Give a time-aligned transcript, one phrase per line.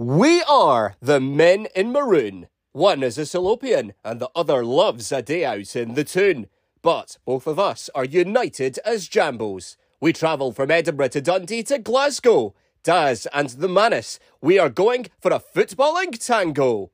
[0.00, 2.48] We are the men in maroon.
[2.72, 6.46] One is a Salopian, and the other loves a day out in the tune.
[6.80, 9.76] But both of us are united as Jambos.
[10.00, 12.54] We travel from Edinburgh to Dundee to Glasgow.
[12.82, 16.92] Daz and the Manace, we are going for a footballing tango.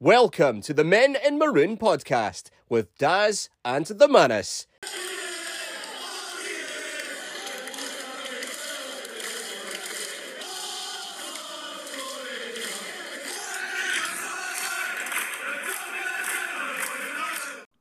[0.00, 4.66] Welcome to the Men in Maroon podcast with Daz and the Manace.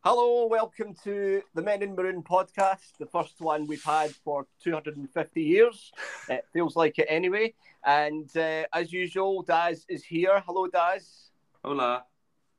[0.08, 5.42] Hello, welcome to the Men in Maroon podcast, the first one we've had for 250
[5.42, 5.92] years.
[6.30, 7.56] It feels like it anyway.
[7.84, 10.44] And uh, as usual, Daz is here.
[10.46, 11.32] Hello, Daz.
[11.64, 12.04] Hola.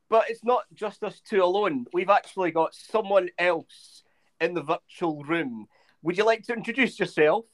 [0.09, 1.87] But it's not just us two alone.
[1.93, 4.03] We've actually got someone else
[4.41, 5.69] in the virtual room.
[6.03, 7.45] Would you like to introduce yourself?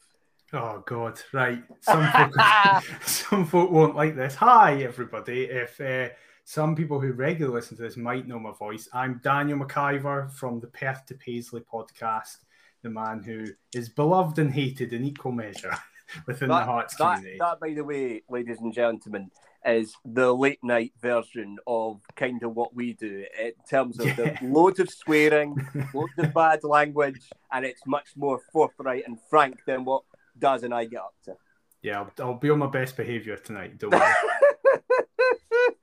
[0.54, 1.20] Oh God!
[1.34, 2.32] Right, some folk,
[3.06, 4.36] some folk won't like this.
[4.36, 5.44] Hi, everybody.
[5.44, 8.88] If uh, some people who regularly listen to this might know my voice.
[8.92, 12.38] I'm Daniel McIvor from the Perth to Paisley podcast,
[12.82, 15.76] the man who is beloved and hated in equal measure
[16.26, 17.38] within that, the Hearts that, community.
[17.38, 19.30] That, by the way, ladies and gentlemen,
[19.64, 24.38] is the late night version of kind of what we do in terms of yeah.
[24.38, 25.56] the loads of swearing,
[25.94, 30.02] loads of bad language, and it's much more forthright and frank than what
[30.36, 31.36] Daz and I get up to.
[31.82, 33.78] Yeah, I'll, I'll be on my best behaviour tonight.
[33.78, 34.12] Don't worry.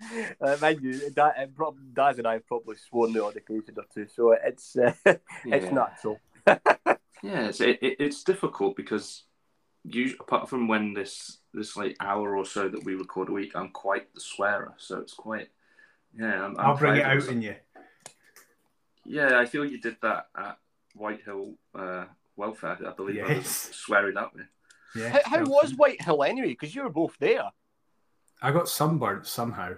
[0.41, 3.85] uh, mind you, that, uh, Daz and I have probably sworn the odd occasion or
[3.93, 5.15] two, so it's uh, yeah.
[5.45, 6.19] it's natural.
[6.47, 9.23] yeah, it's it, it's difficult because
[9.83, 13.51] you apart from when this this like hour or so that we record a week,
[13.55, 15.49] I'm quite the swearer, so it's quite
[16.17, 16.45] yeah.
[16.45, 17.55] I'm, i will bring it out in you.
[19.05, 20.57] Yeah, I feel you did that at
[20.95, 22.05] Whitehill uh,
[22.35, 22.77] Welfare.
[22.85, 23.29] I believe yes.
[23.29, 24.43] I was swearing at me.
[24.95, 25.09] Yeah.
[25.09, 26.49] How, how was Whitehill anyway?
[26.49, 27.49] Because you were both there.
[28.41, 29.73] I got sunburnt somehow.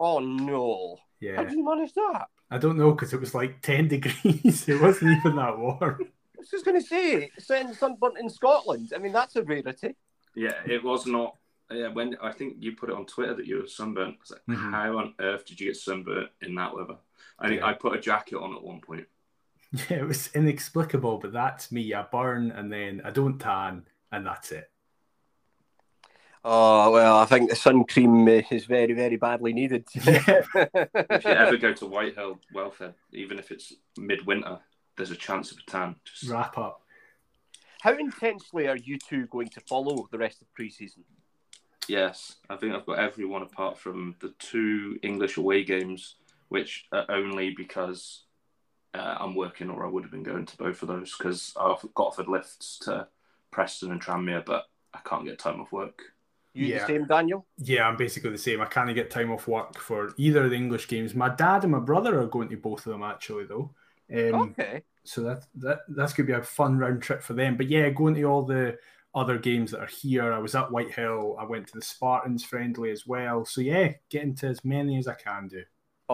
[0.00, 0.98] Oh no!
[1.20, 1.36] Yeah.
[1.36, 2.26] How did you manage that?
[2.50, 4.68] I don't know because it was like ten degrees.
[4.68, 5.98] it wasn't even that warm.
[6.00, 8.92] I was just going to say, saying sunburnt in Scotland.
[8.94, 9.94] I mean, that's a rarity.
[10.34, 11.36] Yeah, it was not.
[11.70, 14.30] Yeah, when I think you put it on Twitter that you were sunburnt, I was
[14.32, 14.72] like, mm-hmm.
[14.72, 16.96] how on earth did you get sunburnt in that weather?
[17.38, 17.66] I think yeah.
[17.66, 19.06] I put a jacket on at one point.
[19.88, 21.94] Yeah, it was inexplicable, but that's me.
[21.94, 24.70] I burn and then I don't tan, and that's it.
[26.44, 29.86] Oh well, I think the sun cream is very, very badly needed.
[29.94, 34.58] if you ever go to Whitehill Welfare, even if it's midwinter,
[34.96, 35.96] there's a chance of a tan.
[36.04, 36.82] Just wrap up.
[37.82, 41.04] How intensely are you two going to follow the rest of pre-season?
[41.88, 46.16] Yes, I think I've got everyone apart from the two English away games,
[46.48, 48.22] which are only because
[48.94, 51.82] uh, I'm working, or I would have been going to both of those because I've
[51.94, 53.08] got offered lifts to
[53.50, 56.02] Preston and Tranmere, but I can't get time off work.
[56.54, 56.80] You yeah.
[56.80, 57.46] the same, Daniel?
[57.58, 58.60] Yeah, I'm basically the same.
[58.60, 61.14] I can't get time off work for either of the English games.
[61.14, 63.70] My dad and my brother are going to both of them actually, though.
[64.12, 64.82] Um, okay.
[65.04, 67.56] So that that that's going to be a fun round trip for them.
[67.56, 68.78] But yeah, going to all the
[69.14, 70.32] other games that are here.
[70.32, 71.36] I was at Whitehill.
[71.38, 73.44] I went to the Spartans friendly as well.
[73.44, 75.62] So yeah, getting to as many as I can do.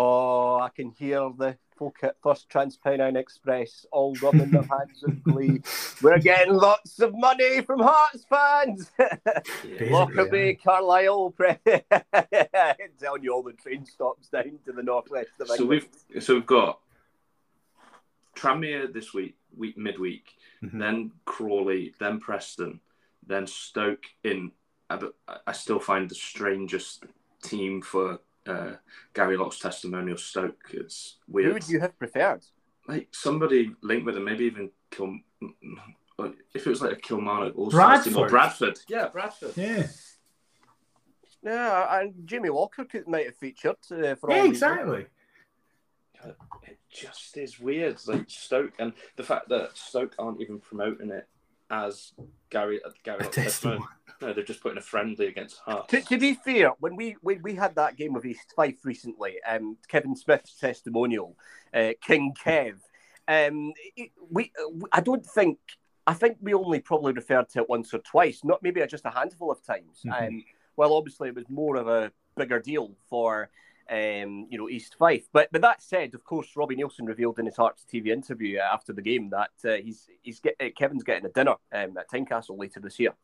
[0.00, 5.20] Oh, I can hear the folk at First Transpennine Express all rubbing their hands in
[5.24, 5.60] glee.
[6.02, 8.92] We're getting lots of money from Hearts fans.
[9.90, 10.64] Lockerbie, yeah.
[10.64, 11.34] Carlisle,
[13.00, 15.88] telling you all the train stops down to the northwest of So we've
[16.20, 16.78] so we've got
[18.36, 20.28] Tranmere this week, week midweek,
[20.62, 20.78] mm-hmm.
[20.78, 22.78] then Crawley, then Preston,
[23.26, 24.52] then Stoke in.
[24.88, 25.00] I,
[25.44, 27.02] I still find the strangest
[27.42, 28.76] team for uh,
[29.14, 30.70] Gary Locke's testimonial Stoke.
[30.72, 31.48] It's weird.
[31.48, 32.44] Who would you have preferred?
[32.86, 35.18] Like somebody linked with him, maybe even Kil.
[36.54, 38.16] If it was like a Kilmarnock or Bradford.
[38.16, 38.78] Or Bradford.
[38.88, 39.52] Yeah, Bradford.
[39.56, 39.86] Yeah.
[41.42, 45.06] Yeah, and Jimmy Walker could, might have featured uh, for yeah, exactly.
[46.64, 51.28] It just is weird, like Stoke, and the fact that Stoke aren't even promoting it
[51.70, 52.12] as
[52.50, 53.84] Gary uh, Gary Testimony.
[54.20, 55.90] No, they're just putting a friendly against Hearts.
[55.90, 59.36] To, to be fair, when we, we we had that game with East Fife recently,
[59.48, 61.36] um, Kevin Smith's testimonial,
[61.72, 62.78] uh, King Kev,
[63.28, 64.50] um, it, we
[64.92, 65.58] I don't think
[66.06, 69.10] I think we only probably referred to it once or twice, not maybe just a
[69.10, 70.00] handful of times.
[70.06, 70.24] Mm-hmm.
[70.24, 70.44] Um,
[70.76, 73.50] well, obviously it was more of a bigger deal for
[73.90, 75.28] um, you know, East Fife.
[75.32, 78.92] But but that said, of course, Robbie Neilson revealed in his Hearts TV interview after
[78.92, 82.58] the game that uh, he's he's get, uh, Kevin's getting a dinner um, at Tynecastle
[82.58, 83.14] later this year.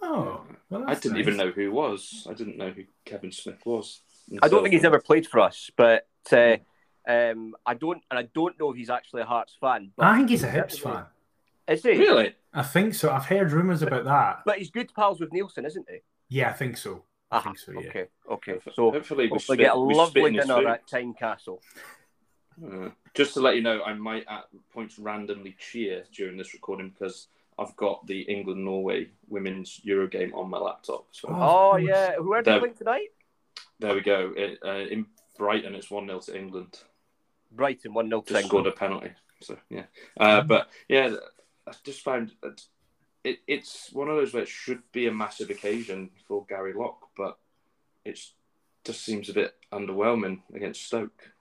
[0.00, 1.20] Oh, well, I didn't nice.
[1.20, 2.26] even know who he was.
[2.28, 4.00] I didn't know who Kevin Smith was.
[4.42, 6.56] I don't think he's ever played for us, but uh,
[7.06, 9.92] um, I don't, and I don't know if he's actually a Hearts fan.
[9.98, 11.04] I think he's a Hibs fan.
[11.68, 12.34] Is he really?
[12.52, 13.10] I think so.
[13.10, 14.40] I've heard rumours about that.
[14.44, 15.98] But he's good pals with Neilson, isn't he?
[16.28, 17.04] Yeah, I think so.
[17.32, 17.78] I Ah, think so, yeah.
[17.88, 18.58] Okay, okay.
[18.74, 20.66] So hopefully we hopefully get a lovely spit dinner food.
[20.66, 21.60] at Tynecastle.
[22.62, 26.90] Uh, just to let you know, I might at points randomly cheer during this recording
[26.90, 31.06] because I've got the England Norway women's Euro game on my laptop.
[31.12, 33.08] So Oh, Oh yeah, who are they There- playing tonight?
[33.78, 34.34] there we go.
[34.36, 35.06] It, uh, in
[35.38, 36.80] Brighton, it's one 0 to England.
[37.50, 38.76] Brighton one 0 to Just scored England.
[38.76, 39.10] a penalty.
[39.40, 39.86] So yeah,
[40.20, 41.16] uh, but yeah,
[41.66, 42.62] I just found that
[43.24, 47.08] it, it's one of those where it should be a massive occasion for Gary Locke,
[47.16, 47.38] but
[48.04, 48.18] it
[48.84, 51.32] just seems a bit underwhelming against Stoke.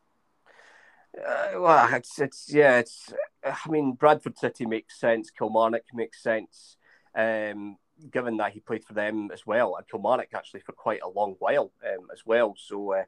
[1.18, 3.13] Uh, well, it's it's yeah, it's.
[3.44, 5.30] I mean, Bradford City makes sense.
[5.30, 6.78] Kilmarnock makes sense.
[7.13, 7.78] Um,
[8.10, 11.36] given that he played for them as well, and Kilmarnock actually for quite a long
[11.39, 12.56] while um, as well.
[12.57, 13.04] So, uh,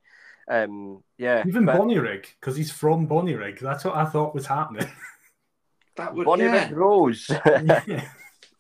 [0.50, 3.60] um, yeah, Even but Bonnyrigg, because he's from Bonnyrigg.
[3.60, 4.90] That's what I thought was happening.
[5.96, 6.70] That would Bonnie yeah.
[6.74, 7.30] Rose.
[7.46, 8.10] yeah.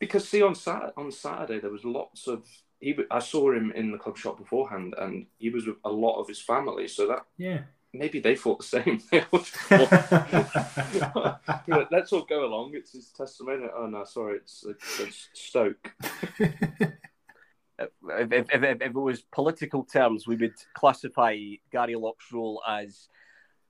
[0.03, 2.43] Because see on Sat on Saturday there was lots of
[2.79, 2.95] he.
[3.09, 6.27] I saw him in the club shop beforehand, and he was with a lot of
[6.27, 6.87] his family.
[6.87, 7.61] So that yeah.
[7.93, 9.01] maybe they thought the same.
[9.11, 12.71] They all just thought, "Yeah, Let's all go along.
[12.75, 13.67] It's his testimony.
[13.75, 15.91] Oh no, sorry, it's, it's, it's Stoke.
[16.39, 16.51] if,
[17.79, 21.37] if, if, if, if it was political terms, we would classify
[21.71, 23.07] Gary Locke's role as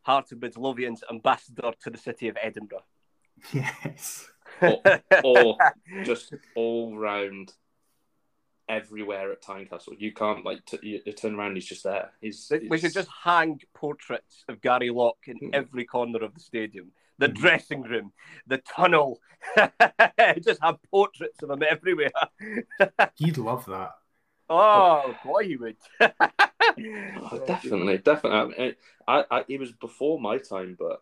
[0.01, 2.85] Heart of Midlothian's ambassador to the city of Edinburgh.
[3.53, 4.29] yes.
[4.63, 4.81] Or,
[5.23, 5.57] or
[6.03, 7.53] just all round
[8.69, 9.99] everywhere at Tynecastle.
[9.99, 11.55] You can't like t- you, you turn around.
[11.55, 12.11] He's just there.
[12.21, 12.51] He's.
[12.69, 15.49] we should just hang portraits of Gary Locke in Hmm.
[15.53, 16.91] every corner of the stadium.
[17.19, 17.33] The Hmm.
[17.33, 18.13] dressing room,
[18.47, 19.19] the tunnel,
[20.41, 22.11] just have portraits of him everywhere.
[23.15, 23.91] He'd love that.
[24.49, 25.77] Oh, boy, he would.
[26.01, 28.39] Oh, definitely, definitely.
[28.39, 28.75] I mean,
[29.07, 31.01] I, I, he was before my time, but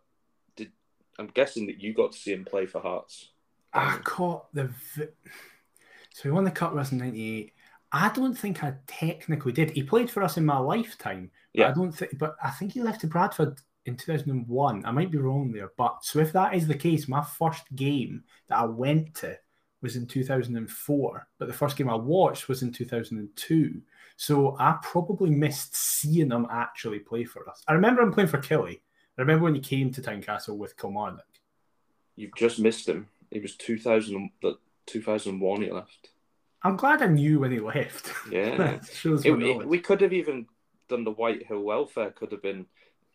[0.55, 0.71] did
[1.17, 3.30] I'm guessing that you got to see him play for Hearts.
[3.73, 4.69] I caught the.
[4.95, 5.07] Vi-
[6.13, 7.53] so he won the cup with us in '98.
[7.93, 9.71] I don't think I technically did.
[9.71, 11.31] He played for us in my lifetime.
[11.53, 11.69] But Yeah.
[11.69, 12.17] I don't think.
[12.17, 14.85] But I think he left to Bradford in 2001.
[14.85, 15.71] I might be wrong there.
[15.77, 19.37] But so if that is the case, my first game that I went to
[19.81, 21.27] was in 2004.
[21.39, 23.81] But the first game I watched was in 2002.
[24.17, 27.63] So I probably missed seeing him actually play for us.
[27.67, 28.81] I remember him playing for Killie.
[29.17, 31.25] I remember when he came to Tynecastle with Kilmarnock.
[32.15, 33.07] You've just missed him.
[33.31, 34.57] He was 2000, the
[34.87, 36.09] 2001 he left.
[36.63, 38.11] I'm glad I knew when he left.
[38.31, 38.79] Yeah.
[38.93, 40.45] Shows It- it- we could have even
[40.89, 42.11] done the White Hill Welfare.
[42.11, 42.65] Could have been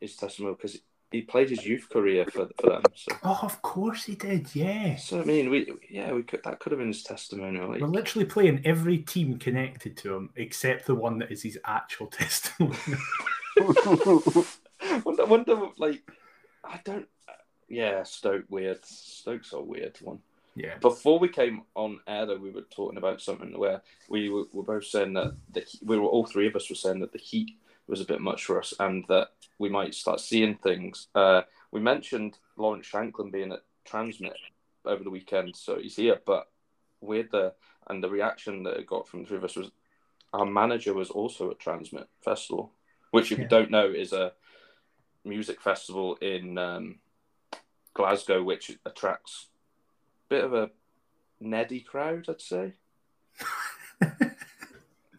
[0.01, 0.79] his testimony because
[1.13, 2.83] he played his youth career for, for them.
[2.95, 4.49] So, Oh, of course he did.
[4.55, 5.09] Yes.
[5.09, 7.69] so I mean, we yeah, we could that could have been his testimonial.
[7.69, 11.59] Like, We're literally playing every team connected to him except the one that is his
[11.65, 12.77] actual testimony.
[15.05, 16.03] wonder, wonder, like,
[16.65, 17.07] I don't.
[17.69, 18.85] Yeah, Stoke weird.
[18.85, 20.21] Stoke's a weird one.
[20.55, 20.79] yeah.
[20.79, 24.63] Before we came on air, though, we were talking about something where we were, were
[24.63, 27.53] both saying that the we were all three of us were saying that the heat
[27.89, 29.29] was a bit much for us, and that
[29.59, 31.09] we might start seeing things.
[31.15, 31.43] Uh,
[31.73, 34.33] we mentioned Lawrence Shankland being at TRNSMT
[34.85, 36.21] over the weekend, so he's here.
[36.25, 36.49] But
[37.01, 37.53] weird the
[37.89, 39.71] and the reaction that it got from the three of us was
[40.33, 42.73] our manager was also at TRNSMT Festival,
[43.11, 43.45] which, if Yeah.
[43.45, 44.33] you don't know, is a
[45.25, 46.97] music festival in um,
[47.97, 49.49] Glasgow, which attracts
[50.27, 50.71] a bit of a
[51.41, 52.75] neddy crowd, I'd say.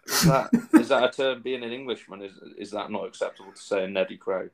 [0.07, 1.41] Is that is that a term?
[1.41, 4.51] Being an Englishman, is is that not acceptable to say a neddy crowd?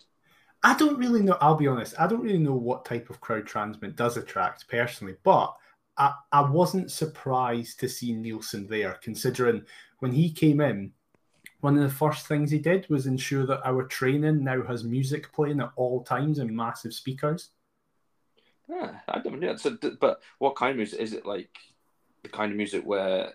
[0.63, 1.37] I don't really know.
[1.41, 1.93] I'll be honest.
[1.99, 5.55] I don't really know what type of crowd TRNSMT does attract personally, but
[5.97, 9.63] I, I wasn't surprised to see Neilson there, considering
[9.99, 10.91] when he came in,
[11.59, 15.31] one of the first things he did was ensure that our training now has music
[15.33, 17.49] playing at all times and massive speakers.
[18.73, 19.55] Yeah, I don't know.
[19.57, 21.25] So, but what kind of music is it?
[21.25, 21.49] Like
[22.23, 23.33] the kind of music where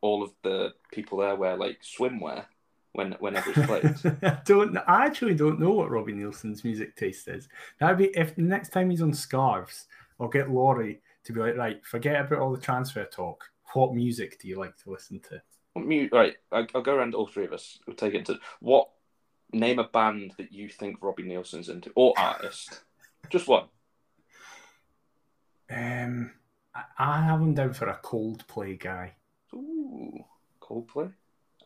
[0.00, 2.44] all of the people there wear like swimwear
[2.92, 4.16] when whenever it's played.
[4.22, 4.76] I don't.
[4.86, 7.48] I actually don't know what Robbie Neilson's music taste is.
[7.80, 9.86] That'd be if next time he's on Scarves,
[10.20, 13.44] I'll get Laurie to be like, right, forget about all the transfer talk.
[13.74, 15.42] What music do you like to listen to?
[15.72, 17.78] What mu- right, I'll go around all three of us.
[17.86, 18.88] We'll take it to what
[19.52, 22.80] name a band that you think Robbie Neilson's into or artist.
[23.28, 23.64] Just one.
[25.70, 26.32] Um,
[26.74, 29.14] I, I have him down for a Coldplay guy.
[29.54, 30.24] Ooh,
[30.60, 31.12] Coldplay,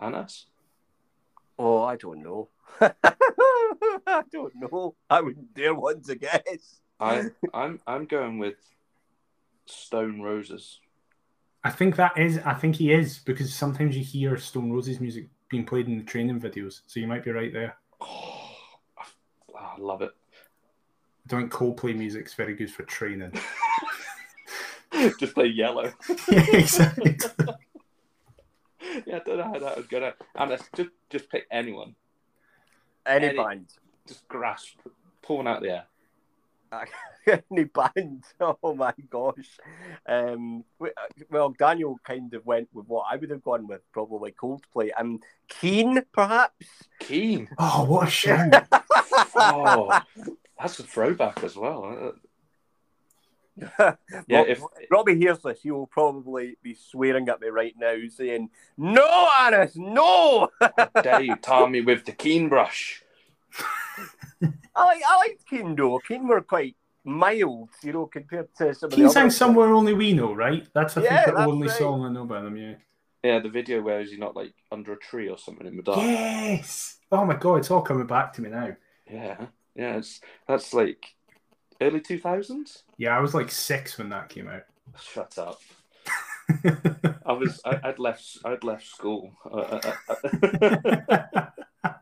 [0.00, 0.46] Anas.
[1.58, 2.48] oh, I don't know.
[2.80, 4.94] I don't know.
[5.08, 6.80] I wouldn't dare want to guess.
[6.98, 8.56] I I'm I'm going with
[9.66, 10.78] Stone Roses.
[11.62, 12.38] I think that is.
[12.38, 16.04] I think he is because sometimes you hear Stone Roses music being played in the
[16.04, 17.76] training videos, so you might be right there.
[18.00, 18.50] Oh,
[18.98, 20.10] I, I love it.
[20.12, 23.32] I don't think Coldplay music's very good for training.
[25.18, 25.92] Just play yellow.
[26.30, 27.16] yeah, exactly.
[29.06, 30.12] yeah, I don't know how that would go down.
[30.34, 31.94] And just just pick anyone,
[33.06, 33.66] Any, Any- band.
[34.06, 34.78] just grasp,
[35.22, 35.84] pull one out the air.
[37.50, 38.24] Any band.
[38.40, 39.58] Oh my gosh.
[40.06, 40.86] Um, uh,
[41.30, 44.90] well, Daniel kind of went with what I would have gone with, probably Coldplay.
[44.96, 46.66] Um, Keane, perhaps.
[47.00, 47.48] Keane.
[47.58, 48.52] Oh, what a shame.
[49.34, 50.00] Oh,
[50.60, 52.12] that's a throwback as well.
[54.28, 57.96] Yeah, Rob- if Robbie hears this, he will probably be swearing at me right now,
[58.08, 60.48] saying, "No, Anis, no."
[61.02, 63.02] dare you tar me with the Keane brush.
[64.74, 65.98] I like I like Keane though.
[65.98, 69.30] Keane were quite mild, you know, compared to some of Keane the sang other.
[69.30, 70.66] somewhere only we know, right?
[70.74, 71.78] That's I Yeah, think the that's only right.
[71.78, 72.56] song I know by them.
[72.56, 72.74] Yeah.
[73.22, 75.82] Yeah, the video where is he not like under a tree or something in the
[75.82, 76.00] dark?
[76.02, 76.96] Yes.
[77.12, 78.76] Oh my god, it's all coming back to me now.
[79.10, 81.04] Yeah, yeah, it's that's like
[81.80, 82.84] early two thousands.
[82.96, 84.62] Yeah, I was like six when that came out.
[85.00, 85.60] Shut up.
[87.26, 89.32] I was I, I'd left I'd left school.
[89.44, 91.94] Uh, uh, uh,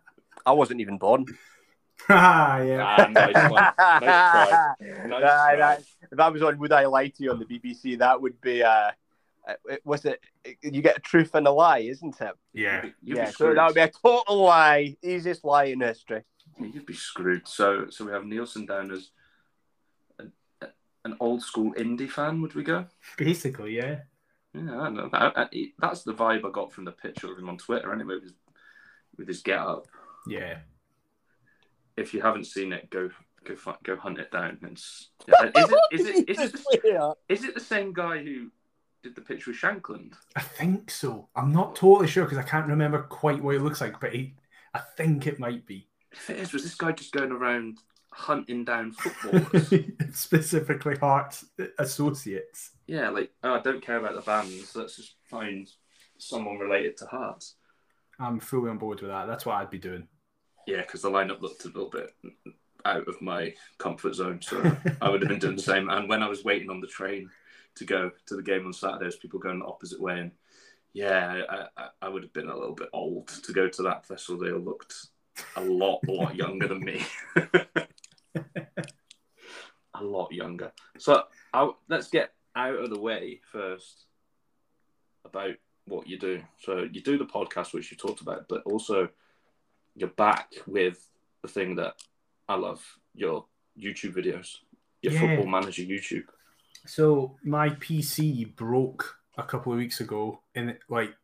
[0.46, 1.26] I wasn't even born.
[2.08, 2.96] ah, yeah.
[2.98, 3.64] ah, nice one.
[3.78, 4.74] Nice try.
[5.08, 5.56] Nice Aye, try.
[5.56, 8.40] that, if that was on Would I Lie to You on the BBC, that would
[8.40, 8.92] be uh,
[9.48, 9.54] uh,
[9.84, 10.20] was it?
[10.62, 12.32] You get a truth and a lie, isn't it?
[12.52, 12.86] Yeah.
[13.02, 16.22] You'd yeah, so that would be a total lie, easiest lie in history.
[16.60, 17.46] You'd be screwed.
[17.48, 19.06] So so we have Neilson down as an,
[21.04, 22.40] an old school indie fan.
[22.42, 22.86] Would we go?
[23.16, 24.00] Basically, yeah.
[24.54, 25.10] Yeah, I know.
[25.12, 27.92] I, I, that's the vibe I got from the picture of him on Twitter.
[27.92, 28.32] Anyway, with his,
[29.16, 29.86] with his get up.
[30.26, 30.58] Yeah.
[31.96, 33.10] If you haven't seen it, go
[33.44, 34.58] go fi- go hunt it down.
[34.62, 35.50] It's yeah.
[35.54, 38.50] is it is it is it the, is it the same guy who
[39.02, 40.14] did the picture with Shankland?
[40.36, 41.28] I think so.
[41.34, 44.34] I'm not totally sure because I can't remember quite what it looks like, but he,
[44.74, 45.88] I think it might be.
[46.12, 47.78] If it is, was this guy just going around
[48.18, 49.72] hunting down footballers?
[50.12, 51.44] Specifically, Hearts
[51.78, 52.72] Associates.
[52.86, 54.74] yeah, like oh, I don't care about the bands.
[54.74, 55.68] Let's just find
[56.18, 57.54] someone related to Hearts.
[58.18, 59.26] I'm fully on board with that.
[59.26, 60.08] That's what I'd be doing.
[60.66, 62.10] Yeah, because the lineup looked a little bit
[62.84, 64.60] out of my comfort zone, so
[65.00, 65.88] I would have been doing the same.
[65.88, 67.30] And when I was waiting on the train
[67.76, 70.32] to go to the game on Saturday, there's people going the opposite way, and
[70.92, 74.04] yeah, I, I, I would have been a little bit old to go to that
[74.04, 74.42] festival.
[74.42, 74.94] They all looked
[75.56, 77.04] a lot, a lot younger than me.
[80.00, 80.72] a lot younger.
[80.98, 84.04] So I, let's get out of the way first
[85.24, 85.54] about
[85.86, 86.42] what you do.
[86.60, 89.08] So you do the podcast, which you talked about, but also
[89.96, 91.06] you're back with
[91.42, 91.94] the thing that
[92.48, 93.46] I love your
[93.78, 94.56] YouTube videos,
[95.02, 95.20] your Yeah.
[95.20, 96.24] football manager YouTube.
[96.86, 101.14] So my PC broke a couple of weeks ago in like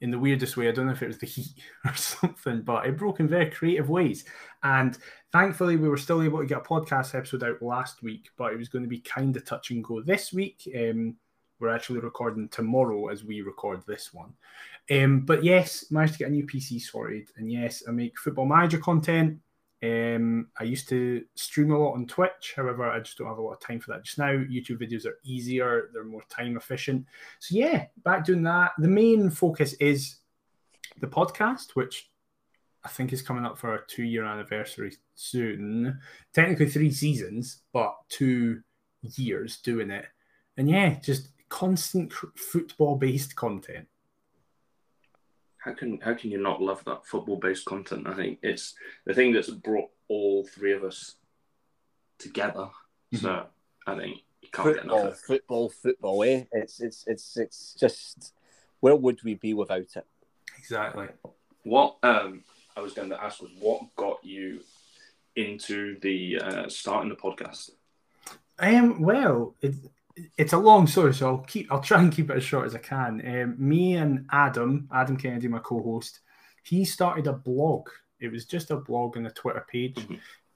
[0.00, 0.68] in the weirdest way.
[0.68, 3.50] I don't know if it was the heat or something, but it broke in very
[3.50, 4.24] creative ways.
[4.62, 4.98] And
[5.32, 8.58] thankfully, we were still able to get a podcast episode out last week, but it
[8.58, 10.68] was going to be kind of touch and go this week.
[10.76, 11.16] Um,
[11.58, 14.32] we're actually recording tomorrow as we record this one.
[14.90, 18.46] Um, but yes, managed to get a new PC sorted, and yes, I make football
[18.46, 19.38] manager content.
[19.82, 22.54] Um, I used to stream a lot on Twitch.
[22.54, 24.30] However, I just don't have a lot of time for that just now.
[24.30, 27.06] YouTube videos are easier, they're more time efficient.
[27.40, 28.72] So, yeah, back doing that.
[28.78, 30.16] The main focus is
[31.00, 32.11] the podcast, which
[32.84, 36.00] I think is coming up for a two year anniversary soon.
[36.34, 38.62] Technically, three seasons, but two
[39.02, 40.06] years doing it.
[40.56, 43.86] And yeah, just constant football based content.
[45.58, 48.06] How can how can you not love that football based content?
[48.06, 48.74] I think it's
[49.06, 51.16] the thing that's brought all three of us
[52.18, 52.68] together.
[53.14, 53.46] So
[53.86, 56.24] I think you can't get enough Football, of football, football.
[56.24, 56.44] Eh?
[56.52, 58.32] It's it's it's it's just
[58.80, 60.06] where would we be without it?
[60.58, 61.08] Exactly.
[61.64, 62.42] What um,
[62.76, 64.60] I was going to ask was what got you
[65.36, 67.70] into the uh, starting the podcast?
[68.58, 69.74] Um, well, it,
[70.36, 71.70] it's a long story, so I'll keep.
[71.72, 73.22] I'll try and keep it as short as I can.
[73.26, 76.20] Um, me and Adam, Adam Kennedy, my co-host,
[76.62, 77.88] he started a blog.
[78.20, 80.06] It was just a blog and a Twitter page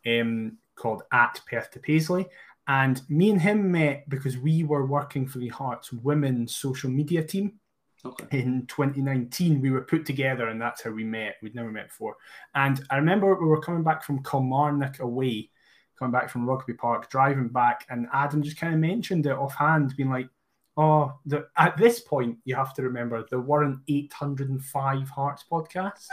[0.06, 2.26] um, called at Perth to Paisley.
[2.68, 7.22] And me and him met because we were working for the Hearts women's social media
[7.22, 7.60] team
[8.06, 8.40] Okay.
[8.40, 11.36] in 2019 we were put together and that's how we met.
[11.42, 12.16] We'd never met before.
[12.54, 15.50] And i remember we were coming back from kilmarnock away
[15.98, 19.96] coming back from rugby park driving back and adam just kind of mentioned it offhand
[19.96, 20.28] being like
[20.76, 26.08] oh the, at this point you have to remember there weren't 805 hearts podcasts.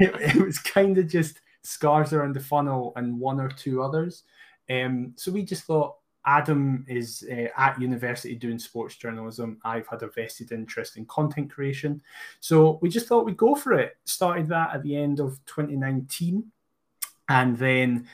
[0.00, 4.24] It, it was kind of just scars around the funnel and one or two others.
[4.70, 9.58] Um, so we just thought Adam is uh, at university doing sports journalism.
[9.64, 12.00] I've had a vested interest in content creation.
[12.40, 13.96] So we just thought we'd go for it.
[14.04, 16.44] Started that at the end of 2019.
[17.28, 18.08] And then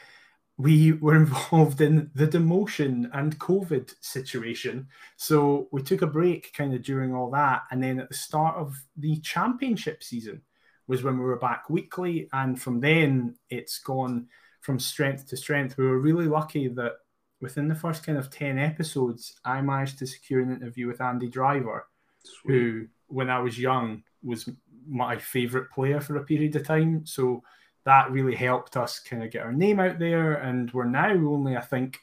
[0.57, 4.89] we were involved in the demotion and COVID situation.
[5.17, 7.65] So we took a break kind of during all that.
[7.71, 10.43] And then at the start of the championship season
[10.87, 12.29] was when we were back weekly.
[12.33, 14.29] And from then it's gone
[14.61, 15.77] from strength to strength.
[15.77, 16.95] We were really lucky that
[17.41, 21.29] within the first kind of 10 episodes, I managed to secure an interview with Andy
[21.29, 21.87] Driver,
[22.23, 22.53] Sweet.
[22.53, 24.49] who, when I was young, was
[24.87, 27.07] my favorite player for a period of time.
[27.07, 27.43] So
[27.85, 30.35] that really helped us kind of get our name out there.
[30.35, 31.99] And we're now only, I think,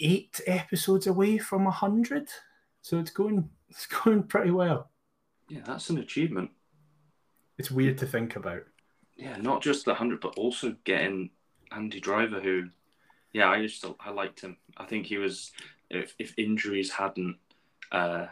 [0.00, 2.28] eight episodes away from a hundred.
[2.82, 4.90] So it's going it's going pretty well.
[5.48, 6.50] Yeah, that's an achievement.
[7.58, 8.62] It's weird to think about.
[9.16, 11.30] Yeah, not just the hundred, but also getting
[11.70, 12.64] Andy Driver, who,
[13.32, 14.56] yeah, I used to I liked him.
[14.76, 15.52] I think he was
[15.90, 17.36] if if injuries hadn't
[17.90, 18.26] uh,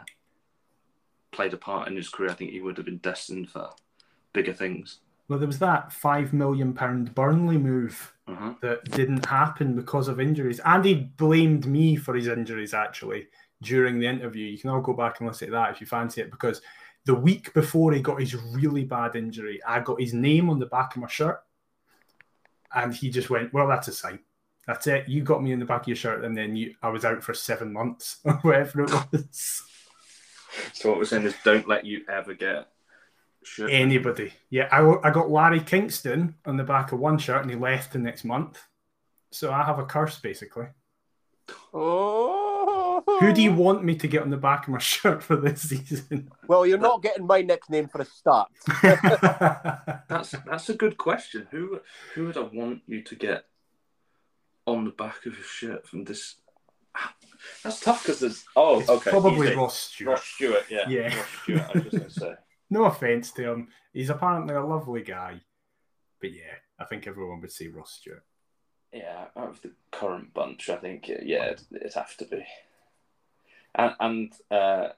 [1.31, 3.69] played a part in his career, I think he would have been destined for
[4.33, 4.99] bigger things.
[5.27, 8.55] Well, there was that five million pound Burnley move uh-huh.
[8.61, 10.59] that didn't happen because of injuries.
[10.59, 13.27] Andy blamed me for his injuries actually
[13.61, 14.45] during the interview.
[14.45, 16.61] You can all go back and listen to that if you fancy it, because
[17.05, 20.65] the week before he got his really bad injury, I got his name on the
[20.65, 21.41] back of my shirt,
[22.73, 24.19] and he just went, "Well, that's a sign.
[24.67, 25.09] That's it.
[25.09, 27.23] You got me in the back of your shirt, and then you, I was out
[27.23, 29.63] for seven months or whatever it was."
[30.73, 32.67] So what we're saying is, don't let you ever get
[33.59, 34.33] Anybody.
[34.49, 37.93] Yeah, I, I got Larry Kingston on the back of one shirt and he left
[37.93, 38.63] the next month.
[39.31, 40.67] So I have a curse basically.
[41.73, 43.03] Oh.
[43.19, 45.69] Who do you want me to get on the back of my shirt for this
[45.69, 46.31] season?
[46.47, 48.49] Well, you're not getting my nickname for a start.
[50.07, 51.47] that's that's a good question.
[51.51, 51.79] Who
[52.13, 53.45] who would I want you to get
[54.75, 56.35] on the back of your shirt from this?
[57.63, 59.55] That's tough because there's oh it's okay probably Easy.
[59.55, 60.09] Ross Stewart.
[60.11, 61.15] Ross Stewart, yeah, yeah.
[61.15, 61.61] Ross Stewart.
[61.61, 62.33] I was just gonna say.
[62.69, 63.67] no offense to him.
[63.93, 65.41] He's apparently a lovely guy.
[66.19, 68.23] But yeah, I think everyone would say Ross Stewart.
[68.93, 72.45] Yeah, out of the current bunch, I think, yeah, it'd have to be.
[73.73, 74.89] And, and uh,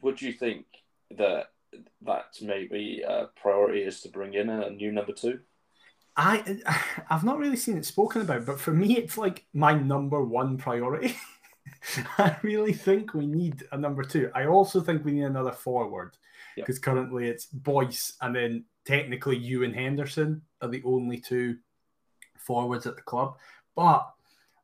[0.00, 0.64] would you think
[1.10, 1.50] that
[2.02, 5.40] that maybe a priority is to bring in a new number two?
[6.16, 6.58] I
[7.10, 10.56] I've not really seen it spoken about, but for me, it's like my number one
[10.56, 11.16] priority.
[12.18, 14.30] I really think we need a number two.
[14.34, 16.16] I also think we need another forward
[16.56, 16.82] because yep.
[16.82, 21.58] currently it's Boyce and then technically you and Henderson are the only two
[22.38, 23.36] forwards at the club.
[23.74, 24.08] But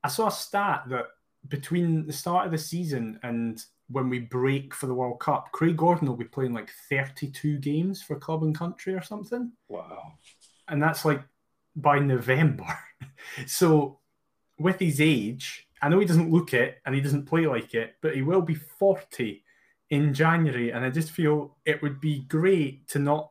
[0.02, 1.06] I saw a stat that
[1.48, 5.76] between the start of the season and when we break for the World Cup, Craig
[5.76, 9.52] Gordon will be playing like 32 games for club and country or something.
[9.68, 10.14] Wow.
[10.68, 11.22] And that's like
[11.74, 12.78] by November.
[13.46, 13.98] so
[14.58, 17.96] with his age, I know he doesn't look it and he doesn't play like it,
[18.00, 19.42] but he will be 40
[19.90, 20.70] in January.
[20.70, 23.30] And I just feel it would be great to not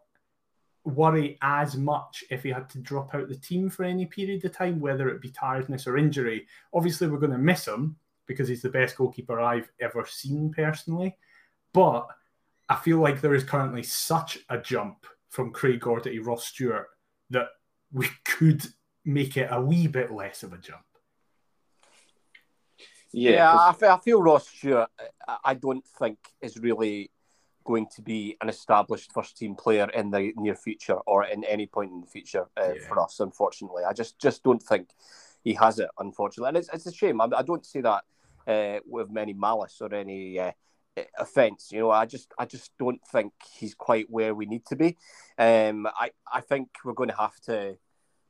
[0.83, 4.51] worry as much if he had to drop out the team for any period of
[4.51, 6.47] time, whether it be tiredness or injury.
[6.73, 11.17] Obviously, we're going to miss him because he's the best goalkeeper I've ever seen personally.
[11.73, 12.07] But
[12.69, 16.87] I feel like there is currently such a jump from Craig Gordon to Ross Stewart
[17.29, 17.47] that
[17.93, 18.65] we could
[19.05, 20.83] make it a wee bit less of a jump.
[23.13, 24.89] Yeah, yeah I, feel, I feel Ross Stewart,
[25.43, 27.11] I don't think is really
[27.63, 31.67] going to be an established first team player in the near future or in any
[31.67, 32.87] point in the future uh, yeah.
[32.87, 33.19] for us.
[33.19, 34.89] Unfortunately, I just just don't think
[35.43, 35.89] he has it.
[35.99, 37.21] Unfortunately, and it's, it's a shame.
[37.21, 38.03] I, I don't say that
[38.47, 40.51] uh, with many malice or any uh,
[41.17, 41.69] offense.
[41.71, 44.97] You know, I just I just don't think he's quite where we need to be.
[45.37, 47.77] Um, I I think we're going to have to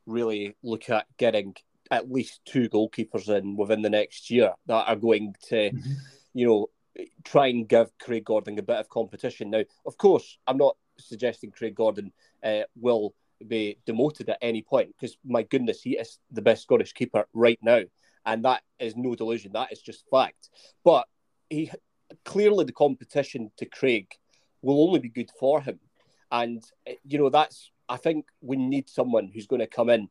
[0.06, 1.54] really look at getting
[1.90, 5.92] at least two goalkeepers in within the next year that are going to, mm-hmm.
[6.32, 6.70] you know,
[7.24, 9.50] try and give Craig Gordon a bit of competition.
[9.50, 13.14] Now, of course, I'm not suggesting Craig Gordon uh, will
[13.46, 17.58] be demoted at any point because, my goodness, he is the best Scottish keeper right
[17.62, 17.82] now.
[18.24, 19.52] And that is no delusion.
[19.52, 20.48] That is just fact.
[20.84, 21.06] But
[21.50, 21.70] he
[22.24, 24.06] clearly the competition to Craig
[24.62, 25.78] will only be good for him.
[26.30, 30.08] And, uh, you know, that's, I think we need someone who's going to come in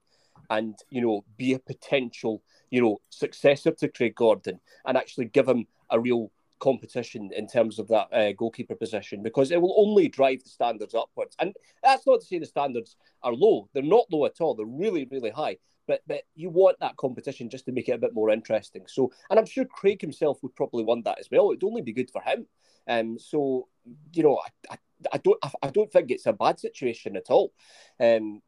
[0.50, 5.48] and you know be a potential you know successor to Craig Gordon and actually give
[5.48, 10.08] him a real competition in terms of that uh, goalkeeper position because it will only
[10.08, 11.36] drive the standards upwards.
[11.40, 14.54] And that's not to say the standards are low; they're not low at all.
[14.54, 15.58] They're really, really high.
[15.88, 18.84] But but you want that competition just to make it a bit more interesting.
[18.88, 21.52] So, and I'm sure Craig himself would probably want that as well.
[21.52, 22.46] It'd only be good for him.
[22.88, 23.68] Um, so
[24.14, 24.78] you know, I, I,
[25.14, 27.54] I don't I, I, don't think it's a bad situation at all.
[28.00, 28.42] Um,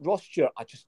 [0.00, 0.86] Ross Stewart, I just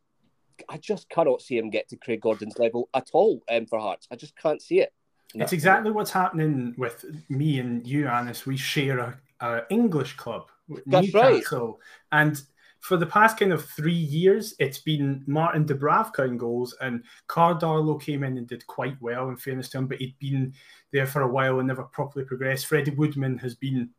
[0.68, 4.06] I just cannot see him get to Craig Gordon's level at all um, for Hearts.
[4.10, 4.92] I just can't see it.
[5.34, 5.44] No.
[5.44, 8.44] It's exactly what's happening with me and you, Anis.
[8.44, 10.50] We share a, a English club,
[10.86, 11.80] That's Newcastle,
[12.12, 12.20] right.
[12.20, 12.42] and
[12.82, 17.54] for the past kind of three years, it's been Martin Dubravka in goals, and Karl
[17.54, 20.52] Darlow came in and did quite well, in fairness to him, but he'd been
[20.92, 22.66] there for a while and never properly progressed.
[22.66, 23.90] Freddie Woodman has been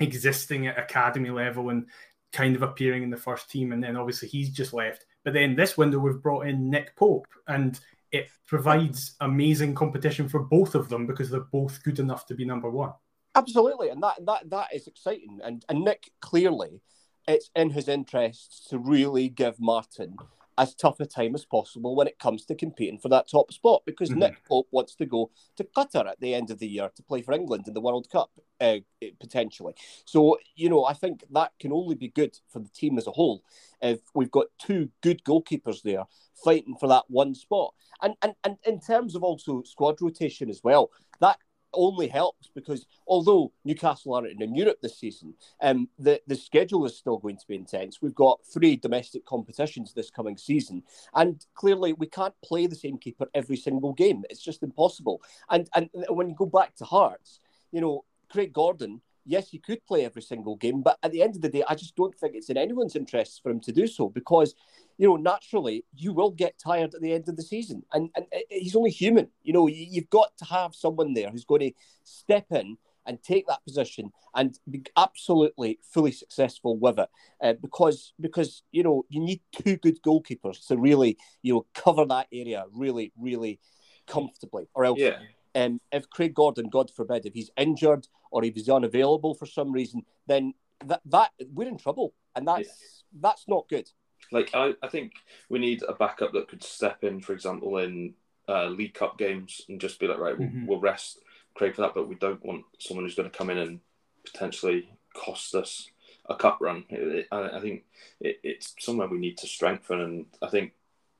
[0.00, 1.86] existing at academy level and
[2.32, 5.04] kind of appearing in the first team, and then obviously he's just left.
[5.22, 7.78] But then this window, we've brought in Nick Pope, and
[8.10, 12.46] it provides amazing competition for both of them because they're both good enough to be
[12.46, 12.92] number one.
[13.34, 15.40] Absolutely, and that that that is exciting.
[15.44, 16.80] And and Nick clearly,
[17.26, 20.16] it's in his interests to really give Martin
[20.56, 23.82] as tough a time as possible when it comes to competing for that top spot
[23.84, 24.20] because mm-hmm.
[24.20, 27.22] Nick Pope wants to go to Qatar at the end of the year to play
[27.22, 28.76] for England in the World Cup uh,
[29.18, 29.74] potentially.
[30.04, 33.12] So you know, I think that can only be good for the team as a
[33.12, 33.42] whole
[33.82, 36.04] if we've got two good goalkeepers there
[36.44, 37.74] fighting for that one spot.
[38.02, 41.38] And and and in terms of also squad rotation as well, that
[41.74, 46.96] only helps because although Newcastle aren't in Europe this season, um, the, the schedule is
[46.96, 48.00] still going to be intense.
[48.00, 50.82] We've got three domestic competitions this coming season,
[51.14, 54.24] and clearly we can't play the same keeper every single game.
[54.30, 55.22] It's just impossible.
[55.50, 57.40] And and when you go back to Hearts,
[57.72, 61.36] you know, Craig Gordon yes, he could play every single game, but at the end
[61.36, 63.86] of the day, I just don't think it's in anyone's interests for him to do
[63.86, 64.54] so because,
[64.98, 68.26] you know, naturally you will get tired at the end of the season, and and
[68.50, 69.28] he's only human.
[69.42, 71.72] You know, you've got to have someone there who's going to
[72.04, 77.08] step in and take that position and be absolutely fully successful with it,
[77.42, 82.04] uh, because because you know you need two good goalkeepers to really you know cover
[82.06, 83.60] that area really really
[84.06, 84.98] comfortably, or else.
[84.98, 85.18] Yeah
[85.54, 89.72] um, if Craig Gordon, God forbid, if he's injured or if he's unavailable for some
[89.72, 93.20] reason, then that, that we're in trouble, and that's yeah.
[93.20, 93.88] that's not good.
[94.32, 95.12] Like I, I think
[95.48, 98.14] we need a backup that could step in, for example, in
[98.48, 100.66] uh, League Cup games and just be like, right, we'll, mm-hmm.
[100.66, 101.18] we'll rest
[101.54, 103.80] Craig for that, but we don't want someone who's going to come in and
[104.24, 105.88] potentially cost us
[106.28, 106.84] a cup run.
[106.88, 107.84] It, it, I, I, think
[108.20, 110.72] it, it's somewhere we need to strengthen, and I think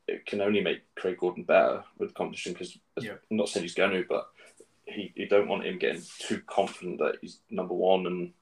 [0.07, 3.12] it can only make Craig Gordon better with competition because yeah.
[3.31, 4.29] I'm not saying he's going to, but
[4.87, 8.33] he you don't want him getting too confident that he's number one and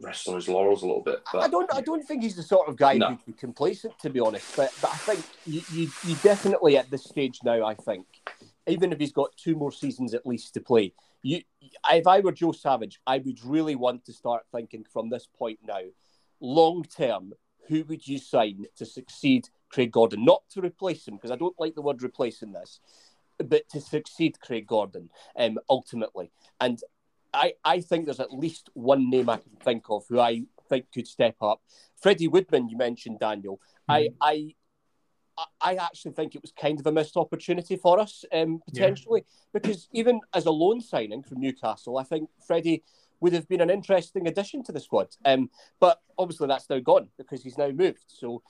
[0.00, 1.20] rest on his laurels a little bit.
[1.32, 3.08] But, I don't I don't think he's the sort of guy no.
[3.08, 4.56] who'd be complacent to be honest.
[4.56, 8.06] But but I think you, you you definitely at this stage now, I think,
[8.66, 11.42] even if he's got two more seasons at least to play, you
[11.90, 15.60] if I were Joe Savage, I would really want to start thinking from this point
[15.66, 15.82] now,
[16.40, 17.32] long term,
[17.68, 21.58] who would you sign to succeed Craig Gordon, not to replace him, because I don't
[21.58, 22.80] like the word replacing this,
[23.38, 26.30] but to succeed Craig Gordon um, ultimately.
[26.60, 26.78] And
[27.32, 30.86] I, I think there's at least one name I can think of who I think
[30.92, 31.60] could step up.
[32.00, 33.60] Freddie Woodman, you mentioned, Daniel.
[33.88, 34.14] Mm-hmm.
[34.20, 34.54] I, I
[35.60, 39.60] I actually think it was kind of a missed opportunity for us, um, potentially, yeah.
[39.60, 42.82] because even as a loan signing from Newcastle, I think Freddie
[43.20, 45.08] would have been an interesting addition to the squad.
[45.24, 48.04] Um, but obviously that's now gone because he's now moved.
[48.08, 48.42] So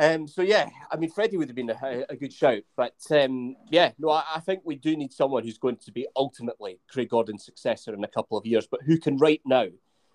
[0.00, 3.54] um, so yeah, I mean, Freddie would have been a, a good shout, but um,
[3.70, 7.10] yeah, no, I, I, think we do need someone who's going to be ultimately Craig
[7.10, 9.66] Gordon's successor in a couple of years, but who can right now,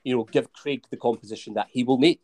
[0.04, 2.18] you know, give Craig the composition that he will need.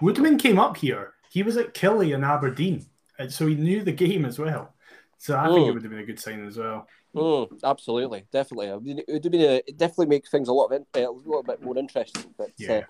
[0.00, 1.14] Woodman came up here.
[1.30, 2.84] He was at Killie in Aberdeen,
[3.20, 4.74] and so he knew the game as well.
[5.18, 5.54] So I mm.
[5.54, 5.74] think it mm.
[5.74, 6.88] would have been a good sign as well.
[7.14, 8.70] Mm, absolutely, definitely.
[8.70, 10.98] I mean, it would have been a, it definitely make things a lot of a
[10.98, 12.34] little bit more interesting.
[12.36, 12.72] But yeah.
[12.72, 12.82] Uh,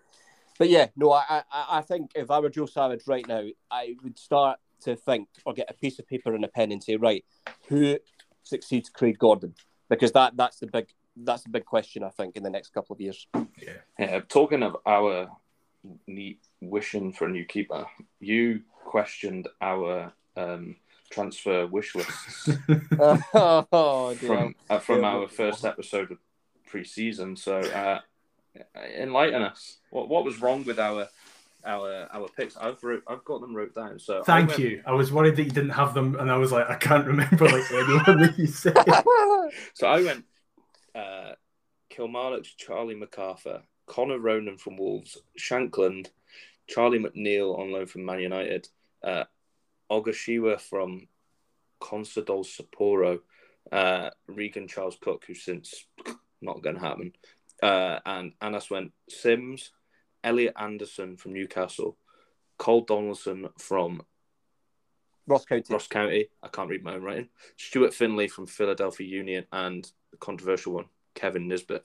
[0.60, 3.96] but yeah, no, I, I, I think if I were Joe Savage right now, I
[4.02, 6.96] would start to think or get a piece of paper and a pen and say,
[6.96, 7.24] right,
[7.68, 7.96] who
[8.42, 9.54] succeeds Craig Gordon?
[9.88, 12.92] Because that that's the big that's the big question I think in the next couple
[12.92, 13.26] of years.
[13.34, 13.72] Yeah.
[13.98, 14.20] Yeah.
[14.28, 15.30] Talking of our
[16.06, 17.86] neat wishing for a new keeper,
[18.20, 20.76] you questioned our um,
[21.08, 22.50] transfer wish lists
[23.00, 26.18] oh, from uh, from our first episode of
[26.66, 27.34] pre-season.
[27.34, 28.00] So uh,
[28.98, 29.78] enlighten us.
[29.90, 31.08] What what was wrong with our
[31.64, 32.56] our our picks?
[32.56, 33.98] I've wrote, I've got them wrote down.
[33.98, 34.58] So thank I went...
[34.58, 34.82] you.
[34.86, 37.44] I was worried that you didn't have them, and I was like, I can't remember
[37.46, 38.76] like anyone that you said.
[39.74, 40.24] so I went
[40.94, 41.32] uh,
[41.88, 46.08] Kilmarnock, Charlie MacArthur, Connor Ronan from Wolves, Shankland,
[46.66, 48.68] Charlie McNeil on loan from Man United,
[49.02, 49.24] uh,
[49.90, 51.08] Ogashiwa from
[51.80, 53.20] Consadole Sapporo,
[53.72, 55.86] uh, Regan Charles Cook, who's since
[56.40, 57.12] not going to happen,
[57.62, 59.72] uh, and Anas went Simms,
[60.24, 61.96] Elliot Anderson from Newcastle,
[62.58, 64.02] Coll Donaldson from
[65.26, 65.72] Ross County.
[65.72, 66.28] Ross County.
[66.42, 67.28] I can't read my own writing.
[67.56, 71.84] Stuart Findlay from Philadelphia Union, and the controversial one, Kevin Nisbet.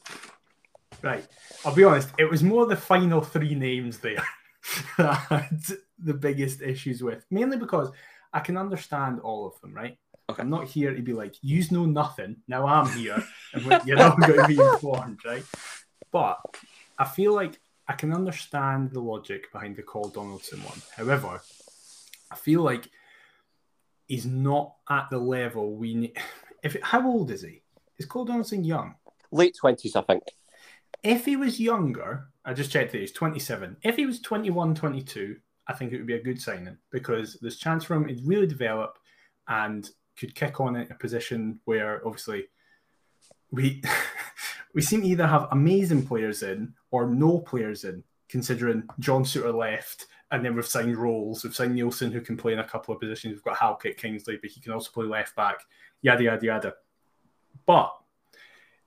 [1.01, 1.25] Right.
[1.63, 2.09] I'll be honest.
[2.17, 4.23] It was more the final three names there
[4.97, 5.61] that I had
[5.99, 7.91] the biggest issues with, mainly because
[8.33, 9.73] I can understand all of them.
[9.73, 9.97] Right.
[10.29, 10.41] Okay.
[10.41, 12.38] I'm not here to be like, you know nothing.
[12.47, 15.43] Now I'm here, and you're not going to be informed, right?
[16.11, 16.39] But
[16.97, 20.81] I feel like I can understand the logic behind the Coll Donaldson one.
[20.95, 21.41] However,
[22.31, 22.89] I feel like
[24.07, 26.17] he's not at the level we need.
[26.63, 27.61] If how old is he?
[27.99, 28.95] Is Coll Donaldson young?
[29.31, 30.23] Late twenties, I think.
[31.03, 33.77] If he was younger, I just checked that he's 27.
[33.83, 35.35] If he was 21, 22,
[35.67, 38.47] I think it would be a good signing because there's chance for him to really
[38.47, 38.97] develop
[39.47, 42.45] and could kick on in a position where obviously
[43.51, 43.82] we
[44.73, 49.54] we seem to either have amazing players in or no players in, considering John Souttar
[49.54, 52.93] left and then we've signed Rowles, we've signed Neilson who can play in a couple
[52.93, 53.34] of positions.
[53.34, 55.60] We've got Halkett Kingsley, but he can also play left back,
[56.01, 56.73] yada yada yada.
[57.65, 57.95] But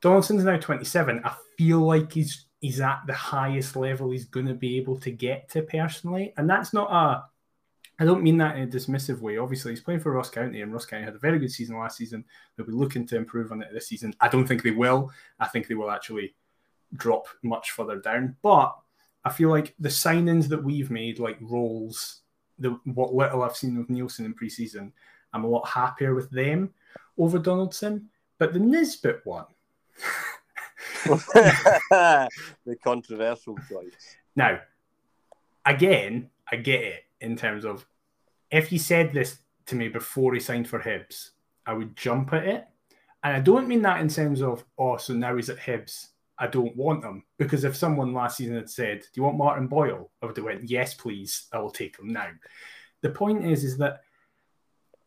[0.03, 1.23] Donaldson's now 27.
[1.25, 5.11] I feel like he's he's at the highest level he's going to be able to
[5.11, 7.25] get to personally, and that's not a.
[8.01, 9.39] I don't mean that in a dismissive way.
[9.39, 11.97] Obviously, he's playing for Ross County, and Ross County had a very good season last
[11.97, 12.25] season.
[12.57, 14.15] They'll be looking to improve on it this season.
[14.21, 15.11] I don't think they will.
[15.41, 16.35] I think they will actually
[16.97, 18.37] drop much further down.
[18.41, 18.77] But
[19.25, 22.21] I feel like the signings that we've made, like Rowles,
[22.59, 24.93] the what little I've seen of Neilson in preseason,
[25.33, 26.73] I'm a lot happier with them
[27.19, 28.09] over Donaldson.
[28.39, 29.47] But the Nisbet one,
[31.05, 32.29] the
[32.85, 34.17] controversial choice.
[34.37, 34.61] Now,
[35.67, 37.87] again, I get it in terms of
[38.51, 41.31] if you said this to me before he signed for Hibs,
[41.67, 42.67] I would jump at it.
[43.23, 46.09] And I don't mean that in terms of, oh, so now he's at Hibs.
[46.39, 47.25] I don't want him.
[47.37, 50.11] Because if someone last season had said, Do you want Martin Boyle?
[50.23, 52.29] I would have went, Yes, please, I will take him now.
[53.03, 54.01] The point is, is that,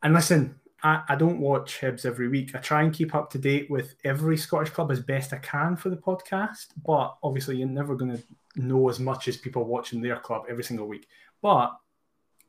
[0.03, 2.53] and listen, I, I don't watch Hibs every week.
[2.53, 5.75] I try and keep up to date with every Scottish club as best I can
[5.75, 8.23] for the podcast, but obviously you're never going to
[8.55, 11.07] know as much as people watching their club every single week.
[11.41, 11.71] But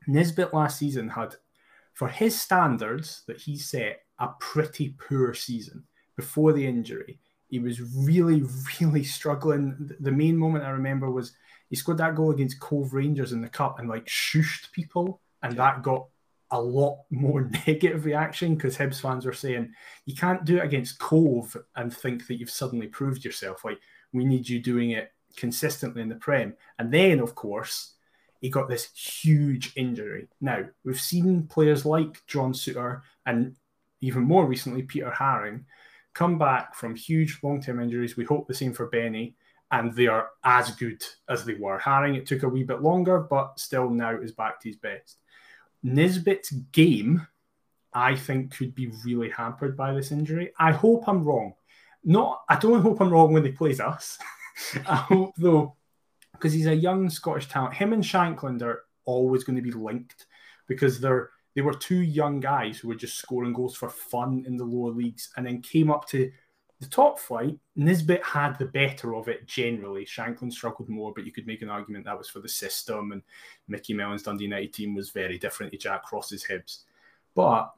[0.07, 1.35] Nisbet last season had,
[1.93, 5.83] for his standards that he set, a pretty poor season
[6.15, 7.19] before the injury.
[7.49, 8.43] He was really,
[8.81, 9.91] really struggling.
[9.99, 11.33] The main moment I remember was
[11.69, 15.57] he scored that goal against Cove Rangers in the cup and like shushed people, and
[15.57, 16.07] that got
[16.51, 19.73] a lot more negative reaction because Hibs fans were saying
[20.05, 23.65] you can't do it against Cove and think that you've suddenly proved yourself.
[23.65, 23.79] Like
[24.13, 26.55] we need you doing it consistently in the Prem.
[26.79, 27.95] And then, of course,
[28.43, 30.27] he got this huge injury.
[30.41, 33.55] Now we've seen players like John Souttar and
[34.01, 35.63] even more recently Peter Haring
[36.13, 38.17] come back from huge long-term injuries.
[38.17, 39.35] We hope the same for Benny.
[39.71, 41.79] And they are as good as they were.
[41.79, 45.19] Haring, it took a wee bit longer, but still now is back to his best.
[45.81, 47.25] Nisbet's game,
[47.93, 50.51] I think, could be really hampered by this injury.
[50.59, 51.53] I hope I'm wrong.
[52.03, 54.19] Not, I don't hope I'm wrong when he plays us.
[54.85, 55.77] I hope though,
[56.43, 57.73] because he's a young Scottish talent.
[57.73, 60.25] Him and Shankland are always going to be linked
[60.67, 64.57] because they're they were two young guys who were just scoring goals for fun in
[64.57, 66.29] the lower leagues and then came up to
[66.79, 70.03] the top flight, Nisbet had the better of it generally.
[70.03, 73.11] Shankland struggled more, but you could make an argument that was for the system.
[73.11, 73.21] And
[73.67, 76.79] Mickey Mellon's Dundee United team was very different to Jack Ross's Hibs.
[77.35, 77.71] But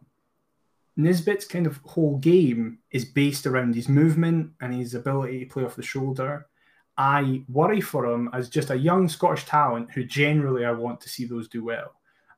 [0.95, 5.65] Nisbet's kind of whole game is based around his movement and his ability to play
[5.65, 6.47] off the shoulder.
[6.97, 11.09] I worry for him as just a young Scottish talent who generally I want to
[11.09, 11.93] see those do well.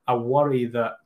[0.07, 0.97] I worry that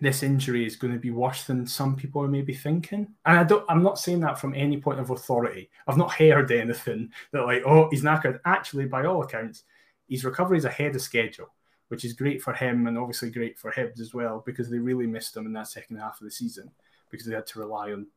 [0.00, 3.14] this injury is going to be worse than some people are maybe thinking.
[3.24, 5.70] And I don't I'm not saying that from any point of authority.
[5.86, 8.40] I've not heard anything that like, oh, he's knackered.
[8.44, 9.62] Actually, by all accounts,
[10.08, 11.52] his recovery is ahead of schedule,
[11.88, 15.06] which is great for him and obviously great for Hibs as well, because they really
[15.06, 16.72] missed him in that second half of the season
[17.10, 18.08] because they had to rely on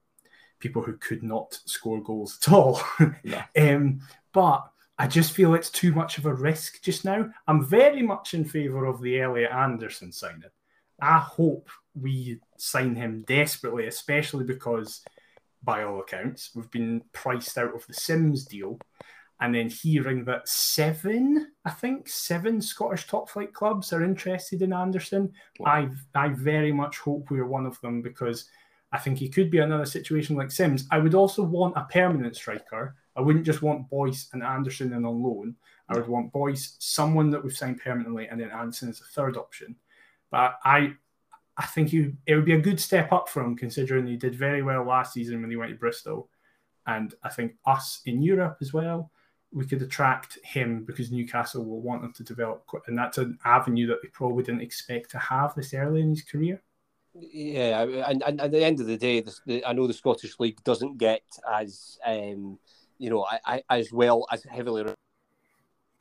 [0.60, 2.82] people who could not score goals at all.
[3.24, 3.46] Yeah.
[3.58, 4.02] um,
[4.38, 4.70] but
[5.00, 7.28] I just feel it's too much of a risk just now.
[7.48, 10.44] I'm very much in favour of the Elliot Anderson signing.
[11.02, 15.02] I hope we sign him desperately, especially because,
[15.64, 18.78] by all accounts, we've been priced out of the Simms deal.
[19.42, 24.72] And then hearing that seven, I think, seven Scottish top flight clubs are interested in
[24.72, 25.72] Anderson, wow.
[25.72, 28.48] I I very much hope we're one of them because
[28.92, 30.88] I think he could be another situation like Simms.
[30.92, 32.96] I would also want a permanent striker.
[33.18, 35.56] I wouldn't just want Boyce and Anderson in on loan.
[35.90, 39.36] I would want Boyce, someone that we've signed permanently, and then Anderson as a third
[39.38, 39.76] option.
[40.30, 40.94] But I
[41.58, 44.36] I think he, it would be a good step up for him considering he did
[44.36, 46.30] very well last season when he went to Bristol.
[46.86, 49.12] And I think us in Europe as well,
[49.52, 52.64] we could attract him because Newcastle will want him to develop.
[52.86, 56.22] And that's an avenue that they probably didn't expect to have this early in his
[56.22, 56.62] career.
[57.16, 60.64] Yeah, and, and, at the end of the day, the, I know the Scottish League
[60.64, 62.60] doesn't get as um,
[63.00, 64.86] you know I, I, as well as heavily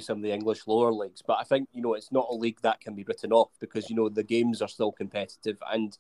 [0.01, 1.23] some of the English lower leagues.
[1.27, 3.89] But I think you know it's not a league that can be written off because
[3.89, 5.97] you know the games are still competitive, and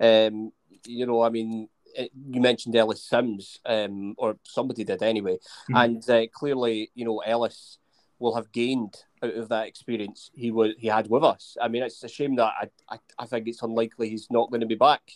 [0.00, 0.52] um,
[0.86, 5.76] you know I mean it, you mentioned Ellis Simms, um, or somebody did anyway, mm-hmm.
[5.76, 7.78] and uh, clearly you know Ellis
[8.18, 11.56] will have gained out of that experience he would he had with us.
[11.60, 14.60] I mean, it's a shame that I I, I think it's unlikely he's not going
[14.60, 15.12] to be back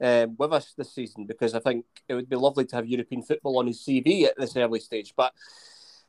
[0.00, 3.22] um, with us this season because I think it would be lovely to have European
[3.22, 5.14] football on his CV at this early stage.
[5.16, 5.32] But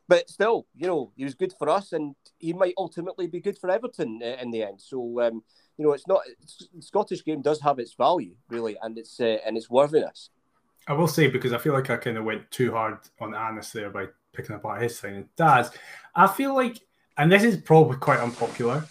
[0.08, 3.58] but still, you know, he was good for us, and he might ultimately be good
[3.58, 4.80] for Everton uh, in the end.
[4.80, 5.42] So um,
[5.76, 9.38] you know, it's not it's, Scottish game does have its value really, and its uh,
[9.46, 10.30] and its worthiness.
[10.86, 13.70] I will say because I feel like I kind of went too hard on Anis
[13.72, 15.28] there by picking apart his thing.
[15.36, 15.70] Daz,
[16.14, 16.80] I feel like,
[17.18, 18.86] and this is probably quite unpopular,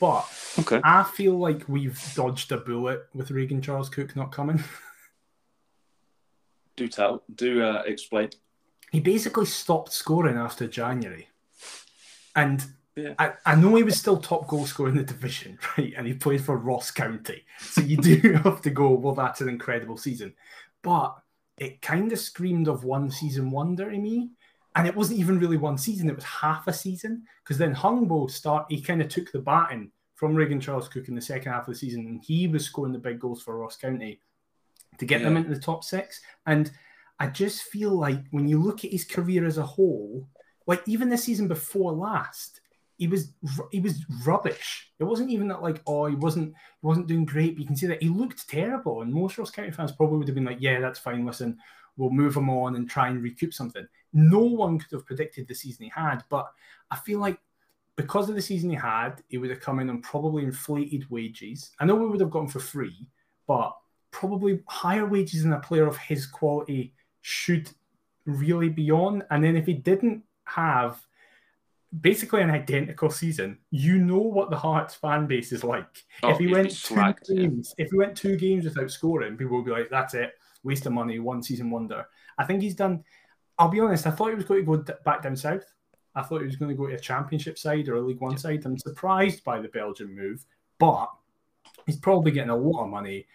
[0.00, 0.26] but
[0.58, 0.80] Okay.
[0.84, 4.62] I feel like we've dodged a bullet with Regan Charles Cook not coming.
[6.76, 7.22] Do tell.
[7.34, 8.30] Do uh, explain.
[8.92, 11.28] he basically stopped scoring after January.
[12.34, 12.64] And
[12.96, 13.14] Yeah.
[13.18, 15.94] I, I know he was still top goal scorer in the division, right?
[15.96, 17.44] And he played for Ross County.
[17.60, 20.34] So you do have to go, well, that's an incredible season.
[20.82, 21.16] But
[21.58, 24.30] it kind of screamed of one season wonder to me.
[24.76, 27.24] And it wasn't even really one season, it was half a season.
[27.42, 31.14] Because then Hungbo start he kind of took the baton from Regan Charles Cook in
[31.14, 33.76] the second half of the season, and he was scoring the big goals for Ross
[33.76, 34.20] County
[34.98, 36.20] to get them into the top six.
[36.46, 36.70] And
[37.18, 40.28] I just feel like when you look at his career as a whole,
[40.66, 42.60] like even the season before last,
[42.98, 43.32] he was
[43.70, 44.90] he was rubbish.
[44.98, 47.54] It wasn't even that like oh he wasn't he wasn't doing great.
[47.54, 50.28] But you can see that he looked terrible, and most Ross County fans probably would
[50.28, 51.26] have been like, yeah, that's fine.
[51.26, 51.58] Listen,
[51.96, 53.86] we'll move him on and try and recoup something.
[54.12, 56.50] No one could have predicted the season he had, but
[56.90, 57.38] I feel like
[57.96, 61.70] because of the season he had, he would have come in on probably inflated wages.
[61.80, 63.06] I know we would have gotten for free,
[63.46, 63.74] but
[64.10, 67.70] probably higher wages than a player of his quality should
[68.26, 69.24] really be on.
[69.30, 71.00] And then if he didn't have
[72.00, 76.04] basically an identical season, you know what the Hearts fan base is like.
[76.22, 77.42] Oh, if he went two slagged, yeah.
[77.42, 80.32] games, if he went two games without scoring, people would be like, "That's it,
[80.66, 82.06] waste of money, one season wonder."
[82.38, 83.04] I think he's done.
[83.58, 84.06] I'll be honest.
[84.06, 85.64] I thought he was going to go d- back down south.
[86.14, 88.32] I thought he was going to go to a championship side or a League One
[88.32, 88.38] Yeah.
[88.38, 88.64] side.
[88.66, 90.44] I'm surprised by the Belgian move,
[90.78, 91.10] but
[91.86, 93.26] he's probably getting a lot of money.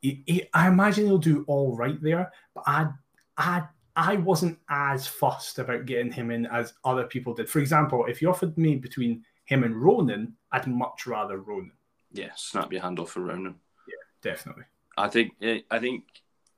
[0.00, 2.88] He, he, I imagine he'll do all right there, but I,
[3.36, 3.62] I,
[3.94, 7.48] I wasn't as fussed about getting him in as other people did.
[7.50, 11.72] For example, if you offered me between him and Ronan, I'd much rather Ronan.
[12.12, 13.56] Yeah, snap your hand off for Ronan.
[13.88, 14.64] Yeah, definitely.
[14.96, 16.04] I think eh, I think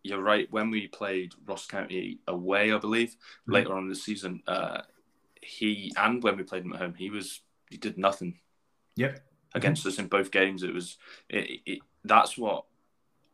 [0.03, 0.51] you're right.
[0.51, 3.53] When we played Ross County away, I believe Mhm.
[3.53, 4.83] later on in the season, uh,
[5.41, 8.39] he and when we played him at home, he was he did nothing
[8.97, 9.27] Yep.
[9.55, 10.63] against us in both games.
[10.63, 12.67] It was it, it, that's what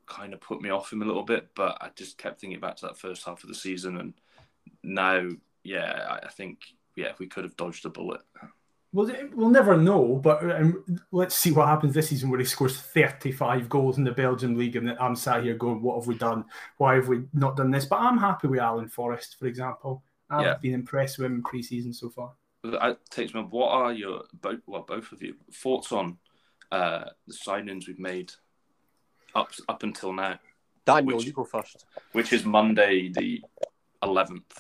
[0.07, 1.55] kind of put me off him a little bit.
[1.55, 4.15] But I just kept thinking back to that first half of the season, and
[4.83, 5.29] now,
[5.65, 6.61] yeah, I, I think
[6.97, 8.21] yeah, we could have dodged a bullet.
[8.93, 12.79] Well, we'll never know, but um, let's see what happens this season where he scores
[12.81, 14.77] 35 goals in the Belgian league.
[14.77, 16.47] And I'm sat here going, What have we done?
[16.79, 17.85] Why have we not done this?
[17.85, 20.03] But I'm happy with Alan Forrest, for example.
[20.31, 20.55] I've Yeah.
[20.57, 22.33] been impressed with him in pre season so far.
[22.65, 23.43] That takes me.
[23.43, 24.61] What are your both?
[24.67, 26.19] Well, both of you thoughts on
[26.73, 28.33] uh, the signings we've made
[29.35, 30.39] up up until now,
[30.87, 31.85] Daniel, Which- you go first.
[32.13, 33.43] which is Monday the
[34.03, 34.59] eleventh.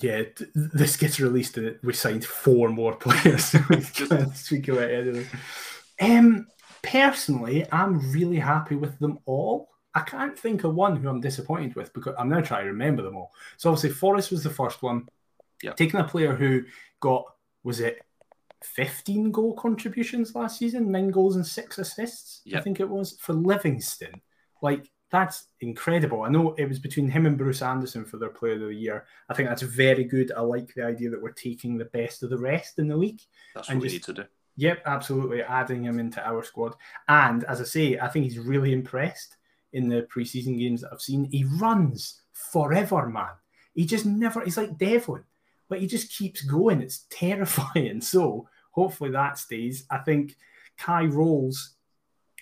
[0.00, 3.52] Yeah, th- this gets released and we signed four more players.
[3.92, 5.26] Just we of it.
[6.00, 6.46] Um,
[6.82, 9.68] personally, I'm really happy with them all.
[9.94, 13.02] I can't think of one who I'm disappointed with because I'm now trying to remember
[13.02, 13.32] them all.
[13.56, 15.08] So obviously, Forrest was the first one.
[15.62, 15.72] Yeah.
[15.72, 16.62] Taking a player who
[17.00, 17.24] got
[17.64, 18.00] was it
[18.64, 22.42] 15 goal contributions last season, nine goals and six assists.
[22.54, 24.20] I think it was for Livingston.
[24.62, 26.22] Like that's incredible.
[26.22, 29.06] I know it was between him and Bruce Anderson for their player of the year.
[29.28, 30.32] I think that's very good.
[30.36, 33.22] I like the idea that we're taking the best of the rest in the league.
[33.54, 34.24] That's And what we need to do.
[34.56, 35.42] Yep, absolutely.
[35.42, 36.74] Adding him into our squad.
[37.08, 39.36] And as I say, I think he's really impressed
[39.72, 41.24] in the preseason games that I've seen.
[41.30, 43.30] He runs forever, man.
[43.74, 45.24] He just never, he's like Devlin.
[45.68, 46.82] But he just keeps going.
[46.82, 48.00] It's terrifying.
[48.02, 49.84] So hopefully that stays.
[49.90, 50.36] I think
[50.76, 51.74] Kye Rowles,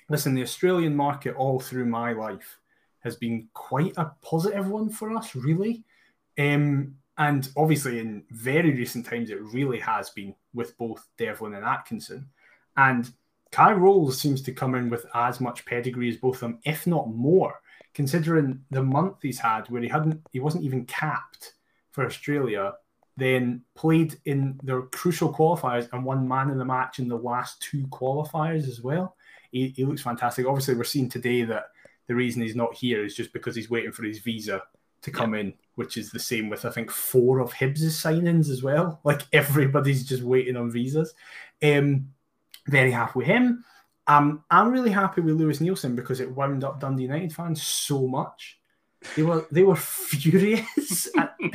[0.08, 2.58] listen, the Australian market all through my life
[3.00, 5.84] has been quite a positive one for us, really.
[6.38, 11.64] Um, and obviously, in very recent times, it really has been with both Devlin and
[11.64, 12.28] Atkinson.
[12.76, 13.10] And
[13.52, 16.86] Kye Rowles seems to come in with as much pedigree as both of them, if
[16.86, 17.60] not more,
[17.94, 21.54] considering the month he's had where he hadn't, he wasn't even capped
[21.92, 22.74] for Australia,
[23.16, 27.62] then played in their crucial qualifiers and won man of the match in the last
[27.62, 29.15] two qualifiers as well.
[29.56, 30.46] He, he looks fantastic.
[30.46, 31.66] Obviously, we're seeing today that
[32.06, 34.62] the reason he's not here is just because he's waiting for his visa
[35.02, 38.62] to come in, which is the same with I think four of Hibs' signings as
[38.62, 39.00] well.
[39.04, 41.14] Like everybody's just waiting on visas.
[41.62, 42.08] Um,
[42.66, 43.64] very happy with him.
[44.08, 48.06] Um, I'm really happy with Lewis Neilson because it wound up Dundee United fans so
[48.06, 48.58] much.
[49.14, 49.76] They were they were
[50.10, 51.08] furious.
[51.16, 51.28] I,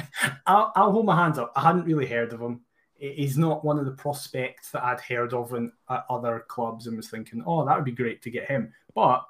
[0.46, 1.52] I'll, I'll hold my hands up.
[1.56, 2.62] I hadn't really heard of him.
[3.02, 6.96] He's not one of the prospects that I'd heard of in at other clubs and
[6.96, 8.72] was thinking, oh, that would be great to get him.
[8.94, 9.26] But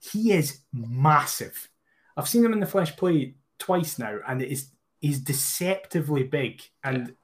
[0.00, 1.68] he is massive.
[2.16, 4.70] I've seen him in the flesh play twice now, and it is
[5.00, 6.62] he's deceptively big.
[6.82, 7.14] And yeah.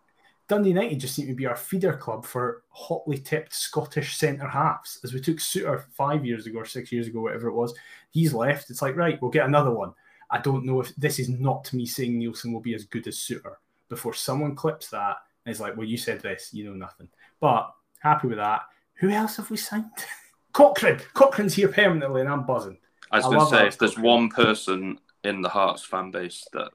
[0.47, 5.01] Dundee United just seem to be our feeder club for hotly tipped Scottish centre halves.
[5.03, 7.75] As we took Souttar five years ago or six years ago, whatever it was,
[8.11, 8.71] he's left.
[8.71, 9.93] It's like, right, we'll get another one.
[10.31, 13.17] I don't know if this is not me saying Neilson will be as good as
[13.17, 13.57] Souttar
[13.89, 15.17] before someone clips that
[15.49, 17.09] and is like, well, you said this, you know nothing.
[17.41, 18.63] But happy with that.
[19.01, 19.87] Who else have we signed?
[20.53, 21.01] Cochrane.
[21.15, 22.77] Cochrane's here permanently and I'm buzzing.
[23.11, 26.71] I was going to say, if there's one person in the Hearts fan base that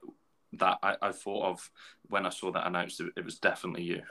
[0.54, 1.70] that I, I thought of
[2.08, 4.02] when I saw that announced, it, it was definitely you.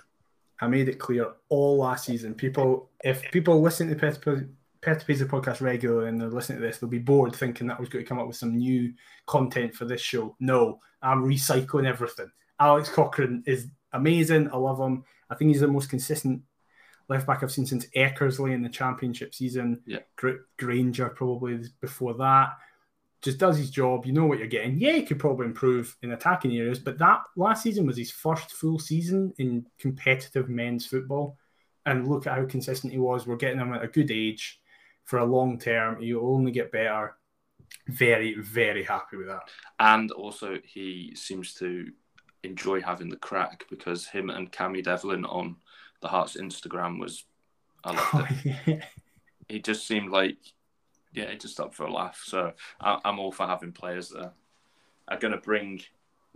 [0.61, 2.33] I made it clear all last season.
[2.33, 4.47] People, if people listen to Perth To
[4.81, 7.89] Paisley podcast regularly and they're listening to this, they'll be bored thinking that I was
[7.89, 8.93] going to come up with some new
[9.25, 10.35] content for this show.
[10.39, 12.31] No, I'm recycling everything.
[12.59, 14.49] Alex Cochrane is amazing.
[14.51, 15.03] I love him.
[15.29, 16.41] I think he's the most consistent
[17.09, 19.81] left back I've seen since Eckersley in the championship season.
[19.85, 19.99] Yeah.
[20.57, 22.57] Grainger probably before that
[23.23, 24.05] just does his job.
[24.05, 24.77] You know what you're getting.
[24.77, 28.51] Yeah, he could probably improve in attacking areas, but that last season was his first
[28.51, 31.37] full season in competitive men's football.
[31.85, 33.27] And look at how consistent he was.
[33.27, 34.61] We're getting him at a good age
[35.03, 36.01] for a long term.
[36.01, 37.17] He'll only get better.
[37.87, 39.49] Very, very happy with that.
[39.79, 41.91] And also, he seems to
[42.43, 45.55] enjoy having the crack because him and Cammy Devlin on
[46.01, 47.23] the Hearts Instagram was,
[47.83, 48.55] I loved it.
[48.67, 48.85] Oh, yeah.
[49.49, 50.37] He just seemed like
[51.13, 52.21] yeah, it just up for a laugh.
[52.25, 54.33] So I, am all for having players that
[55.07, 55.81] are going to bring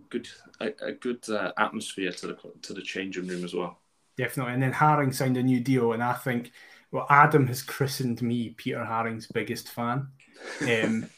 [0.10, 0.28] good
[0.60, 3.80] a, a good uh, atmosphere to the to the changing room as well.
[4.18, 6.52] Definitely, and then Haring signed a new deal, and I think
[6.92, 10.08] well, Adam has christened me Peter Haring's biggest fan.
[10.62, 11.10] Um,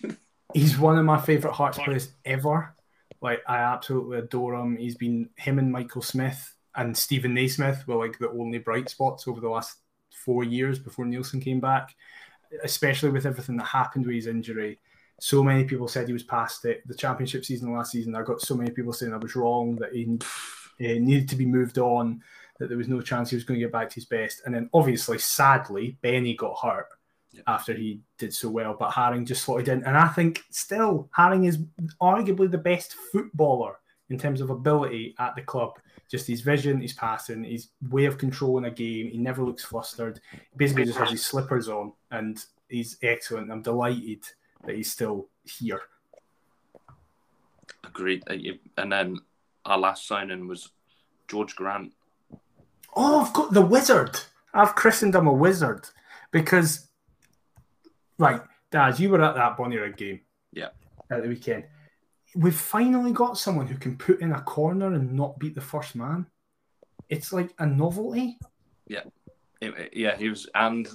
[0.54, 2.74] he's one of my favourite Hearts players ever.
[3.22, 4.78] Like I absolutely adore him.
[4.78, 9.28] He's been him and Michael Smith and Stephen Naismith were like the only bright spots
[9.28, 9.78] over the last
[10.14, 11.96] four years before Neilson came back
[12.64, 14.80] especially with everything that happened with his injury.
[15.20, 16.88] So many people said he was past it.
[16.88, 19.94] The championship season last season, I got so many people saying I was wrong that
[19.94, 20.18] he,
[20.78, 22.22] he needed to be moved on,
[22.58, 24.42] that there was no chance he was going to get back to his best.
[24.46, 26.88] And then, obviously, sadly, Benny got hurt.
[27.48, 29.84] After he did so well, but Haring just slotted in.
[29.84, 31.60] And I think still Haring is
[32.02, 33.76] arguably the best footballer
[34.10, 35.74] in terms of ability at the club.
[36.10, 39.10] Just his vision, his passing, his way of controlling a game.
[39.12, 40.20] He never looks flustered.
[40.32, 43.52] He basically just has his slippers on, and he's excellent.
[43.52, 44.24] I'm delighted
[44.66, 45.82] that he's still here.
[47.84, 48.24] Agreed.
[48.28, 48.36] Uh,
[48.78, 49.20] and then
[49.66, 50.70] our last signing was
[51.32, 51.94] Jorge Grant.
[52.96, 54.20] Oh, I've got the wizard.
[54.54, 55.88] I've christened him a wizard
[56.32, 56.88] because,
[58.20, 60.22] right, Dad, you were at that Bonnyrigg game.
[60.54, 60.70] Yeah.
[61.10, 61.64] At the weekend
[62.36, 65.96] we've finally got someone who can put in a corner and not beat the first
[65.96, 66.26] man.
[67.10, 68.38] It's like a novelty.
[68.88, 69.04] Yeah,
[69.62, 70.88] it, yeah, he was, and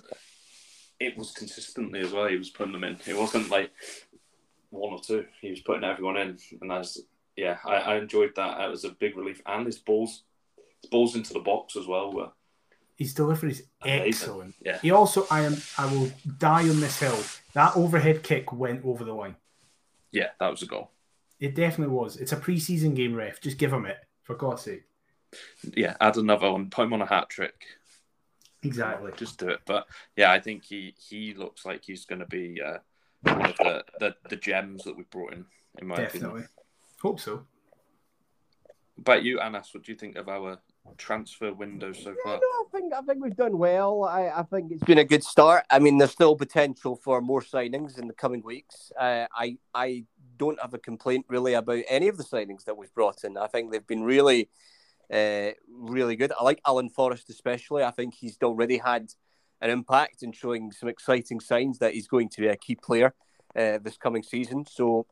[1.00, 2.26] it was consistently as well.
[2.26, 2.98] He was putting them in.
[3.06, 3.72] It wasn't like
[4.70, 5.26] one or two.
[5.40, 7.00] He was putting everyone in, and that's
[7.36, 8.60] yeah, I, I enjoyed that.
[8.60, 10.22] It was a big relief, and his balls,
[10.82, 12.30] his balls into the box as well were.
[12.96, 14.54] His delivery is excellent.
[14.64, 14.78] Yeah.
[14.80, 17.18] He also, I am, I will die on this hill.
[17.52, 19.36] That overhead kick went over the line.
[20.12, 20.90] Yeah, that was a goal.
[21.40, 22.16] It definitely was.
[22.16, 23.40] It's a preseason game, ref.
[23.40, 24.84] Just give him it, for God's sake.
[25.76, 26.70] Yeah, add another one.
[26.70, 27.66] Put him on a hat trick.
[28.62, 29.10] Exactly.
[29.16, 29.60] Just do it.
[29.66, 29.86] But
[30.16, 32.78] yeah, I think he he looks like he's going to be uh,
[33.22, 35.44] one of the, the, the gems that we brought in.
[35.78, 36.28] In my definitely.
[36.28, 36.48] opinion,
[37.02, 37.44] hope so.
[38.96, 40.60] But you, Anas, what do you think of our
[40.96, 42.36] transfer window so far?
[42.36, 44.04] I think I think we've done well.
[44.04, 45.64] I, I think it's been a good start.
[45.70, 48.92] I mean, there's still potential for more signings in the coming weeks.
[48.98, 50.04] Uh, I I
[50.36, 53.36] don't have a complaint really about any of the signings that we've brought in.
[53.36, 54.48] I think they've been really,
[55.12, 56.32] uh, really good.
[56.38, 57.82] I like Alan Forrest especially.
[57.82, 59.12] I think he's already had
[59.60, 63.14] an impact and showing some exciting signs that he's going to be a key player
[63.56, 64.66] uh, this coming season.
[64.66, 65.06] So,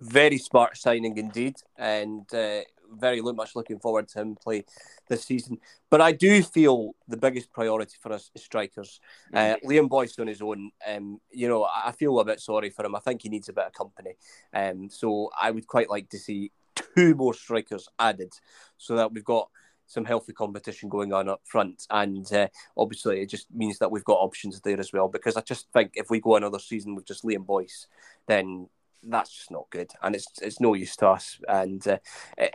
[0.00, 2.60] very smart signing indeed, and uh,
[2.98, 4.64] very much looking forward to him play
[5.08, 5.58] this season.
[5.90, 9.00] But I do feel the biggest priority for us is strikers.
[9.32, 9.68] Uh, mm-hmm.
[9.68, 12.94] Liam Boyce on his own, um, you know, I feel a bit sorry for him.
[12.94, 14.16] I think he needs a bit of company.
[14.52, 18.32] Um, so I would quite like to see two more strikers added
[18.76, 19.48] so that we've got
[19.86, 21.86] some healthy competition going on up front.
[21.90, 25.08] And uh, obviously, it just means that we've got options there as well.
[25.08, 27.86] Because I just think if we go another season with just Liam Boyce,
[28.26, 28.68] then
[29.04, 31.38] that's just not good, and it's it's no use to us.
[31.48, 31.98] And uh,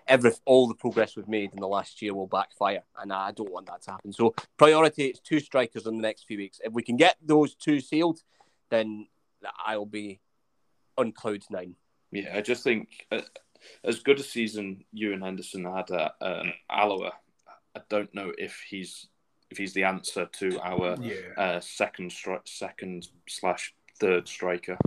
[0.07, 3.51] every all the progress we've made in the last year will backfire, and I don't
[3.51, 4.13] want that to happen.
[4.13, 6.59] So priority is two strikers in the next few weeks.
[6.63, 8.21] If we can get those two sealed,
[8.69, 9.07] then
[9.65, 10.19] I'll be
[10.97, 11.75] on cloud nine.
[12.11, 13.21] Yeah, I just think uh,
[13.83, 17.11] as good a season Euan Henderson had at uh, Alloa,
[17.75, 19.07] I don't know if he's
[19.49, 21.13] if he's the answer to our Yeah.
[21.37, 24.77] uh, second stri- second slash third striker.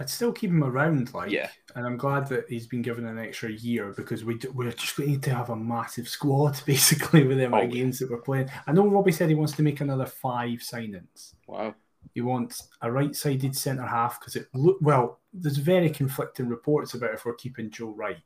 [0.00, 1.50] I'd still keep him around, like, Yeah.
[1.74, 4.96] and I'm glad that he's been given an extra year because we do, we're just
[4.96, 8.48] going to have a massive squad basically with the amount of games that we're playing.
[8.66, 11.34] I know Robbie said he wants to make another five signings.
[11.46, 11.74] Wow.
[12.14, 15.18] He wants a right-sided centre half because it look well.
[15.32, 18.16] There's very conflicting reports about if we're keeping Joe Wright.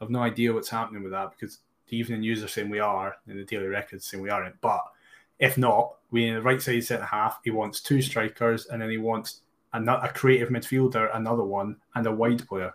[0.00, 1.58] I've no idea what's happening with that because
[1.88, 4.60] the Evening News are saying we are, and the Daily Record's saying we aren't.
[4.60, 4.82] But
[5.38, 7.40] if not, we need a right-sided centre half.
[7.44, 9.40] He wants two strikers, and then he wants
[9.74, 12.72] a, a creative midfielder, another one, and a wide player.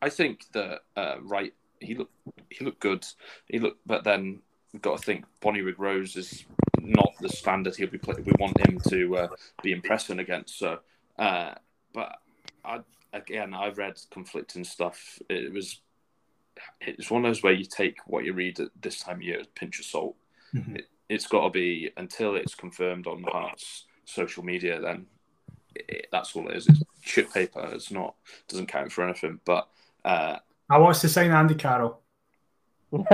[0.00, 2.14] I think that uh, right he looked
[2.50, 3.04] he looked good.
[3.46, 4.40] He looked, but then
[4.72, 6.44] we've got to think Bonnyrigg Rose is
[6.80, 8.24] not the standard he'll be playing.
[8.24, 9.28] We want him to uh,
[9.62, 10.58] be impressing against.
[10.58, 10.78] So,
[11.18, 11.54] uh,
[11.92, 12.18] but
[12.64, 12.80] I
[13.12, 15.18] again I've read conflicting stuff.
[15.28, 15.80] It was
[16.80, 19.38] it's one of those where you take what you read at this time of year
[19.38, 20.16] with a pinch of salt.
[20.54, 20.78] Mhm.
[20.78, 24.80] It, it's got to be until it's confirmed on Hearts social media.
[24.80, 25.06] Then
[25.74, 26.66] it, that's all it is.
[26.68, 27.68] It's shit paper.
[27.72, 28.14] It's not
[28.48, 29.40] doesn't count for anything.
[29.44, 29.68] But
[30.04, 30.38] uh,
[30.70, 32.00] I want us to sign Andy Carroll.
[32.90, 33.12] and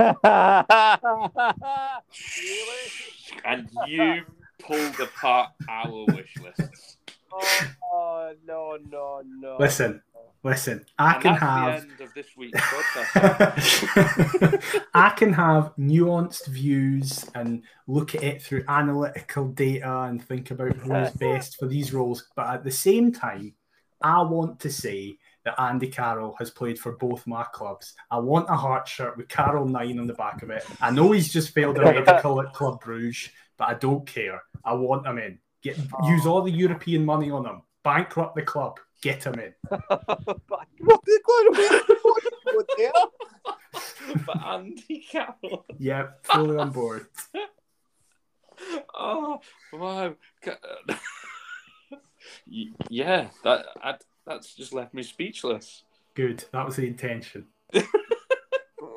[3.87, 4.23] you
[4.59, 6.97] pulled apart our wish lists.
[7.91, 9.57] oh no no no!
[9.59, 10.01] Listen,
[10.45, 10.85] listen.
[10.97, 11.81] I and can that's have.
[11.81, 13.99] the end of this week's podcast.
[14.93, 20.75] I can have nuanced views and look at it through analytical data and think about
[20.77, 22.29] who is best for these roles.
[22.35, 23.55] But at the same time,
[24.01, 27.93] I want to say that Andy Carroll has played for both my clubs.
[28.11, 30.65] I want a heart shirt with Carroll 9 on the back of it.
[30.79, 34.41] I know he's just failed a medical at Club Bruges, but I don't care.
[34.63, 35.39] I want him in.
[35.61, 36.09] Get oh.
[36.09, 37.61] Use all the European money on him.
[37.83, 38.79] Bankrupt the club.
[39.01, 39.53] Get him in.
[44.25, 45.65] but Andy Carroll.
[45.77, 47.07] Yep, fully on board.
[48.93, 49.41] Oh
[49.73, 50.15] wow!
[50.41, 50.57] Ca-
[52.89, 55.83] yeah, that I, that's just left me speechless.
[56.13, 56.45] Good.
[56.51, 57.47] That was the intention.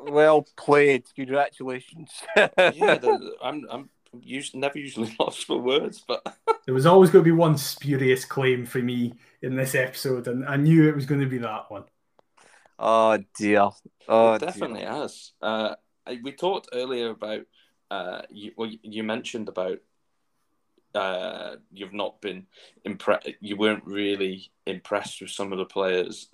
[0.07, 1.03] well played.
[1.15, 2.11] Congratulations.
[2.37, 6.25] Yeah, the, I'm I'm us- never usually lost for words, but
[6.65, 10.45] There was always going to be one spurious claim for me in this episode, and
[10.45, 11.85] I knew it was going to be that one.
[12.77, 13.69] oh dear.
[14.07, 15.31] Oh it definitely has.
[15.41, 15.75] Uh,
[16.21, 17.41] we talked earlier about
[17.89, 19.79] uh, you, well, you mentioned about
[20.93, 22.45] uh, you've not been
[22.85, 23.29] impressed.
[23.41, 26.29] You weren't really impressed with some of the players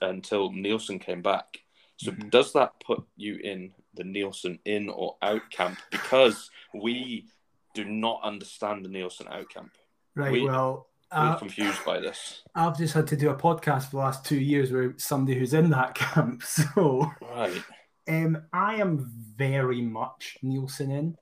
[0.00, 1.60] until Neilson came back.
[1.98, 2.30] So Mhm.
[2.30, 5.78] does that put you in the Neilson in or out camp?
[5.90, 7.26] Because we
[7.74, 9.72] do not understand the Neilson out camp.
[10.14, 10.32] Right.
[10.32, 12.42] We- well, We're uh, confused by this.
[12.54, 15.54] I've just had to do a podcast for the last two years with somebody who's
[15.54, 16.42] in that camp.
[16.42, 17.62] So Right.
[18.08, 18.98] um, I am
[19.36, 21.16] very much Neilson in.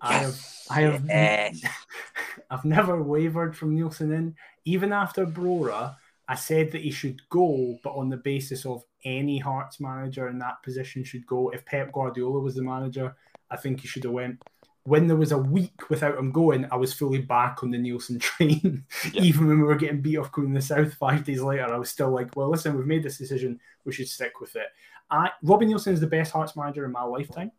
[0.00, 0.66] I have Yes.
[0.70, 1.62] I have Yes.
[2.50, 4.36] I've never wavered from Neilson in.
[4.64, 5.96] Even after Brora,
[6.28, 10.38] I said that he should go, but on the basis of any Hearts manager in
[10.38, 11.50] that position should go.
[11.50, 13.14] If Pep Guardiola was the manager,
[13.50, 14.42] I think he should have went.
[14.84, 18.20] When there was a week without him going, I was fully back on the Neilson
[18.20, 18.84] train.
[19.12, 19.22] Yeah.
[19.22, 21.90] Even when we were getting beat off going the south five days later, I was
[21.90, 23.60] still like, well, listen, we've made this decision.
[23.84, 24.68] We should stick with it.
[25.10, 27.50] I Robbie Neilson is the best Hearts manager in my lifetime.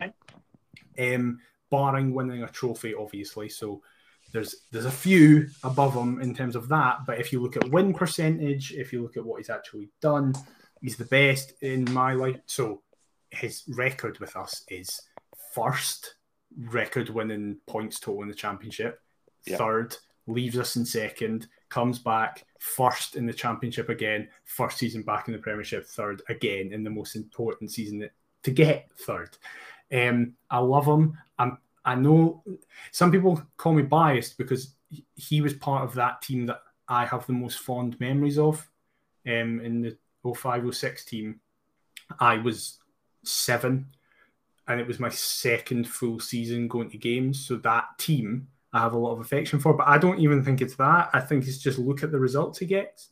[0.98, 1.40] Um,
[1.70, 3.50] barring winning a trophy, obviously.
[3.50, 3.82] So
[4.32, 7.00] there's there's a few above him in terms of that.
[7.06, 10.34] But if you look at win percentage, if you look at what he's actually done,
[10.82, 12.40] he's the best in my life.
[12.46, 12.82] So
[13.30, 15.02] his record with us is
[15.54, 16.16] first
[16.58, 19.02] record winning points total in the championship,
[19.46, 19.58] Yeah.
[19.58, 19.96] third
[20.28, 25.34] leaves us in second, comes back first in the championship again, first season back in
[25.34, 28.10] the Premiership, third again in the most important season
[28.44, 29.38] to get third.
[29.92, 31.18] Um, I love him.
[31.38, 31.58] I'm.
[31.84, 32.44] I know
[32.92, 37.06] some people call me biased because he- he was part of that team that I
[37.06, 38.70] have the most fond memories of.
[39.26, 41.40] Um, in the 0506 team,
[42.20, 42.80] I was
[43.24, 43.88] seven,
[44.68, 47.46] and it was my second full season going to games.
[47.46, 50.62] So that team I have a lot of affection for, but I don't even think
[50.62, 51.10] it's that.
[51.14, 53.10] I think it's just look at the results he gets.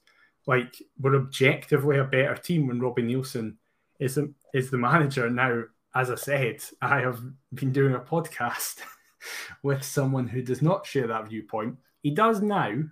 [0.47, 3.55] Like we're objectively a better team when Robbie Neilson
[3.99, 4.18] is
[4.53, 5.64] is the manager now.
[5.95, 7.20] As I said, I have
[7.53, 8.78] been doing a podcast
[9.64, 11.78] with someone who does not share that viewpoint.
[12.03, 12.84] He does now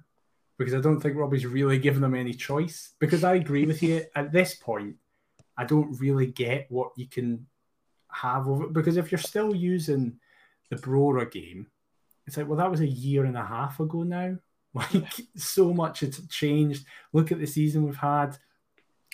[0.57, 2.93] because I don't think Robbie's really given them any choice.
[2.99, 4.95] Because I agree with you at this point,
[5.57, 7.47] I don't really get what you can
[8.11, 10.19] have over because if you're still using
[10.69, 11.67] the Brora game,
[12.25, 14.37] it's like, well, that was a year and a half ago now.
[14.73, 16.85] Like so much has changed.
[17.11, 18.37] Look at the season we've had.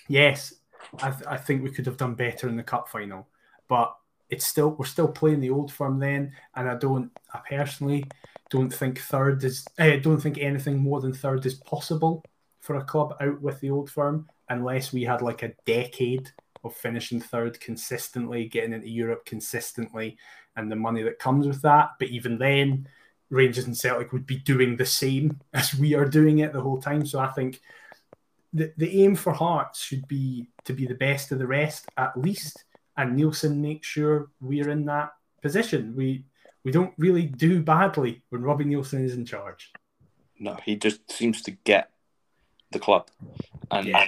[0.10, 0.54] Yes,
[1.02, 3.30] I, th- I think we could have done better in the cup final,
[3.70, 3.96] but
[4.30, 8.04] it's still we're still playing the old firm then, and I don't, I personally
[8.54, 12.24] don't think third is, I eh, don't think anything more than third is possible
[12.62, 16.30] for a club out with the old firm unless we had like a decade
[16.64, 20.18] of finishing third consistently, getting into Europe consistently,
[20.56, 21.94] and the money that comes with that.
[21.98, 22.88] But even then,
[23.32, 26.80] Rangers and Celtic would be doing the same as we are doing it the whole
[26.80, 27.08] time.
[27.08, 27.60] So I think
[28.54, 32.16] the, the aim for Hearts should be to be the best of the rest at
[32.16, 32.66] least,
[32.98, 35.10] and Neilson makes sure we're in that
[35.42, 35.96] position.
[35.96, 36.26] We
[36.64, 39.72] we don't really do badly when Robbie Neilson is in charge.
[40.40, 41.90] No, he just seems to get
[42.72, 43.08] the club
[43.70, 44.08] and yeah.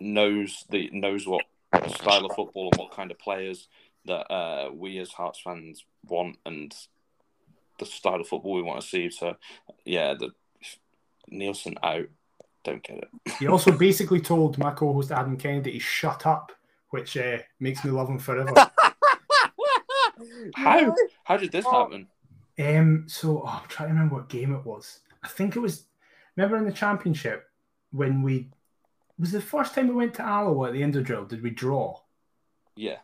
[0.00, 1.44] knows the knows what
[1.88, 3.68] style of football and what kind of players
[4.06, 6.74] that uh, we as Hearts fans want and
[7.78, 9.10] the style of football we want to see.
[9.10, 9.36] So,
[9.84, 10.30] yeah, the
[11.30, 12.08] Neilson out,
[12.64, 13.08] don't get it.
[13.38, 16.52] He also basically told my co-host Adam Kennedy shut up,
[16.90, 18.52] which uh, makes me love him forever.
[20.54, 20.94] How?
[21.24, 22.08] How did this happen?
[22.58, 25.00] Um, so oh, I'm trying to remember what game it was.
[25.22, 25.86] I think it was.
[26.36, 27.48] Remember in the championship
[27.92, 28.50] when we
[29.18, 31.24] was the first time we went to Alloa at the end of drill.
[31.24, 31.98] Did we draw?
[32.76, 32.98] Yeah.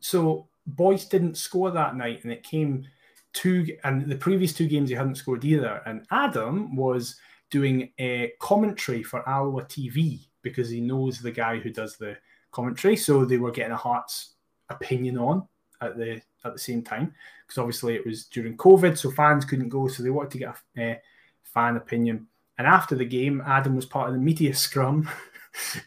[0.00, 2.86] So Boyce didn't score that night, and it came
[3.32, 5.82] two, and the previous two games he hadn't scored either.
[5.86, 7.16] And Adam was
[7.50, 12.16] doing a commentary for Alloa TV because he knows the guy who does the
[12.50, 12.96] commentary.
[12.96, 14.34] So they were getting a Hearts
[14.70, 15.46] opinion on
[15.82, 17.14] at the at the same time
[17.46, 20.56] because obviously it was during COVID, so fans couldn't go, so they wanted to get
[20.76, 21.00] a, a
[21.44, 22.26] fan opinion.
[22.58, 25.08] And after the game, Adam was part of the media scrum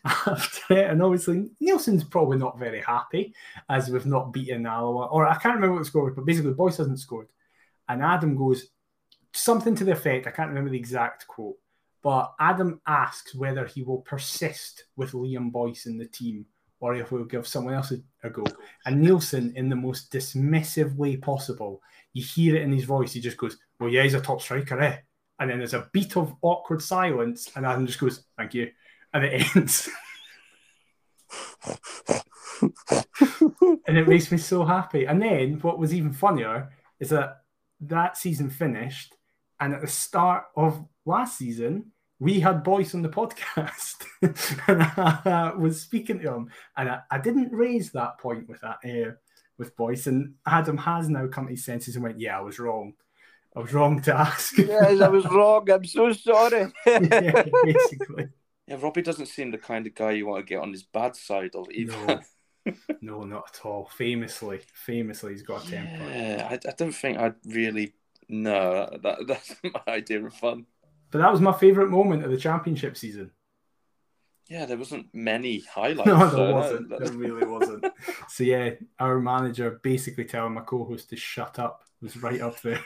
[0.05, 3.33] after and obviously Neilson's probably not very happy
[3.67, 6.53] as we've not beaten Alloa, or I can't remember what the score was, but basically
[6.53, 7.27] Boyce hasn't scored,
[7.89, 8.67] and Adam goes
[9.33, 11.57] something to the effect I can't remember the exact quote,
[12.03, 16.45] but Adam asks whether he will persist with Liam Boyce in the team
[16.85, 18.43] or if we'll give someone else a, a, go.
[18.85, 21.81] And Neilson, in the most dismissive way possible,
[22.13, 23.13] you hear it in his voice.
[23.13, 24.97] He just goes, "Well, yeah, he's a top striker, eh?"
[25.39, 28.69] And then there's a beat of awkward silence, and Adam just goes, "Thank you,"
[29.13, 29.89] and it ends.
[33.87, 35.05] and it makes me so happy.
[35.05, 36.69] And then what was even funnier
[36.99, 37.41] is that
[37.81, 39.15] that season finished,
[39.59, 44.05] and at the start of last season, we had Boyce on the podcast,
[44.67, 48.77] and I was speaking to him, and I, I didn't raise that point with that
[48.85, 49.11] uh,
[49.57, 52.59] with Boyce, and Adam has now come to his senses and went, "Yeah, I was
[52.59, 52.93] wrong.
[53.55, 55.69] I was wrong to ask." yes, I was wrong.
[55.69, 56.71] I'm so sorry.
[56.85, 58.29] yeah, basically.
[58.67, 61.15] Yeah, Robbie doesn't seem the kind of guy you want to get on his bad
[61.15, 62.21] side of either.
[62.65, 63.89] No, no not at all.
[63.95, 66.03] Famously, famously, he's got a temper.
[66.09, 67.93] Yeah, I, I don't think I'd really.
[68.27, 70.65] No, that, that's my idea of fun.
[71.15, 73.31] But that was my favourite moment of the championship season.
[74.49, 76.07] Yeah, there wasn't many highlights.
[76.07, 76.89] No, there so wasn't.
[76.89, 77.07] That, that...
[77.07, 77.85] There really wasn't.
[78.27, 82.83] so yeah, our manager basically telling my co-host to shut up was right up there.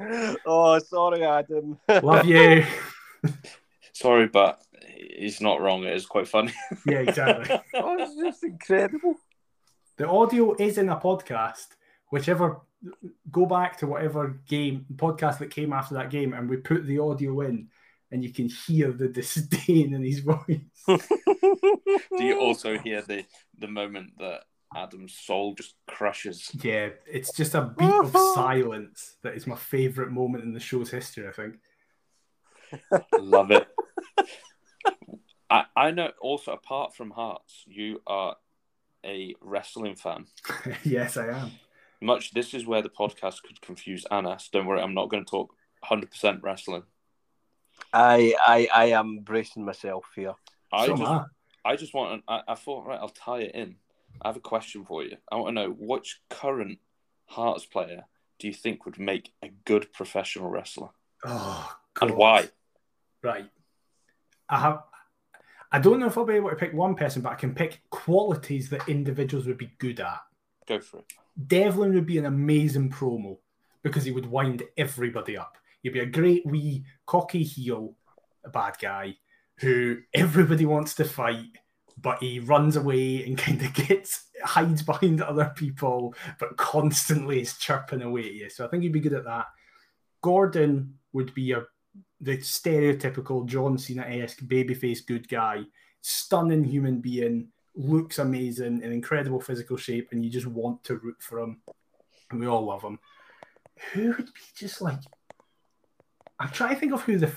[0.44, 1.78] oh, sorry, Adam.
[2.02, 2.64] Love you.
[3.92, 4.60] sorry, but
[5.16, 5.84] he's not wrong.
[5.84, 6.52] It is quite funny.
[6.84, 7.60] yeah, exactly.
[7.74, 9.14] oh, it's just incredible.
[9.98, 11.68] The audio is in a podcast.
[12.10, 12.60] Whichever
[13.30, 16.98] go back to whatever game podcast that came after that game, and we put the
[16.98, 17.68] audio in,
[18.10, 20.60] and you can hear the disdain in his voice.
[20.86, 23.24] Do you also hear the
[23.58, 24.42] the moment that
[24.74, 26.50] Adam's soul just crushes?
[26.62, 30.90] Yeah, it's just a beat of silence that is my favorite moment in the show's
[30.90, 31.26] history.
[31.28, 31.56] I think.
[33.18, 33.66] Love it.
[35.50, 38.36] I, I know also apart from Hearts, you are
[39.04, 40.26] a wrestling fan.
[40.82, 41.52] yes, I am
[42.00, 44.48] much this is where the podcast could confuse Anas.
[44.52, 46.84] Don't worry, I'm not going to talk 100% wrestling.
[47.92, 50.34] I I I am bracing myself here.
[50.72, 51.12] I so just
[51.64, 53.76] I just want I, I thought right, I'll tie it in.
[54.22, 55.16] I have a question for you.
[55.30, 56.78] I want to know which current
[57.26, 58.04] Hearts player
[58.38, 60.90] do you think would make a good professional wrestler?
[61.24, 62.08] Oh, God.
[62.08, 62.48] and why?
[63.22, 63.46] Right.
[64.48, 64.82] I have.
[65.72, 67.82] I don't know if I'll be able to pick one person, but I can pick
[67.90, 70.20] qualities that individuals would be good at.
[70.68, 71.12] Go for it.
[71.46, 73.38] Devlin would be an amazing promo
[73.82, 75.56] because he would wind everybody up.
[75.82, 77.96] He'd be a great wee cocky heel,
[78.44, 79.16] a bad guy
[79.58, 81.50] who everybody wants to fight,
[82.00, 87.58] but he runs away and kind of gets hides behind other people, but constantly is
[87.58, 88.50] chirping away at you.
[88.50, 89.46] So I think he'd be good at that.
[90.22, 91.64] Gordon would be a
[92.20, 95.62] the stereotypical John Cena esque babyface good guy,
[96.00, 101.20] stunning human being, looks amazing, in incredible physical shape, and you just want to root
[101.20, 101.60] for him.
[102.30, 102.98] And we all love him.
[103.92, 104.98] Who would be just like?
[106.38, 107.30] I'm trying to think of who the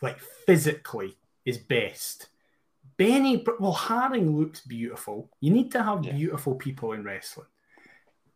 [0.00, 2.28] like physically is best.
[2.96, 5.30] Benny, well, Haring looks beautiful.
[5.40, 6.12] You need to have yeah.
[6.12, 7.46] beautiful people in wrestling.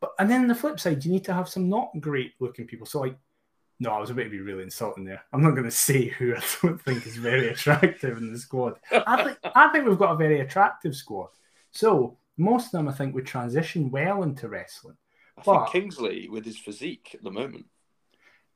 [0.00, 2.66] But and then on the flip side, you need to have some not great looking
[2.66, 2.86] people.
[2.86, 3.16] So like,
[3.80, 5.22] no, I was about to be really insulting there.
[5.32, 8.78] I'm not going to say who I don't think is very attractive in the squad.
[8.90, 11.28] I think I think we've got a very attractive squad.
[11.70, 14.96] So most of them, I think, would transition well into wrestling.
[15.36, 17.66] I But- think Kingsley with his physique at the moment.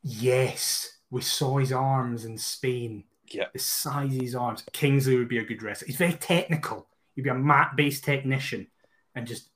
[0.02, 3.04] Yes, we saw his arms in Spain.
[3.26, 3.46] Yeah.
[3.52, 4.64] The size of his arms.
[4.72, 5.86] Kingsley would be a good wrestler.
[5.86, 6.88] He's very technical.
[7.14, 8.66] He'd be a mat-based technician
[9.14, 9.48] and just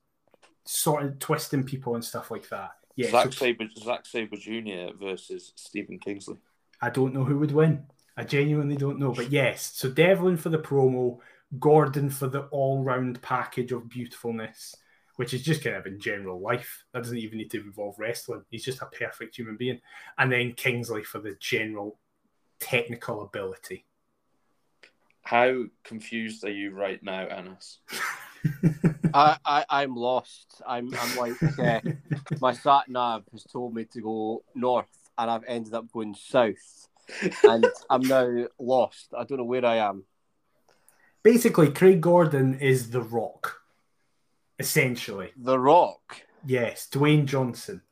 [0.65, 2.71] sort of twisting people and stuff like that.
[2.95, 4.95] Yeah, Zack so Sabre, Zack Sabre Jr.
[4.97, 6.39] versus Stephen Kingsley.
[6.81, 7.87] I don't know who would win.
[8.17, 9.13] I genuinely don't know.
[9.13, 11.19] But yes, so Devlin for the promo,
[11.59, 14.75] Gordon for the all-round package of beautifulness,
[15.17, 16.85] which is just kind of in general life.
[16.93, 18.43] That doesn't even need to involve wrestling.
[18.51, 19.81] He's just a perfect human being.
[20.19, 21.99] And then Kingsley for the general
[22.59, 23.87] technical ability.
[25.23, 27.81] How confused are you right now, Anas?
[29.15, 30.63] I, I, I'm lost.
[30.67, 31.81] I'm, I'm like, uh,
[32.41, 34.87] my sat nav has told me to go north,
[35.19, 36.89] and I've ended up going south,
[37.43, 39.15] and I'm now lost.
[39.17, 40.05] I don't know where I am.
[41.27, 43.61] Basically, Craig Gordon is the rock,
[44.61, 45.33] essentially.
[45.37, 46.23] The Rock.
[46.47, 47.83] Yes, Dwayne Johnson.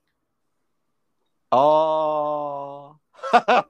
[1.51, 2.97] Oh.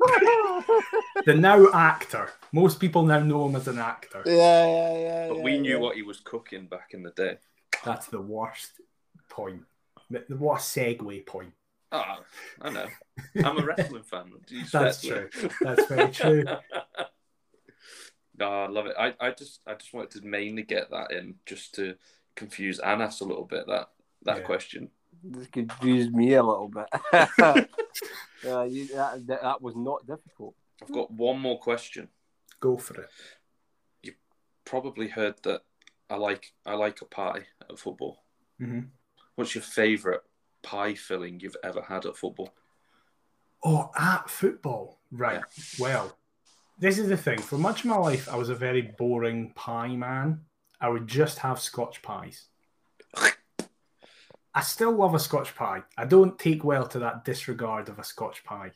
[1.25, 2.29] The now actor.
[2.53, 4.23] Most people now know him as an actor.
[4.27, 5.29] Yeah, yeah, yeah.
[5.29, 5.81] But yeah, we knew yeah.
[5.81, 7.39] what he was cooking back in the day.
[7.83, 8.73] That's the worst
[9.31, 9.63] point.
[10.11, 11.55] The the worst segue point.
[11.91, 12.21] Ah,
[12.61, 12.87] I know.
[13.43, 14.31] I'm a wrestling fan.
[14.71, 15.31] That's true.
[15.63, 16.45] That's very true.
[18.39, 18.95] no, I love it.
[18.99, 21.95] I, I just I just wanted to mainly get that in just to
[22.35, 23.67] confuse Anas a little bit.
[23.67, 23.91] That
[24.25, 24.43] that Yeah.
[24.43, 24.91] question.
[25.23, 26.87] This confused me a little bit.
[27.39, 27.65] yeah,
[28.65, 30.55] you, that, that, that was not difficult.
[30.83, 32.09] I've got one more question.
[32.61, 33.11] Go for it.
[34.03, 34.13] You
[34.65, 35.63] probably heard that
[36.11, 38.25] I like I like a pie at football.
[38.59, 38.81] hmm
[39.37, 40.21] What's your favourite
[40.63, 42.55] pie filling you've ever had at football?
[43.65, 45.01] Oh, at football.
[45.11, 45.43] Right.
[45.79, 46.17] Well,
[46.79, 47.39] this is the thing.
[47.41, 50.43] For much of my life, I was a very boring pie man.
[50.81, 52.47] I would just have Scotch pies.
[54.55, 55.83] I still love a Scotch pie.
[55.97, 58.73] I don't take well to that disregard of a Scotch pie.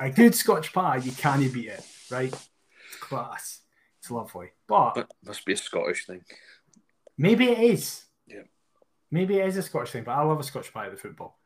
[0.00, 2.32] a good Scotch pie, you can't beat it, right?
[2.32, 3.60] It's class.
[3.98, 4.48] It's lovely.
[4.66, 6.22] But But must be a Scottish thing.
[7.18, 8.04] Maybe it is.
[8.26, 8.44] Yeah.
[9.10, 11.38] Maybe it is a Scotch thing, but I love a Scotch pie at the football.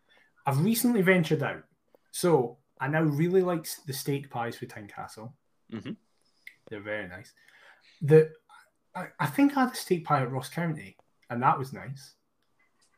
[0.47, 1.65] I've recently ventured out.
[2.13, 5.33] So I now really like the steak pies for Tynecastle.
[5.73, 5.97] Mhm.
[6.69, 7.33] They're very nice.
[8.03, 8.33] The
[8.95, 10.97] I, I think I had a steak pie at Ross County,
[11.31, 12.15] and that was nice.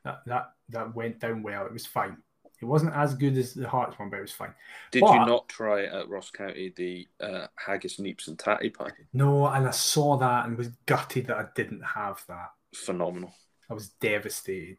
[0.04, 1.66] That that that went down well.
[1.66, 2.18] It was fine.
[2.60, 4.54] It wasn't as good as the Hearts one, but it was fine.
[4.90, 8.92] Did But- you not try at Ross County the uh, haggis, neeps, and tatty pie?
[9.12, 12.52] No, and I saw that and was gutted that I didn't have that.
[12.74, 13.34] Phenomenal.
[13.70, 14.78] I was devastated.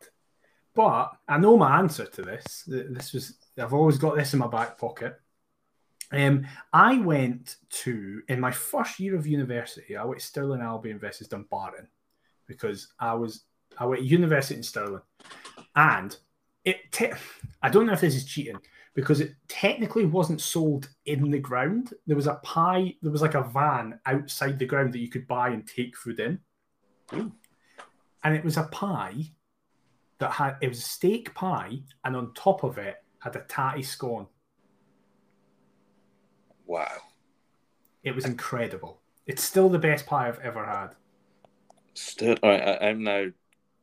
[0.78, 2.64] But I know my answer to this.
[2.68, 5.20] This was I've always got this in my back pocket.
[6.12, 9.98] Um, I went to in my first year of university.
[9.98, 11.88] I went to Stirling Albion versus Dumbarton
[12.46, 13.46] because I was
[13.80, 15.02] I went to university in Stirling,
[15.76, 16.16] and
[16.64, 16.92] it.
[16.92, 17.14] Te-
[17.64, 18.60] I don't know if this is cheating
[18.94, 21.96] because it technically wasn't sold in the ground.
[22.06, 22.94] There was a pie.
[23.02, 26.20] There was like a van outside the ground that you could buy and take food
[26.20, 26.38] in,
[27.16, 27.32] Ooh.
[28.24, 29.32] and it was a pie
[30.20, 33.84] that had it was a steak pie, and on top of it had a tatty
[33.84, 34.28] scone.
[36.66, 36.98] Wow.
[38.04, 39.02] It was incredible.
[39.26, 40.96] It's still the best pie I've ever had.
[41.94, 43.26] Still, all right, I, I'm now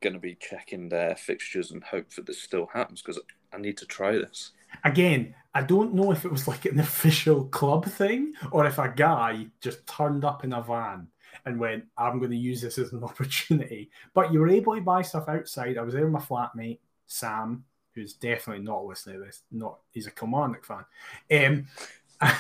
[0.01, 3.21] going to be checking their fixtures and hope that this still happens because
[3.53, 4.53] I need to try this.
[4.85, 8.93] Again, I don't know if it was like an official club thing or if a
[8.95, 11.09] guy just turned up in a van
[11.45, 13.91] and went, I'm going to use this as an opportunity.
[14.13, 15.79] But you were able to buy stuff outside.
[15.79, 17.65] I was there with my flatmate, Sam,
[17.95, 19.43] who's definitely not listening to this.
[19.51, 20.85] Not he's a Kilmarnock fan.
[21.31, 21.67] Um,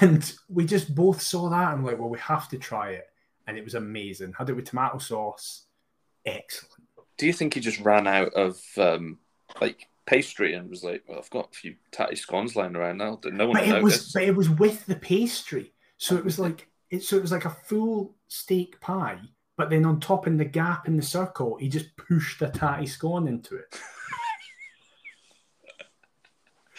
[0.00, 3.08] and we just both saw that and like, well, we have to try it.
[3.46, 4.32] And it was amazing.
[4.32, 5.66] Had it with tomato sauce.
[6.24, 6.84] Excellent.
[7.18, 9.18] Do you think he just ran out of um,
[9.60, 13.18] like pastry and was like, "Well, I've got a few tatty scones lying around now.
[13.22, 16.24] that No one but it was notice." but it was with the pastry so it
[16.24, 19.18] was like it so it was like a full steak pie
[19.56, 22.86] but then on top in the gap in the circle he just pushed a tatty
[22.86, 23.78] scone into it.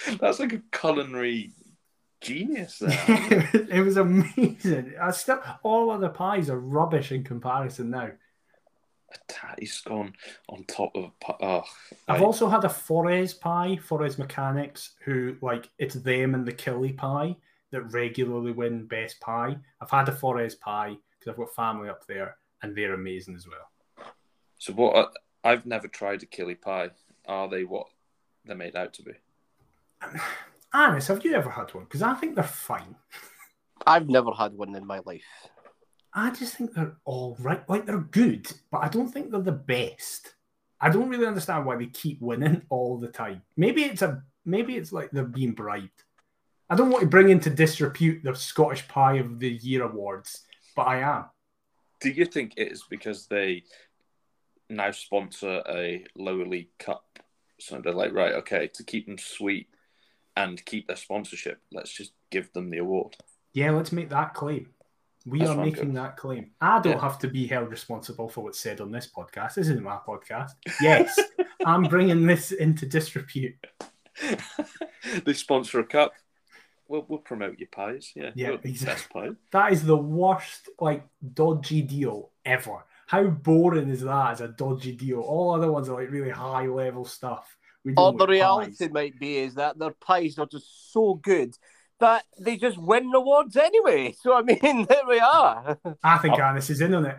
[0.19, 1.53] That's like a culinary
[2.21, 2.81] genius.
[2.87, 4.93] It was amazing.
[5.01, 8.09] I still all other pies are rubbish in comparison now.
[9.11, 10.13] A tatty scone
[10.49, 11.11] on top of a
[11.43, 11.63] oh,
[12.07, 16.53] I've I- also had a Forez pie, Forez Mechanics, who like it's them and the
[16.53, 17.35] Killie pie
[17.71, 19.57] that regularly win best pie.
[19.81, 23.47] I've had a Forez pie because I've got family up there, and they're amazing as
[23.47, 24.07] well.
[24.57, 25.13] So what?
[25.43, 26.89] I, I've never tried a killie pie.
[27.27, 27.87] are they what
[28.45, 29.13] they're made out to be?
[30.73, 31.85] Anas, have you ever had one?
[31.85, 32.95] Because I think they're fine.
[33.85, 35.23] I've never had one in my life.
[36.13, 37.67] I just think they're all right.
[37.69, 40.35] Like they're good, but I don't think they're the best.
[40.79, 43.41] I don't really understand why they keep winning all the time.
[43.57, 46.03] Maybe it's a maybe it's like they're being bribed.
[46.69, 50.43] I don't want to bring into disrepute the Scottish Pie of the Year awards,
[50.75, 51.25] but I am.
[52.01, 53.63] Do you think it is because they
[54.69, 57.19] now sponsor a lower league cup?
[57.59, 59.67] So they're like, right, okay, to keep them sweet
[60.35, 63.15] and keep their sponsorship, let's just give them the award.
[63.53, 64.71] Yeah, let's make that claim.
[65.25, 65.95] We That's are making good.
[65.95, 66.51] that claim.
[66.59, 67.01] I don't Yeah.
[67.01, 69.55] have to be held responsible for what's said on this podcast.
[69.55, 70.51] This isn't my podcast.
[70.81, 71.17] Yes,
[71.65, 73.55] I'm bringing this into disrepute.
[75.25, 76.11] they sponsor a cup.
[76.87, 78.11] We'll, we'll promote your pies.
[78.15, 78.85] Yeah, Yeah, we're exactly.
[78.85, 79.29] best pie.
[79.51, 82.83] That is the worst, like, dodgy deal ever.
[83.07, 85.19] How boring is that as a dodgy deal?
[85.21, 87.55] All other ones are like really high level stuff.
[87.83, 88.91] We Or don't the reality pies.
[88.91, 91.55] might be is that their pies are just so good
[91.99, 94.15] that they just win awards anyway.
[94.21, 95.77] So I mean, there we are.
[96.03, 96.41] I think oh.
[96.41, 97.17] Anas is in on it.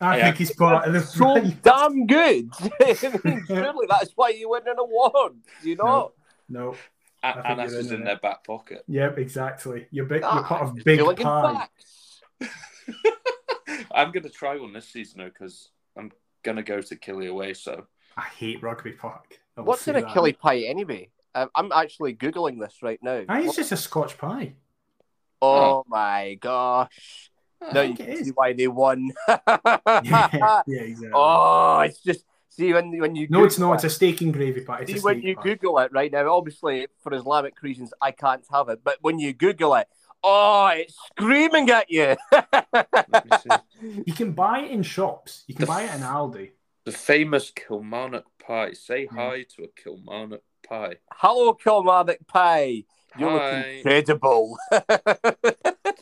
[0.00, 0.24] I Yeah.
[0.24, 1.62] think he's part of the so right.
[1.62, 2.50] damn good.
[2.60, 5.34] I mean, surely that's why you win an award.
[5.62, 6.12] You know.
[6.48, 6.70] No.
[6.70, 6.78] And,
[7.22, 8.84] think and that's just in in their back pocket.
[8.88, 9.86] Yep, exactly.
[9.90, 10.22] You're big.
[10.24, 11.68] Ah, you're part of Big Pie.
[13.92, 16.10] I'm going to try one this season though because I'm
[16.42, 17.54] going to go to Killie away.
[17.54, 19.38] So I hate Rugby Park.
[19.56, 20.10] What's say in a that.
[20.10, 21.10] killie pie anyway?
[21.34, 23.24] Um, I'm actually googling this right now.
[23.28, 24.54] I think it's just a Scotch pie.
[25.42, 27.30] Oh my gosh!
[27.62, 28.24] I Now you it can is.
[28.26, 29.10] see why they won.
[29.28, 29.38] yeah,
[30.66, 31.10] yeah, exactly.
[31.14, 32.24] oh, it's just
[32.60, 33.72] see when when you no, it's not.
[33.72, 34.80] it- It's a steak and gravy pie.
[34.82, 35.42] It's See when you pie.
[35.42, 39.32] Google it right now, obviously for Islamic reasons I can't have it, but when you
[39.32, 39.88] Google it,
[40.22, 42.16] oh, it's screaming at you.
[42.32, 43.50] let me see.
[44.06, 45.44] You can buy it in shops.
[45.48, 46.50] You can The buy it in Aldi.
[46.84, 48.72] the famous Kilmarnock pie.
[48.72, 49.08] Say Yeah.
[49.28, 50.96] hi to a Kilmarnock pie.
[51.12, 52.84] Hello, Kilmarnock Pie.
[53.18, 54.56] You look incredible.
[54.70, 54.78] Do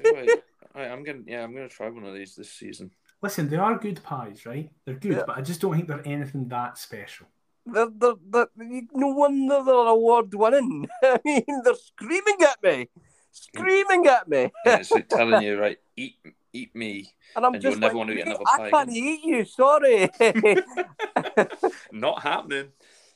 [0.05, 0.37] I?
[0.75, 2.91] I, I'm gonna yeah, I'm gonna try one of these this season.
[3.23, 4.71] Listen, they are good pies, right?
[4.85, 5.25] They're good, Yeah.
[5.27, 7.27] but I just don't think they're anything that special.
[7.67, 8.49] they're, they're, they're,
[8.93, 10.89] no wonder they're award winning.
[11.03, 12.89] I mean, they're screaming at me,
[13.33, 16.15] screaming at me, And it's like telling you, right, eat
[16.53, 17.13] eat me.
[17.37, 18.91] and I'm And you'll just never like, want to eat "Mate, another I pie can't
[18.91, 19.45] again." eat you.
[19.45, 20.09] Sorry.
[21.93, 22.69] Not happening.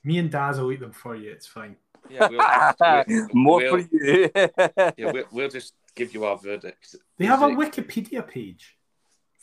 [0.05, 1.31] Me and Daz will eat them for you.
[1.31, 1.77] It's fine.
[2.11, 4.31] Yeah, we'll, we'll, More we'll, for you.
[4.35, 6.97] yeah, we'll, we'll just give you our verdict.
[7.17, 8.77] They Is have a Wikipedia page.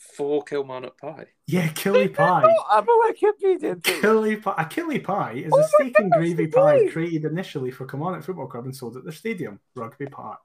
[0.00, 1.26] For Kilmarnock pie.
[1.46, 2.42] Yeah, killie pie.
[2.70, 4.02] I'm a Wikipedia page.
[4.02, 4.54] Killie pie.
[4.56, 6.90] A killie pie is Oh a steak and gravy pie right.
[6.90, 10.40] created initially for Kilmarnock Football Club and sold at their stadium, Rugby Park.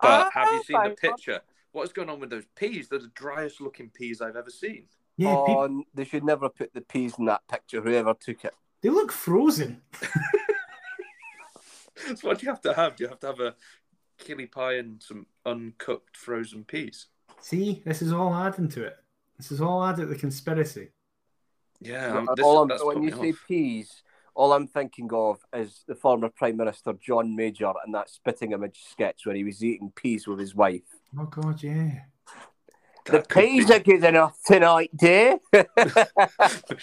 [0.00, 1.40] But Ah, have you seen the picture?
[1.72, 2.88] What is going on with those peas?
[2.88, 4.86] They're the driest looking peas I've ever seen.
[5.18, 7.82] Yeah, oh, people, they should never put the peas in that picture.
[7.82, 8.54] Whoever took it.
[8.82, 9.82] they look frozen.
[12.16, 12.96] so what do you have to have?
[12.96, 13.54] Do you have to have a
[14.18, 17.08] killie pie and some uncooked frozen peas?
[17.42, 18.96] See, this is all adding to it.
[19.36, 20.88] This is all added to the conspiracy.
[21.80, 24.04] Yeah, this, all I'm, when you me say peas,
[24.36, 28.80] all I'm thinking of is the former Prime Minister John Major and that spitting image
[28.88, 30.82] sketch where he was eating peas with his wife.
[31.18, 32.02] Oh God, yeah.
[33.06, 35.40] the That could peas be- are good enough tonight, dear.
[35.52, 35.64] Eh?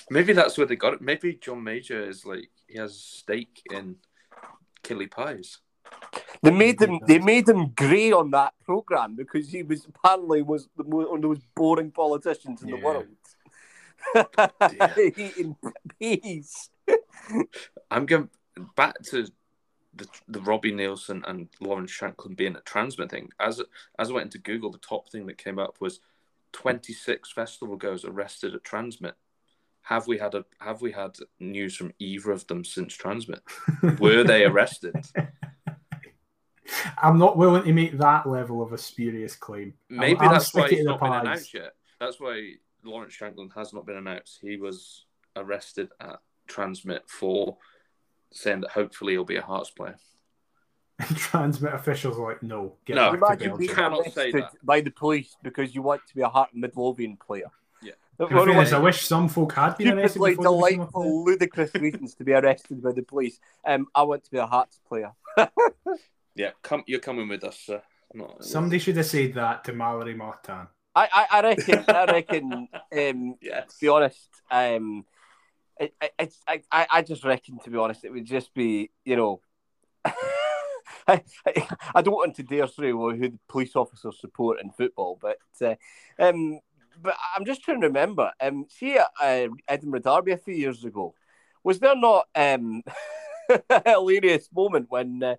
[0.09, 1.01] Maybe that's where they got it.
[1.01, 3.95] Maybe John Major is like he has a stake in
[4.83, 5.59] killie pies.
[6.41, 6.99] They made him.
[7.05, 11.17] They made him grey on that program because he was apparently was the mo- one
[11.17, 13.07] of the most boring politicians in the world.
[15.17, 15.55] Eating
[15.99, 16.69] peas.
[17.91, 18.29] I'm going
[18.75, 19.27] back to
[19.93, 23.29] the the Robbie Neilson and Lauren Shankland being a transmit thing.
[23.39, 23.61] As
[23.97, 25.99] as I went into Google, the top thing that came up was
[26.53, 29.13] 26 festival goers arrested at TRNSMT.
[29.83, 33.99] Have we had a have we had news from either of them since TRNSMT?
[33.99, 34.95] Were they arrested?
[37.01, 39.73] I'm not willing to make that level of a spurious claim.
[39.89, 41.73] Maybe I'll that's why stick it he's not been announced yet.
[41.99, 42.53] That's why
[42.83, 44.39] Lawrence Shankland has not been announced.
[44.41, 45.05] He was
[45.35, 47.57] arrested at TRNSMT for
[48.31, 49.95] saying that hopefully he'll be a Hearts player.
[51.01, 53.11] TRNSMT officials are like, no, get No.
[53.17, 53.75] back to Imagine Belgium.
[53.75, 54.51] cannot say that.
[54.63, 57.49] by the police because you want to be a Heart Midlothian player.
[57.81, 57.93] Yeah.
[58.19, 61.07] In fairness, I wish some folk had been arrested Stupidly before they became a player.
[61.07, 63.39] delightful, ludicrous reasons to be arrested by the police.
[63.65, 65.11] Um, I want to be a Hearts player.
[66.35, 66.83] Yeah, come.
[66.87, 67.81] You're coming with us, sir.
[68.13, 70.67] Not, Somebody should have said that to Malaury Martin.
[70.95, 71.85] I, I, I reckon.
[71.87, 72.67] I reckon.
[72.91, 73.75] Um, Yes.
[73.75, 75.05] to be honest, um,
[75.79, 78.89] it, it, it's I, I I just reckon to be honest, it would just be
[79.05, 79.41] you know.
[80.05, 80.11] I,
[81.45, 85.19] I, I don't want to dare say well, who the police officers support in football,
[85.21, 85.75] but uh,
[86.17, 86.59] um,
[87.01, 88.31] but I'm just trying to remember.
[88.41, 91.13] Um, see, at uh, Edinburgh Derby a few years ago,
[91.63, 92.83] was there not um,
[93.69, 95.35] a hilarious moment when uh,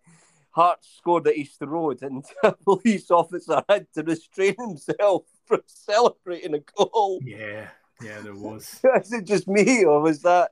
[0.53, 6.55] Hearts scored at Easter Road and a police officer had to restrain himself from celebrating
[6.55, 7.21] a goal?
[7.25, 7.69] Yeah,
[8.03, 8.81] yeah, there was.
[9.03, 10.51] Is it just me, or was that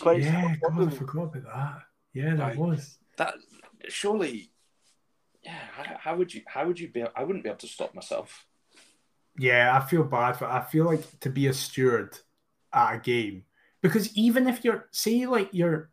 [0.00, 0.22] quite?
[0.22, 1.78] yeah, God, I forgot about that.
[2.12, 2.56] Yeah, there Right.
[2.58, 2.98] was.
[3.16, 3.34] That
[3.88, 4.50] surely,
[5.42, 5.58] yeah.
[5.72, 6.42] How, how would you?
[6.46, 7.04] How would you be?
[7.16, 8.46] I wouldn't be able to stop myself.
[9.38, 10.46] Yeah, I feel bad for.
[10.46, 12.16] I feel like to be a steward
[12.72, 13.44] at a game
[13.82, 15.90] because even if you're say like you're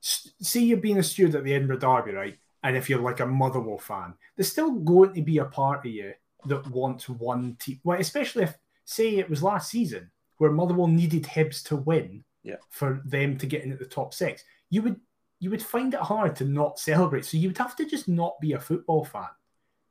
[0.00, 2.38] say you're being a steward at the Edinburgh Derby, right?
[2.62, 5.92] And if you're like a Motherwell fan, there's still going to be a part of
[5.92, 6.12] you
[6.46, 7.80] that wants one team.
[7.84, 12.56] Well, especially if say it was last season where Motherwell needed Hibs to win Yeah.
[12.70, 14.44] for them to get into the top six.
[14.70, 15.00] You would
[15.42, 17.24] you would find it hard to not celebrate.
[17.24, 19.28] So you would have to just not be a football fan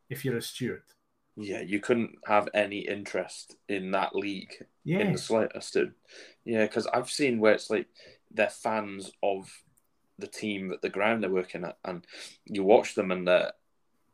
[0.09, 0.83] if you're a steward.
[1.35, 4.53] Yeah, you couldn't have any interest in that league
[4.85, 5.75] in the slightest.
[6.45, 7.87] Yeah, because I've seen where it's like
[8.29, 9.49] they're fans of
[10.19, 12.05] the team at the ground they're working at, and
[12.45, 13.51] you watch them and they're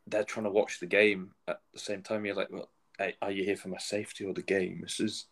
[0.08, 2.26] they're trying to watch the game at the same time.
[2.26, 4.80] You're like, well, hey, are you here for my safety or the game?
[4.82, 5.26] This is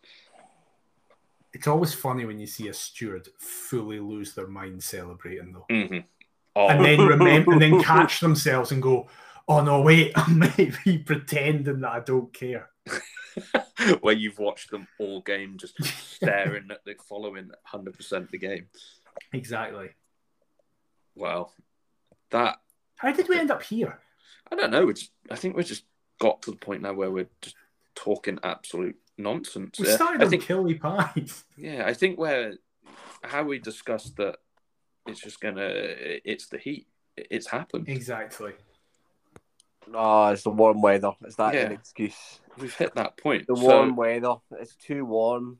[1.52, 5.66] It's always funny when you see a steward fully lose their mind celebrating though.
[5.70, 6.04] Mhm.
[6.56, 9.08] oh, And then remember and then catch themselves and go,
[9.46, 12.70] Oh no, wait, I might be pretending that I don't care.
[14.00, 18.66] where you've watched them all game, just staring at the following hundred percent the game.
[19.32, 19.90] Exactly.
[21.14, 21.52] Well,
[22.30, 22.58] that
[22.96, 23.98] How did we end up here?
[24.50, 24.88] I don't know.
[24.88, 25.84] It's I think we're just
[26.20, 27.56] got to the point now where we're just
[27.94, 29.78] talking absolute nonsense.
[29.78, 31.44] We Yeah, started I on think Killie Pies.
[31.56, 32.54] yeah, I think where
[33.22, 34.36] how we discussed that
[35.06, 36.86] it's just gonna it's the heat.
[37.16, 37.88] It's happened.
[37.88, 38.52] Exactly.
[39.92, 41.12] Oh, it's the warm weather.
[41.26, 42.40] Is that an excuse?
[42.58, 43.46] We've hit that point.
[43.46, 44.36] The So warm weather.
[44.52, 45.58] It's too warm.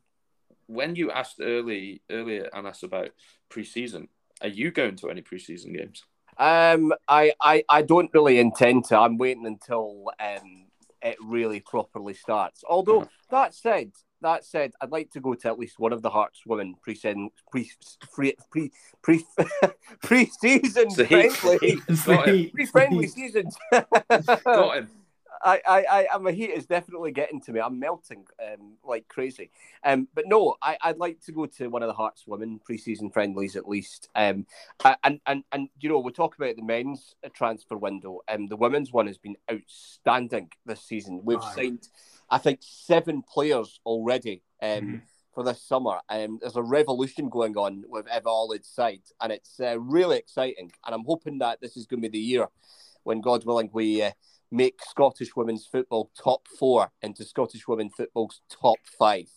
[0.66, 3.10] when you asked early earlier Anas about
[3.50, 4.08] preseason,
[4.44, 6.04] are you going to any preseason games?
[6.36, 8.98] Um, I, I, I don't really intend to.
[8.98, 10.66] I'm waiting until um
[11.02, 12.62] it really properly starts.
[12.68, 13.08] Although Uh-huh.
[13.30, 13.92] that said,
[14.22, 16.94] that said, I'd like to go to at least one of the Hearts women pre
[17.52, 17.70] pre
[18.14, 18.72] pre pre
[19.02, 19.24] pre
[20.02, 21.32] pre season It's the heat.
[21.32, 22.34] friendly It's Got the it.
[22.36, 23.56] heat, pre friendly seasons.
[24.44, 24.88] Got him.
[25.44, 27.60] I, I, I, my heat is definitely getting to me.
[27.60, 29.50] I'm melting um, like crazy.
[29.84, 33.12] Um, but no, I, I'd like to go to one of the Hearts women preseason
[33.12, 34.08] friendlies at least.
[34.14, 34.46] Um,
[35.02, 38.20] and and and you know, we talk about the men's transfer window.
[38.28, 41.20] Um, the women's one has been outstanding this season.
[41.24, 41.88] We've signed,
[42.30, 44.42] I think, seven players already.
[44.62, 45.02] Um, Mhm.
[45.34, 46.00] for this summer.
[46.08, 50.70] Um, there's a revolution going on with Eva Olid's side, and it's uh, really exciting.
[50.86, 52.46] And I'm hoping that this is going to be the year
[53.02, 54.12] when, God willing, we uh,
[54.50, 59.28] make Scottish women's football top four into Scottish women football's top five.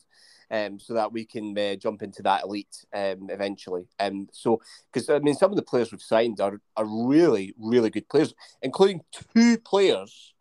[0.49, 3.89] Um, so that we can uh, jump into that elite um, eventually.
[3.99, 4.61] Um, so,
[4.93, 8.33] because I mean, some of the players we've signed are, are really, really good players,
[8.61, 9.01] including
[9.33, 10.33] two players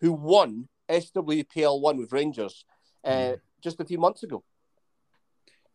[0.00, 2.66] who won SWPL one with Rangers
[3.02, 3.40] uh, Mhm.
[3.62, 4.44] just a few months ago.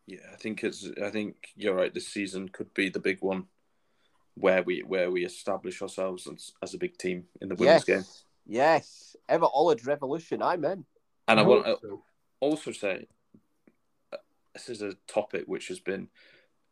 [0.05, 0.87] Yeah, I think it's.
[1.01, 1.91] I think you're right.
[1.91, 3.47] This season could be the big one,
[4.35, 8.05] where we where we establish ourselves as, as a big team in the women's yes,
[8.05, 8.05] game.
[8.45, 9.15] yes.
[9.31, 10.41] Eva Olid revolution.
[10.41, 10.85] I'm in.
[11.27, 12.03] And I I want to so.
[12.39, 13.07] also say,
[14.13, 14.17] uh,
[14.53, 16.09] this is a topic which has been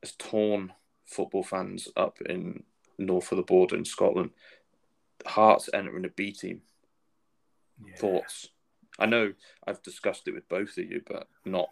[0.04, 0.74] has torn
[1.06, 2.64] football fans up in
[2.98, 4.32] north of the border in Scotland.
[5.26, 6.62] Hearts entering a B team.
[7.86, 7.96] Yeah.
[7.96, 8.50] Thoughts?
[9.00, 9.34] I know
[9.66, 11.70] I've discussed it with both of you, but not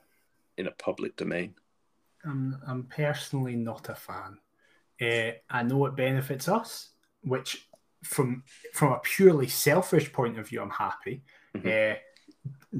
[0.57, 1.55] in a public domain.
[2.23, 4.37] I'm, I'm personally not a fan.
[5.02, 6.89] Uh, I know it benefits us,
[7.22, 7.68] which
[8.04, 8.43] from
[8.74, 11.24] from a purely selfish point of view, I'm happy.
[11.56, 11.95] Uh,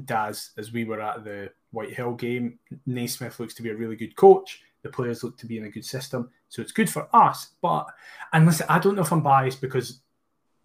[0.04, 4.16] Daz, as we were at the Whitehill game, Naismith looks to be a really good
[4.16, 4.62] coach.
[4.82, 7.50] The players look to be in a good system, so it's good for us.
[7.60, 7.86] But
[8.32, 10.00] and listen, I don't know if I'm biased because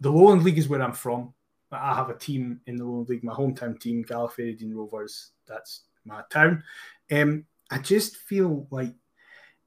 [0.00, 1.34] the Lowland League is where I'm from.
[1.70, 5.32] I have a team in the Lowland League, my hometown team, Gala Fairydean Rovers.
[5.46, 6.62] That's my town.
[7.10, 8.94] Um, I just feel like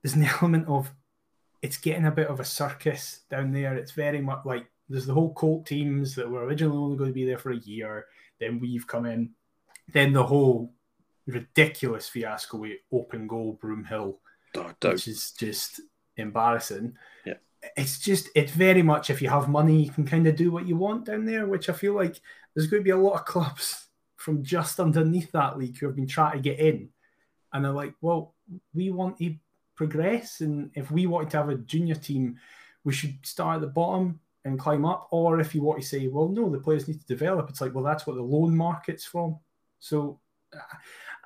[0.02, 0.92] there's an element of
[1.62, 3.76] it's getting a bit of a circus down there.
[3.76, 7.14] It's very much like there's the whole Colt teams that were originally only going to
[7.14, 8.06] be there for a year.
[8.40, 9.32] Then we've come in.
[9.94, 10.74] Then the whole
[11.28, 14.18] ridiculous fiasco with open goal Broomhill,
[14.56, 14.94] Oh, don't.
[14.94, 15.82] which is just
[16.18, 16.96] embarrassing.
[17.26, 17.36] Yeah.
[17.78, 20.68] It's just it's very much if you have money, you can kind of do what
[20.68, 22.20] you want down there, which I feel like
[22.56, 23.88] there's going to be a lot of clubs
[24.18, 26.90] from just underneath that league who have been trying to get in.
[27.54, 28.34] And they're like, well,
[28.74, 29.36] we want to
[29.82, 30.42] progress.
[30.42, 32.38] And if we wanted to have a junior team,
[32.84, 35.08] we should start at the bottom and climb up.
[35.10, 37.74] Or if you want to say, well, no, the players need to develop, it's like,
[37.74, 39.40] well, that's what the loan market's from.
[39.80, 40.20] So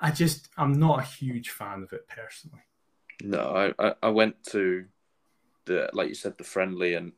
[0.00, 2.62] I just, I'm not a huge fan of it personally.
[3.22, 4.84] No, I, I, went to
[5.64, 7.12] the like you said the friendly and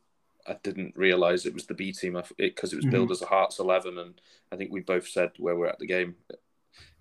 [0.46, 3.12] I didn't realize it was the B team because it, it, was billed mm-hmm.
[3.12, 4.20] as a Hearts eleven and
[4.52, 6.14] I think we both said where we're at the game.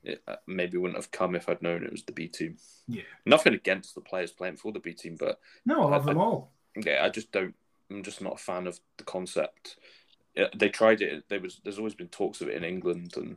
[0.07, 2.57] It uh, maybe wouldn't have come if I'd known it was the B team.
[2.87, 6.13] Yeah, nothing against the players playing for the B team, but no, I love I,
[6.13, 6.51] them all.
[6.75, 7.55] Yeah, I just don't.
[7.91, 9.77] I'm just not a fan of the concept.
[10.55, 11.25] They tried it.
[11.29, 11.59] There was.
[11.63, 13.35] There's always been talks of it in England, and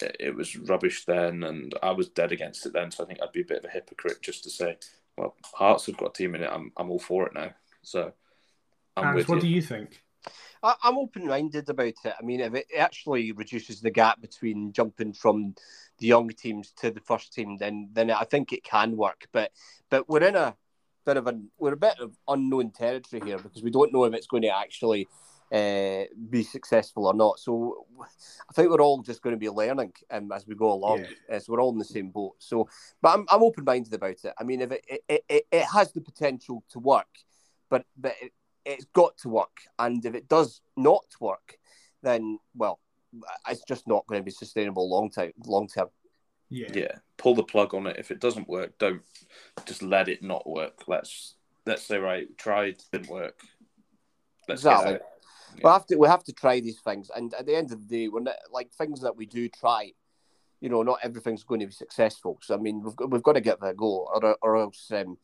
[0.00, 2.90] it was rubbish then, and I was dead against it then.
[2.90, 4.76] So I think I'd be a bit of a hypocrite just to say,
[5.16, 6.50] well, Hearts have got a team in it.
[6.52, 7.50] I'm I'm all for it now.
[7.82, 8.12] So
[8.96, 9.40] I'm with what you.
[9.42, 10.00] do you think?
[10.62, 12.14] I, am open minded about it.
[12.18, 15.54] I mean, if it actually reduces the gap between jumping from
[15.98, 19.26] the young teams to the first team, then then I think it can work.
[19.32, 19.52] But
[19.90, 20.56] but we're in a
[21.04, 24.14] bit of a we're a bit of unknown territory here because we don't know if
[24.14, 25.08] it's going to actually
[25.52, 27.38] uh, be successful or not.
[27.38, 31.00] So I think we're all just going to be learning um, as we go along.
[31.00, 31.36] Yeah.
[31.36, 32.34] Uh, so we're all in the same boat.
[32.38, 32.68] So,
[33.00, 34.32] but I'm, I'm open minded about it.
[34.38, 37.06] I mean, if it, it, it, it has the potential to work,
[37.70, 38.32] but but it,
[38.64, 39.60] it's got to work.
[39.78, 41.58] And if it does not work,
[42.02, 42.80] then well,
[43.48, 45.88] it's just not going to be sustainable long time long term.
[46.50, 46.68] Yeah.
[46.72, 46.92] Yeah.
[47.16, 47.96] Pull the plug on it.
[47.98, 49.02] If it doesn't work, don't
[49.66, 50.84] just let it not work.
[50.86, 51.34] Let's
[51.66, 53.40] let's say right, tried, didn't work.
[54.48, 54.92] Let's exactly.
[54.92, 55.60] Yeah.
[55.62, 57.98] We have to we have to try these things, and at the end of the
[57.98, 59.92] day, we're not, like things that we do try.
[60.60, 62.38] You know, not everything's going to be successful.
[62.42, 65.16] So I mean, we've got, we've got to get that go, or or else, um,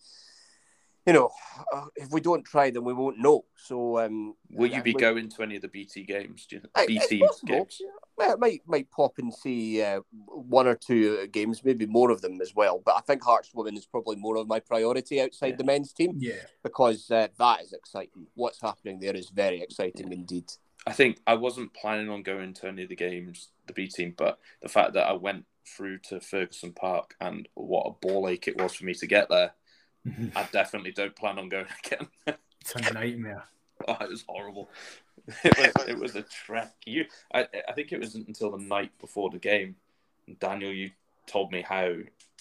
[1.10, 1.30] you know,
[1.74, 3.44] uh, if we don't try, then we won't know.
[3.56, 6.46] So, um, will you be going to any of the BT games?
[6.46, 6.86] Do you think?
[6.86, 7.82] BT games?
[8.20, 12.40] I might might pop and see uh, one or two games, maybe more of them
[12.40, 12.80] as well.
[12.84, 15.56] But I think Hearts Women is probably more of my priority outside yeah.
[15.56, 16.12] the men's team.
[16.16, 18.28] Yeah, because uh, that is exciting.
[18.34, 20.18] What's happening there is very exciting yeah.
[20.18, 20.44] indeed.
[20.86, 24.14] I think I wasn't planning on going to any of the games, the B team,
[24.16, 28.46] but the fact that I went through to Ferguson Park and what a ball ache
[28.46, 29.52] it was for me to get there,
[30.06, 30.36] mm-hmm.
[30.36, 32.08] I definitely don't plan on going again.
[32.60, 33.44] it's a nightmare.
[33.86, 34.70] Oh, it was horrible.
[35.44, 36.72] It was, it was a trek.
[36.86, 39.76] You, I, I think it was until the night before the game.
[40.40, 40.90] Daniel, you
[41.26, 41.92] told me how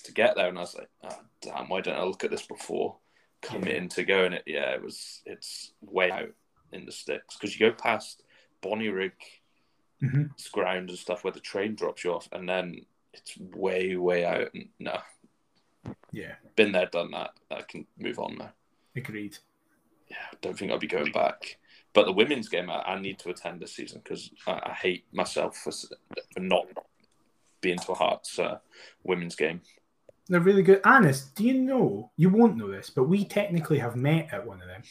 [0.04, 2.46] to get there, and I was like, oh, "Damn, why don't I look at this
[2.46, 2.96] before
[3.42, 3.74] come yeah.
[3.74, 5.22] in to go?" And it, yeah, it was.
[5.26, 6.32] It's way out
[6.72, 8.24] in the sticks because you go past
[8.64, 9.12] Bonnyrigg
[10.02, 10.24] mm-hmm.
[10.54, 14.54] ground and stuff where the train drops you off, and then it's way, way out.
[14.54, 15.00] And, no,
[16.12, 17.32] yeah, been there, done that.
[17.52, 18.52] I can move on now.
[18.96, 19.38] Agreed.
[20.10, 21.58] Yeah, I don't think I'll be going back.
[21.94, 25.06] But the women's game, I, I need to attend this season because I, I, hate
[25.12, 26.66] myself for, for not
[27.62, 28.60] being to a Hearts uh,
[29.04, 29.62] women's game.
[30.28, 30.82] They're really good.
[30.86, 32.12] Anas, do you know?
[32.16, 34.84] You won't know this, but we technically have met at one of them.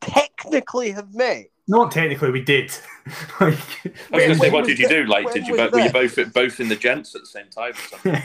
[0.00, 1.46] Technically, have met.
[1.68, 2.72] Not technically, we did.
[3.40, 5.04] like, I was going to say, what did you do?
[5.04, 7.72] Like, did you both, were you both both in the gents at the same time
[7.72, 8.22] or something?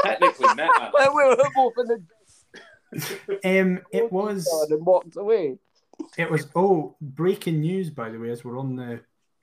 [0.04, 0.70] technically met.
[0.94, 2.02] we were both in the.
[3.44, 4.48] Um, it was.
[4.68, 5.58] And walked away.
[6.18, 9.00] It was oh breaking news by the way as we're on the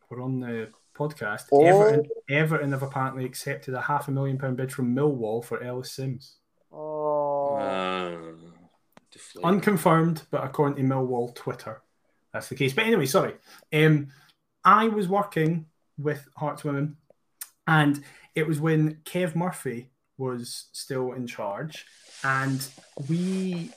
[0.09, 1.43] we're on the podcast.
[1.51, 1.63] Oh.
[1.63, 5.91] Everton, Everton have apparently accepted a half a million pound bid from Millwall for Ellis
[5.91, 6.37] Simms.
[6.73, 7.55] Oh.
[7.55, 8.17] Uh,
[9.43, 11.81] Unconfirmed, but according to Millwall Twitter,
[12.33, 12.73] that's the case.
[12.73, 13.35] But anyway, sorry.
[13.73, 14.07] Um,
[14.63, 15.65] I was working
[15.97, 16.97] with Hearts Women,
[17.65, 18.03] and
[18.35, 21.85] it was when Kev Murphy was still in charge,
[22.23, 22.67] and
[23.09, 23.71] we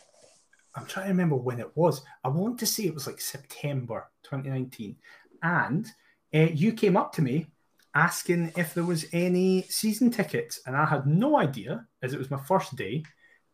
[0.75, 2.03] I'm trying to remember when it was.
[2.25, 4.97] I want to say it was like September 2019.
[5.43, 5.87] And
[6.35, 7.47] uh, you came up to me
[7.95, 10.61] asking if there was any season tickets.
[10.67, 13.05] And I had no idea as it was my first day.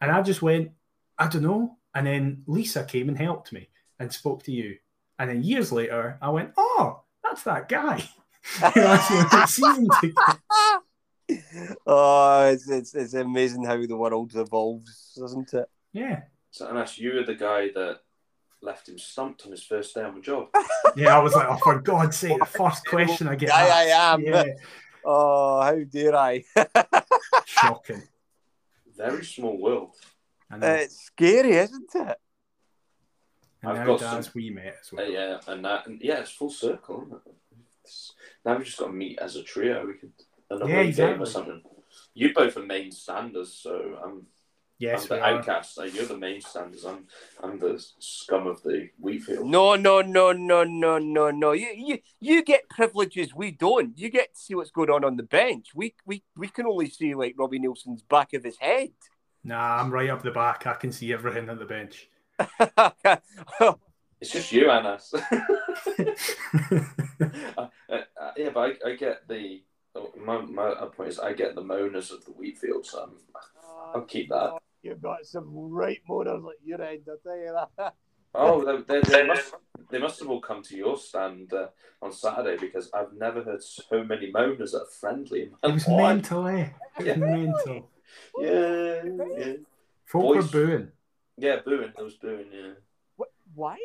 [0.01, 0.73] And I just went,
[1.19, 1.79] I don't know.
[1.95, 4.77] And then Lisa came and helped me and spoke to you.
[5.19, 8.05] And then years later, I went, oh, that's that guy.
[9.47, 10.37] season tickets.
[11.85, 15.69] Oh, it's, it's, it's amazing how the world evolves, isn't it?
[15.93, 16.23] Yeah.
[16.53, 17.99] So, Anas, you were the guy that
[18.63, 20.49] left him stumped on his first day on the job.
[20.97, 23.53] yeah, I was like, oh, for God's sake, the first question I get.
[23.53, 24.21] I, I am.
[24.21, 24.45] Yeah.
[25.05, 26.45] Oh, how dare I?
[27.45, 28.03] Shocking.
[28.97, 29.97] Very small world.
[30.53, 32.17] It's scary, isn't it?
[33.67, 35.05] And I've now got some, we met as well.
[35.05, 37.07] Uh, yeah, and that, and yeah, it's full circle.
[37.27, 37.33] It?
[38.45, 39.87] now we've just got to meet as a trio.
[39.87, 40.13] We could
[40.51, 41.15] another yeah, exactly.
[41.15, 41.63] game or something.
[42.15, 44.27] You both are main standers, so I'm
[44.79, 45.79] Yes, I'm the outcast.
[45.79, 46.85] Like, you're the main standers.
[46.85, 47.07] I'm
[47.43, 49.47] I'm the scum of the wheatfield.
[49.47, 51.53] No, no, no, no, no, no, no.
[51.53, 53.99] You you you get privileges we don't.
[53.99, 55.69] You get to see what's going on on the bench.
[55.75, 58.91] We we we can only see like Robbie Neilson's back of his head.
[59.43, 60.67] Nah, I'm right up the back.
[60.67, 62.11] I can see everything at the bench.
[64.21, 65.15] it's just you, Anas.
[67.59, 68.01] uh, uh,
[68.37, 69.63] yeah, but I, I get the
[70.23, 73.13] my, my point is I get the moaners of the wheat wheatfield, so I'm,
[73.95, 74.59] I'll keep that.
[74.83, 77.95] You've got some right moaners at your end, I'll tell you that.
[78.35, 79.55] Oh, they, they, they must
[79.91, 81.69] they must have all come to your stand uh,
[82.03, 85.45] on Saturday because I've never heard so many moaners at a friendly.
[85.45, 86.15] in my It was life.
[86.15, 86.69] mental, eh?
[86.99, 87.15] It was Yeah.
[87.17, 87.91] mental.
[88.39, 89.03] Yeah,
[89.39, 89.53] yeah,
[90.05, 90.93] Folk Boys- were booing
[91.37, 91.57] yeah.
[91.65, 92.47] Booing, there was booing.
[92.53, 92.73] Yeah,
[93.17, 93.29] What?
[93.55, 93.77] Why?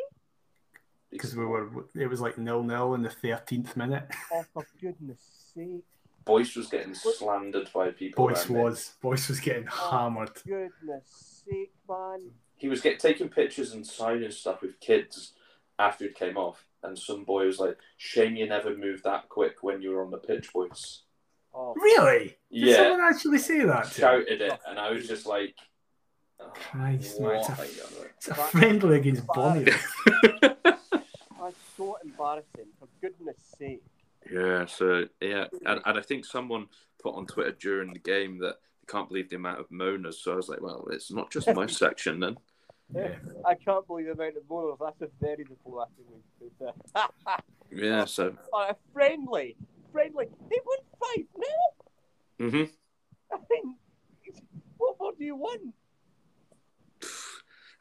[1.10, 1.68] because we were.
[1.95, 4.03] It was like nil nil in the thirteenth minute.
[4.34, 5.84] Oh, for goodness sake.
[6.23, 8.28] Boyce was getting slandered by people.
[8.28, 8.64] Boyce around him.
[8.64, 8.94] was.
[9.02, 10.32] Boyce was getting oh, hammered.
[10.45, 12.32] Goodness sake, man.
[12.57, 15.34] He was get, taking pictures and signing stuff with kids
[15.80, 19.64] after it came off, and some boy was like, "Shame you never moved that quick
[19.64, 21.02] when you were on the pitch, Boyce."
[21.53, 22.38] Oh, Really?
[22.52, 23.88] Did Yeah, someone actually say that?
[23.88, 25.56] shouted it, and I was just like,
[26.54, 28.12] Christ, man, it's a- what?
[28.18, 29.66] It's a friendly against Bonnie.
[30.42, 32.68] that's so embarrassing.
[32.80, 33.84] For goodness sake.
[34.32, 36.68] Yeah, so yeah, and, and I think someone
[37.02, 40.16] put on Twitter during the game that they can't believe the amount of moaners.
[40.16, 42.38] So I was like, well, it's not just my section then.
[42.94, 43.16] Yeah.
[43.46, 44.78] I can't believe the amount of moaners.
[44.80, 46.74] That's a very diplomatic way to.
[47.74, 49.56] Yeah, so Uh, friendly.
[49.94, 50.26] Friendly.
[50.50, 50.78] They won
[51.16, 52.52] 5 0.
[52.52, 52.72] hmm
[53.34, 53.78] I mean,
[54.78, 55.74] what more do you want?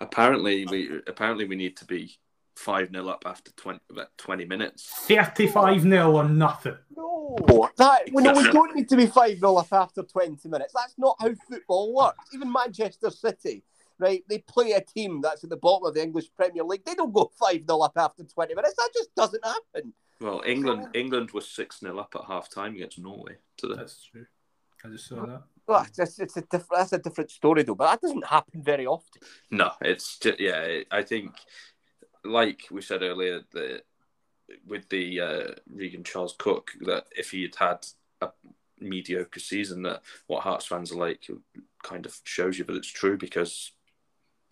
[0.01, 2.18] Apparently we apparently we need to be
[2.60, 4.85] five 0 up after 20, about 20 minutes.
[5.06, 6.77] 35 0 or nothing.
[6.97, 7.70] No.
[7.77, 10.72] That, well, no, we don't need to be 5 0 up after 20 minutes.
[10.74, 12.28] That's not how football works.
[12.35, 13.62] Even Manchester City,
[13.98, 14.22] right?
[14.28, 16.85] They play a team that's at the bottom of the English Premier League.
[16.85, 18.74] They don't go 5 0 up after 20 minutes.
[18.77, 19.94] That just doesn't happen.
[20.20, 23.74] Well, England England was six 0 up at half time against Norway today.
[23.77, 24.27] That's true.
[24.85, 25.43] I just saw that.
[25.66, 28.87] Well, it's, it's a diff- that's a different story, though, but that doesn't happen very
[28.87, 29.23] often.
[29.51, 30.81] No, it's just, yeah.
[30.91, 31.32] I think,
[32.24, 33.82] like we said earlier, the
[34.66, 37.87] with the uh, Regan Charles Cook, that if he had had
[38.20, 38.31] a
[38.81, 41.28] mediocre season, that what Hearts fans are like
[41.85, 43.73] kind of shows you that it's true because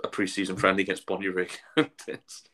[0.05, 1.51] a pre-season friendly against Bonnyrigg,
[2.07, 2.45] it's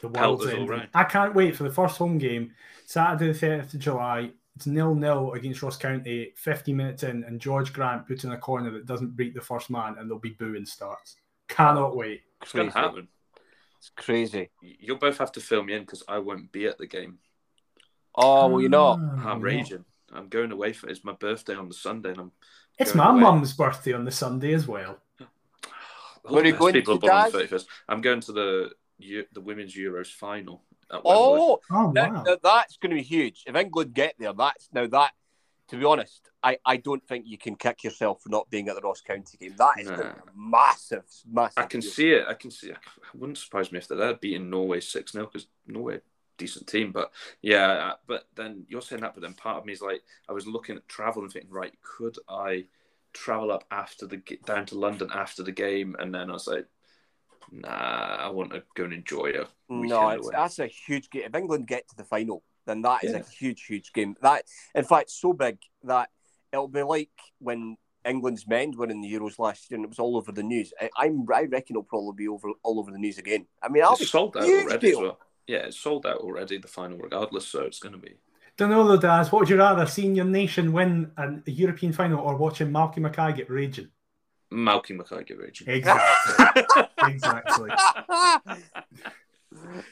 [0.00, 0.68] The world's is all ending.
[0.70, 0.88] right.
[0.94, 2.52] I can't wait for the first home game,
[2.86, 4.30] Saturday, the 30th of July.
[4.56, 8.38] It's nil nil against Ross County, 50 minutes in, and Jorge Grant puts in a
[8.38, 11.16] corner that doesn't beat the first man, and there'll be booing starts.
[11.48, 12.22] Cannot wait.
[12.42, 13.08] it's going to happen.
[13.78, 14.50] It's crazy.
[14.62, 17.18] You'll both have to fill me in because I won't be at the game.
[18.14, 18.98] Oh, well, you know.
[19.00, 19.84] Ah, I'm raging.
[20.12, 22.32] I'm going away for it's my birthday on the Sunday, and I'm
[22.78, 23.20] It's my away.
[23.20, 24.98] mum's birthday on the Sunday as well.
[26.24, 27.32] Where are you going people to, are born on Daz?
[27.32, 27.66] the 31st.
[27.88, 28.70] I'm going to the
[29.32, 30.71] the women's Euros final at Wembley.
[30.92, 32.22] Oh, Oh, now, wow.
[32.24, 33.44] now that's going to be huge.
[33.46, 35.12] If England get there, that's now that.
[35.68, 38.74] To be honest, I, I don't think you can kick yourself for not being at
[38.74, 39.54] the Ross County game.
[39.56, 39.96] That is Nah.
[39.96, 41.62] going massive, massive.
[41.62, 41.90] I can deal.
[41.90, 42.26] see it.
[42.28, 42.68] I can see.
[42.70, 42.76] It
[43.14, 46.00] wouldn't surprise me if they're beating Norway six 0 because Norway
[46.36, 46.92] decent team.
[46.92, 47.10] But
[47.40, 50.32] yeah, uh, but then you're saying that, but then part of me is like, I
[50.32, 52.66] was looking at travel and thinking, right, could I
[53.14, 55.96] travel up after the g- down to London after the game?
[55.98, 56.66] And then I was like,
[57.50, 61.24] nah, I want to go and enjoy a weekend No, it's, that's a huge game.
[61.26, 63.18] If England get to the final, then that is Yeah.
[63.18, 64.16] a huge, huge game.
[64.22, 64.44] That,
[64.74, 66.10] in fact, so big that
[66.52, 69.98] it'll be like when England's men were in the Euros last year, and it was
[69.98, 70.72] all over the news.
[70.80, 73.46] I, I'm, I reckon it'll probably be over all over the news again.
[73.62, 74.98] I mean, I'll be It's sold out already deal.
[74.98, 75.18] as well.
[75.46, 76.58] Yeah, it's sold out already.
[76.58, 78.14] The final, regardless, so it's going to be.
[78.56, 79.32] Don't know though, Daz.
[79.32, 83.32] What would you rather, seeing your nation win a European final or watching Malky Mackay
[83.32, 83.88] get raging?
[84.52, 85.38] Malky Mackay get.
[85.66, 86.84] Exactly.
[87.02, 87.70] exactly.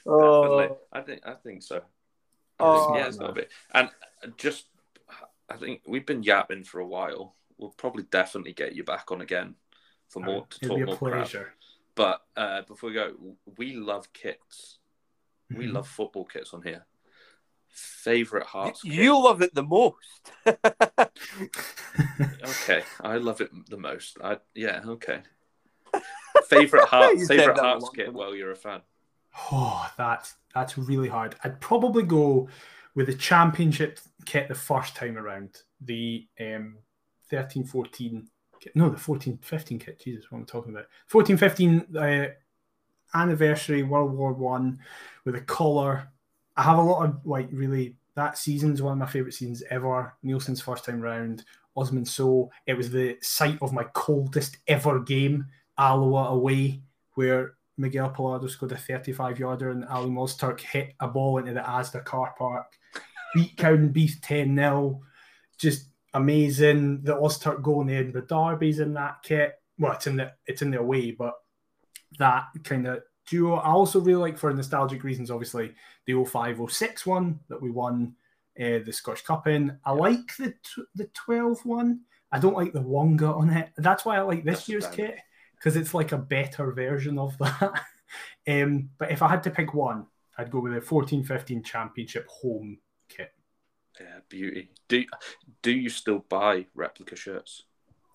[0.06, 0.78] Oh.
[0.92, 1.76] I think I think so.
[2.58, 3.26] I Oh, think, yeah, it's no.
[3.26, 3.46] got to be.
[3.74, 3.88] And
[4.36, 4.66] just,
[5.48, 7.34] I think we've been yapping for a while.
[7.58, 9.54] We'll probably definitely get you back on again
[10.08, 11.12] for more to It'll talk be a more crap.
[11.12, 11.54] pleasure.
[11.94, 13.14] But uh, before we go,
[13.58, 14.78] we love kits.
[15.50, 15.72] We Mhm.
[15.74, 16.86] love football kits on here.
[17.70, 18.92] Favorite Hearts kit?
[18.92, 20.32] You love it the most.
[22.42, 24.16] Okay, I love it the most.
[24.22, 25.22] I yeah, okay.
[26.48, 28.12] Favorite heart, favorite Hearts a kit.
[28.12, 28.80] Well, you're a fan.
[29.52, 31.36] Oh, that's that's really hard.
[31.44, 32.48] I'd probably go
[32.94, 35.62] with the championship kit the first time around.
[35.80, 36.78] The um
[37.30, 38.28] 13 14
[38.60, 40.00] kit- no, the 14 15 kit.
[40.00, 40.86] Jesus, what am I talking about?
[41.06, 42.26] 14 15 uh,
[43.14, 44.80] anniversary World War One
[45.24, 46.08] with a collar.
[46.60, 50.14] I have a lot of like really that season's one of my favorite seasons ever.
[50.22, 51.42] Neilson's first time round,
[51.74, 52.50] Osman Sow.
[52.66, 55.46] It was the site of my coldest ever game,
[55.78, 56.82] Alloa away,
[57.14, 61.60] where Miguel Pallardo scored a 35 yarder and Alim Ozturk hit a ball into the
[61.60, 62.66] Asda car park,
[63.34, 65.00] beat Cowdenbeath 10 0.
[65.56, 67.04] Just amazing.
[67.04, 69.54] The Ozturk goal in the Edinburgh Derby's in that kit.
[69.78, 71.36] Well, it's in the it's in the away, but
[72.18, 73.54] that kind of duo.
[73.54, 75.72] I also really like for nostalgic reasons, obviously,
[76.06, 78.14] the 05 06 one that we won
[78.60, 79.78] uh, the Scottish Cup in.
[79.84, 82.00] I like the t- the 12 one.
[82.32, 83.70] I don't like the Wonga on it.
[83.76, 85.18] That's why I like this That's year's kit.
[85.56, 87.82] because it's like a better version of that.
[88.48, 92.78] um, but if I had to pick one, I'd go with the 14-15 Championship home
[93.08, 93.32] kit.
[94.00, 94.70] Yeah, beauty.
[94.88, 95.04] Do
[95.62, 97.64] do you still buy replica shirts?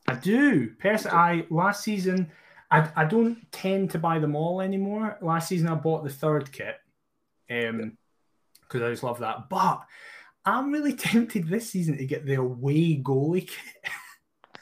[0.07, 0.69] I do.
[0.79, 2.31] Personally, I last season
[2.71, 5.17] I, I don't tend to buy them all anymore.
[5.21, 6.75] Last season I bought the third kit.
[7.49, 7.97] Um
[8.61, 9.47] because I just love that.
[9.49, 9.81] But
[10.43, 13.91] I'm really tempted this season to get the away goalie kit.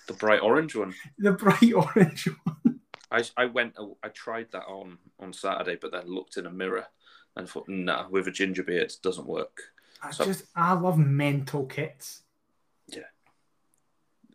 [0.07, 0.93] The bright orange one.
[1.17, 2.79] the bright orange one.
[3.09, 6.85] I, I went I tried that on on Saturday, but then looked in a mirror
[7.37, 9.61] and thought, nah, with a ginger beard it doesn't work.
[10.01, 12.22] I So- just I love mental kits.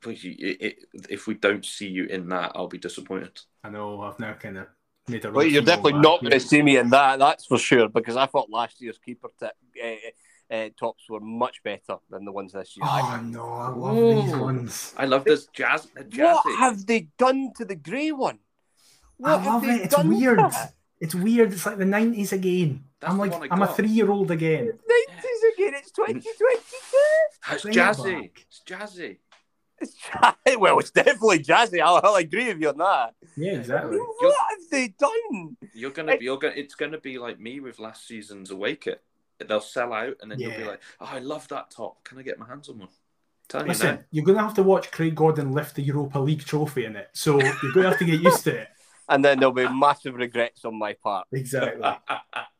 [0.06, 3.40] If, you, it, if we don't see you in that, I'll be disappointed.
[3.64, 4.66] I know I've now kind of
[5.08, 7.18] made a Well, you're definitely of not going to see me in that.
[7.18, 7.88] That's for sure.
[7.88, 9.52] Because I thought last year's keeper tip,
[9.82, 12.86] uh, uh, tops were much better than the ones this year.
[12.86, 14.94] Oh no, I love these ones.
[14.96, 15.88] I love this jazz.
[15.96, 16.22] Jazzy.
[16.22, 18.38] what have they done to the grey one?
[19.18, 19.80] What I have love they it.
[19.82, 20.38] It's done to weird.
[20.38, 20.54] it?
[21.00, 21.52] It's weird.
[21.52, 22.84] It's like the nineties again.
[23.00, 24.66] That's I'm like I I'm a three year old again.
[24.66, 25.74] Nineties again.
[25.74, 26.58] It's 2022.
[27.50, 28.20] It's Bring it jazzy.
[28.22, 28.46] back.
[28.48, 28.76] It's jazzy.
[28.76, 29.16] It's jazzy.
[30.58, 31.80] Well, it's definitely jazzy.
[31.80, 33.14] I'll, I'll agree with you on that.
[33.36, 33.98] Yeah, exactly.
[33.98, 35.56] What have they done?
[35.72, 36.24] You're gonna be.
[36.24, 36.54] You're gonna.
[36.56, 39.02] It's gonna be like me with last season's away kit.
[39.46, 42.02] They'll sell out, and then you'll be like, "Oh, I love that top.
[42.02, 42.88] Can I get my hands on one?"
[43.48, 44.02] Tell Listen, now.
[44.10, 47.40] you're gonna have to watch Craig Gordon lift the Europa League trophy in it, so
[47.40, 48.68] you're gonna have to get used to it.
[49.10, 51.26] And then there'll be massive regrets on my part.
[51.32, 51.80] Exactly.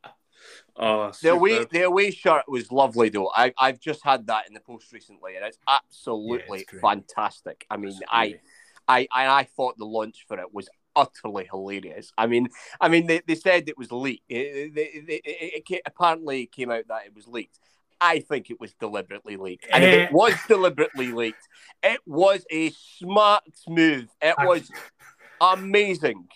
[0.79, 1.69] oh, The away, superb.
[1.71, 3.31] the away shirt was lovely though.
[3.35, 7.65] I, I've just had that in the post recently, and it's absolutely Yeah, it's fantastic.
[7.69, 8.39] I mean, I.
[8.91, 12.11] I, I, I thought the launch for it was utterly hilarious.
[12.17, 12.47] I mean,
[12.81, 14.23] I mean, they, they said it was leaked.
[14.27, 17.59] It, it, it, it, it apparently came out that it was leaked.
[18.01, 20.03] I think it was deliberately leaked, and if Eh.
[20.05, 21.47] it was deliberately leaked,
[21.83, 24.07] it was a smart move.
[24.23, 24.71] It was
[25.39, 26.27] amazing,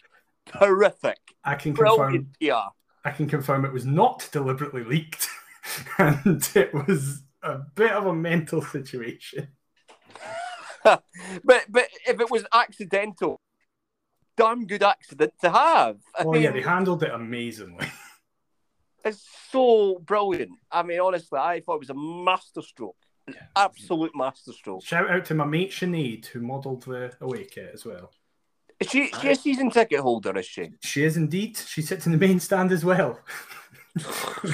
[0.45, 1.97] terrific, I can confirm.
[1.97, 2.69] brilliant PR.
[3.05, 5.27] I can confirm it was not deliberately leaked,
[5.97, 9.49] and it was a bit of a mental situation.
[10.83, 11.03] but
[11.43, 13.41] but if it was accidental,
[14.37, 15.97] damn good accident to have.
[16.15, 17.87] I Oh yeah, they handled it amazingly.
[19.03, 20.51] it's so brilliant.
[20.71, 22.95] I mean, honestly, I thought it was a masterstroke,
[23.27, 24.83] an absolute masterstroke.
[24.83, 28.11] Shout out to my mate Sinead who modelled the away kit as well.
[28.83, 30.37] Is she, she a season ticket holder?
[30.37, 30.71] Is she?
[30.81, 31.57] She is indeed.
[31.57, 33.19] She sits in the main stand as well.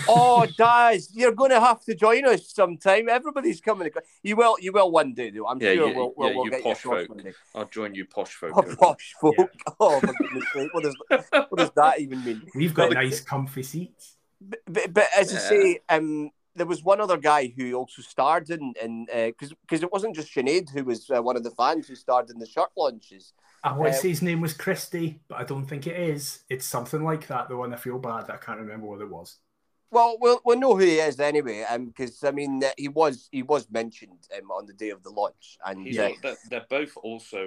[0.07, 3.07] Oh, Daz, you're going to have to join us sometime.
[3.07, 3.89] Everybody's coming.
[4.21, 4.57] You will.
[4.59, 5.47] You will one day, though.
[5.47, 7.09] I'm Yeah, sure you- we'll, we'll, yeah, we'll you get posh folk.
[7.09, 7.33] one day.
[7.55, 8.51] I'll join you, posh folk.
[8.55, 9.35] Oh, posh folk.
[9.79, 10.73] Oh, my goodness sake.
[10.73, 10.95] What does,
[11.31, 12.41] what does that even mean?
[12.53, 14.17] We've got Well, nice, comfy seats.
[14.41, 15.39] But, but, but as I Yeah.
[15.39, 19.91] say, um, there was one other guy who also starred in, in because because it
[19.95, 22.71] wasn't just Sinead who was uh, one of the fans who starred in the shirt
[22.77, 23.33] launches.
[23.63, 26.23] I want to Um, say his name was Christie, but I don't think it is.
[26.53, 27.43] It's something like that.
[27.49, 29.29] The one I feel bad that I can't remember what it was.
[29.91, 33.27] Well, we'll we'll know who he is anyway, um, because I mean uh, he was
[33.31, 36.69] he was mentioned um, on the day of the launch, and He's, uh, they're, they're
[36.69, 37.43] both also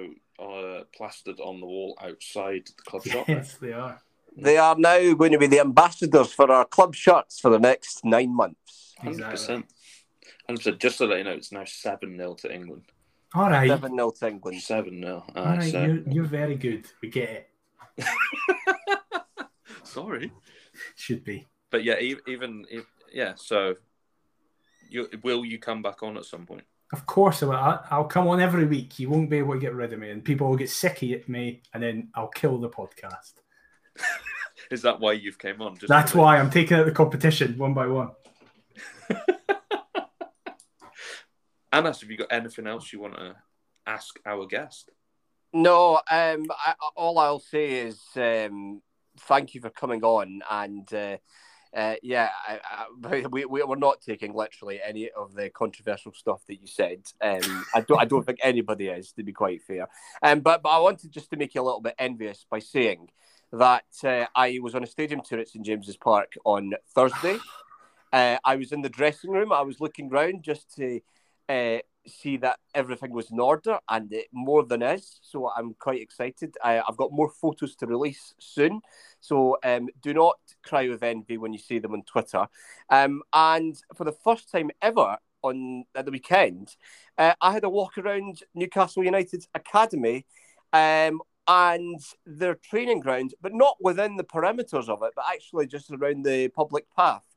[0.47, 3.27] uh, plastered on the wall outside the club shop.
[3.29, 3.95] Yes, they are.
[4.35, 8.03] they are now going to be the ambassadors for our club shirts for the next
[8.03, 8.82] nine months.
[8.99, 9.31] Hundred Exactly.
[9.31, 9.65] percent.
[10.47, 10.79] Hundred percent.
[10.79, 12.83] Just so that you know, it's now seven 0 to England.
[13.35, 13.67] All right.
[13.69, 14.61] Seven 0 to England.
[14.61, 15.73] Seven 0 All right.
[15.73, 16.85] You're, you're very good.
[17.01, 17.29] We get
[17.97, 18.05] it.
[19.83, 20.31] Sorry,
[20.95, 21.47] Should be.
[21.69, 23.33] but yeah, e- even if, yeah.
[23.35, 23.75] So,
[24.89, 26.63] you will you come back on at some point?
[26.91, 27.53] Of course, I will.
[27.53, 28.97] I- I'll come on every week.
[28.99, 31.29] You won't be able to get rid of me, and people will get sick of
[31.29, 33.33] me, and then I'll kill the podcast.
[34.71, 35.75] Is that why you've came on?
[35.77, 38.11] Just That's why I'm taking out the competition one by one.
[41.73, 43.35] Anas, have you got anything else you want to
[43.87, 44.91] ask our guest?
[45.53, 48.81] No, um, I, all I'll say is um,
[49.21, 51.17] thank you for coming on, and uh,
[51.75, 52.59] uh, yeah, I,
[53.03, 57.01] I, we, we we're not taking literally any of the controversial stuff that you said.
[57.21, 59.87] Um, I don't I don't think anybody is, to be quite fair.
[60.21, 63.09] Um, but but I wanted just to make you a little bit envious by saying
[63.51, 67.37] that uh, I was on a stadium tour at St James's Park on Thursday.
[68.13, 69.51] Uh, I was in the dressing room.
[69.51, 71.01] I was looking round just to
[71.49, 75.19] uh, see that everything was in order, and it more than is.
[75.23, 76.55] So I'm quite excited.
[76.63, 78.81] I, I've got more photos to release soon.
[79.19, 82.47] So um, do not cry with envy when you see them on Twitter.
[82.91, 86.75] Um, and for the first time ever on at the weekend,
[87.17, 90.25] uh, I had a walk around Newcastle United's academy.
[90.71, 95.91] Um, and their training ground, but not within the perimeters of it, but actually just
[95.91, 97.32] around the public path.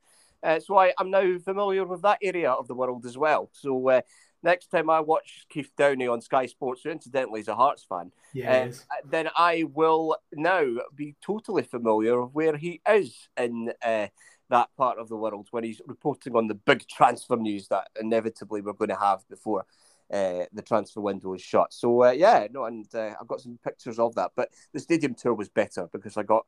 [0.47, 3.51] Uh, so I, I'm now familiar with that area of the world as well.
[3.53, 4.03] So uh,
[4.45, 8.13] next time I watch Keith Downie on Sky Sports, who incidentally is a Hearts fan,
[8.33, 8.73] Yeah, um,
[9.05, 10.65] then I will now
[10.95, 14.07] be totally familiar with where he is in uh,
[14.49, 18.61] that part of the world when he's reporting on the big transfer news that inevitably
[18.61, 19.65] we're going to have before
[20.13, 21.73] uh, the transfer window is shut.
[21.73, 24.31] So uh, yeah, no, and uh, I've got some pictures of that.
[24.37, 26.47] But the stadium tour was better because I got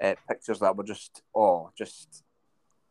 [0.00, 2.22] uh, pictures that were just oh, just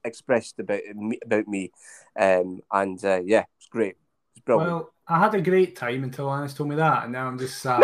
[0.03, 1.71] expressed about me, about me,
[2.19, 3.95] um, and uh, yeah, it's great.
[4.33, 4.71] It's brilliant.
[4.71, 7.61] well, I had a great time until Anas told me that, and now I'm just
[7.61, 7.81] sad.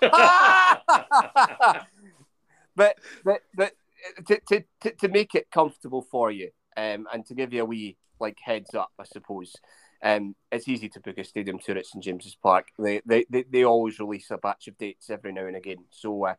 [2.76, 3.72] but but but
[4.26, 7.66] to, to, to, to make it comfortable for you um, and to give you a
[7.66, 9.54] wee like heads up, I suppose.
[10.02, 12.68] Um, it's easy to book a stadium tour at St James's Park.
[12.78, 16.26] They, they they they always release a batch of dates every now and again, so
[16.26, 16.34] uh,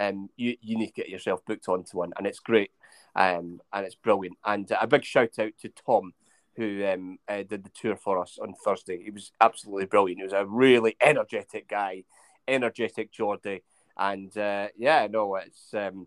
[0.00, 2.70] um, you you need to get yourself booked onto one, and it's great,
[3.14, 4.38] um, and it's brilliant.
[4.44, 6.12] And uh, a big shout out to Tom,
[6.56, 9.02] who um, uh, did the tour for us on Thursday.
[9.02, 10.20] He was absolutely brilliant.
[10.20, 12.04] He was a really energetic guy,
[12.46, 13.62] energetic Geordie,
[13.96, 16.06] and uh, yeah, no, it's um,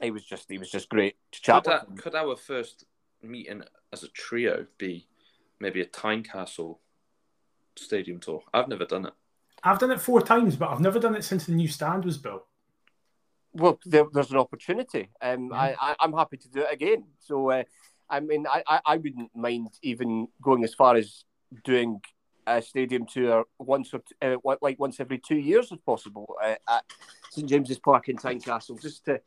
[0.00, 1.96] he was just he was just great to chat Could, with.
[1.96, 2.84] that, could our first
[3.22, 3.62] meeting
[3.92, 5.06] as a trio be
[5.60, 6.78] maybe a Tynecastle
[7.76, 8.42] stadium tour?
[8.54, 9.14] I've never done it.
[9.62, 12.16] I've done it four times, but I've never done it since the new stand was
[12.16, 12.46] built.
[13.52, 15.10] Well, there, there's an opportunity.
[15.20, 15.58] Um, Yeah.
[15.58, 17.04] I, I I'm happy to do it again.
[17.18, 17.64] So, uh,
[18.10, 21.24] I mean, I, I I wouldn't mind even going as far as
[21.64, 22.00] doing
[22.46, 26.54] a stadium tour once or t- uh, like once every two years, if possible, uh,
[26.68, 26.84] at
[27.30, 29.20] St James's Park in Tynecastle, just to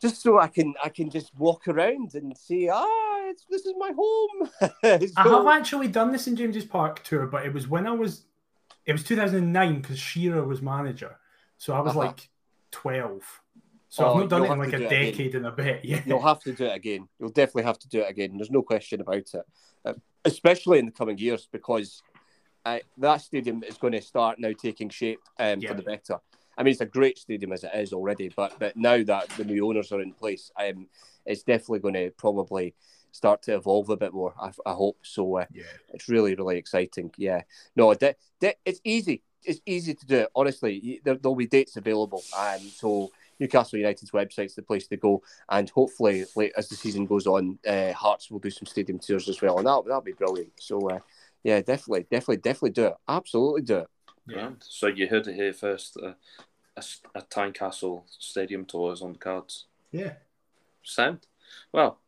[0.00, 3.74] just so I can I can just walk around and see ah, it's, this is
[3.78, 4.50] my home.
[5.16, 8.24] I have actually done this in James's Park tour, but it was when I was,
[8.86, 11.16] it was 2009 because Shearer was manager,
[11.58, 12.06] so I was Uh-huh.
[12.06, 12.28] like
[12.74, 13.40] 12.
[13.88, 15.04] So Oh, I've not done it in like a do it again.
[15.12, 15.80] decade and a bit.
[15.84, 17.08] Yeah, You'll have to do it again.
[17.18, 18.36] You'll definitely have to do it again.
[18.36, 19.42] There's no question about it,
[19.84, 19.92] uh,
[20.24, 22.02] especially in the coming years because
[22.66, 25.68] uh, that stadium is going to start now taking shape um, Yeah.
[25.68, 26.18] for the better.
[26.58, 29.44] I mean, it's a great stadium as it is already, but but now that the
[29.44, 30.88] new owners are in place, um,
[31.26, 32.74] it's definitely going to probably
[33.12, 34.34] start to evolve a bit more.
[34.40, 35.38] I, I hope so.
[35.38, 35.62] Uh, yeah.
[35.92, 37.10] it's really really exciting.
[37.16, 37.42] Yeah,
[37.76, 39.22] no, de- de- it's easy.
[39.44, 40.28] It's easy to do it.
[40.34, 45.22] Honestly, there, there'll be dates available, and so Newcastle United's website's the place to go.
[45.48, 49.28] And hopefully, late as the season goes on, uh, Hearts will do some stadium tours
[49.28, 50.52] as well, and that that'll be brilliant.
[50.60, 50.98] So, uh,
[51.42, 52.94] yeah, definitely, definitely, definitely do it.
[53.08, 53.88] Absolutely do it.
[54.26, 54.50] Yeah.
[54.60, 55.96] So you heard it here first.
[55.96, 56.14] Uh,
[56.76, 59.66] a, s- a Tynecastle stadium tour is on the cards.
[59.92, 60.14] Yeah.
[60.82, 61.26] Sound.
[61.72, 62.00] Well,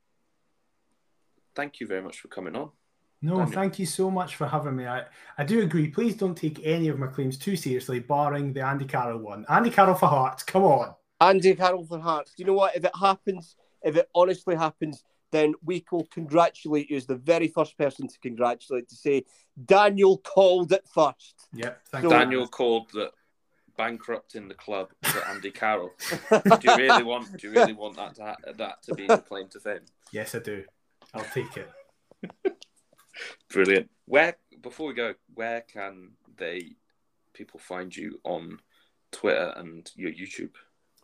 [1.55, 2.71] thank you very much for coming on.
[3.27, 3.53] No, Daniel.
[3.53, 4.87] thank you so much for having me.
[4.87, 5.03] I,
[5.37, 5.89] I do agree.
[5.89, 9.45] Please don't take any of my claims too seriously, barring the Andy Carroll one.
[9.49, 10.95] Andy Carroll for Hearts, come on.
[11.21, 12.33] Andy Carroll for Hearts.
[12.37, 12.77] Do you know what?
[12.77, 17.49] If it happens, if it honestly happens, then we will congratulate you as the very
[17.49, 19.25] first person to congratulate to say
[19.65, 21.49] Daniel called it first.
[21.53, 21.81] Yep.
[21.89, 22.17] Thank So- you.
[22.19, 23.11] Daniel called that
[23.77, 25.91] bankrupting the club to Andy Carroll.
[26.31, 27.37] do you really want?
[27.39, 29.81] Do you really want that to ha- that to be the claim to fame?
[30.13, 30.63] Yes, I do.
[31.13, 31.69] I'll take it.
[33.51, 33.91] Brilliant.
[34.07, 36.77] Where before we go, where can they
[37.33, 38.59] people find you on
[39.13, 40.51] Twitter and your YouTube?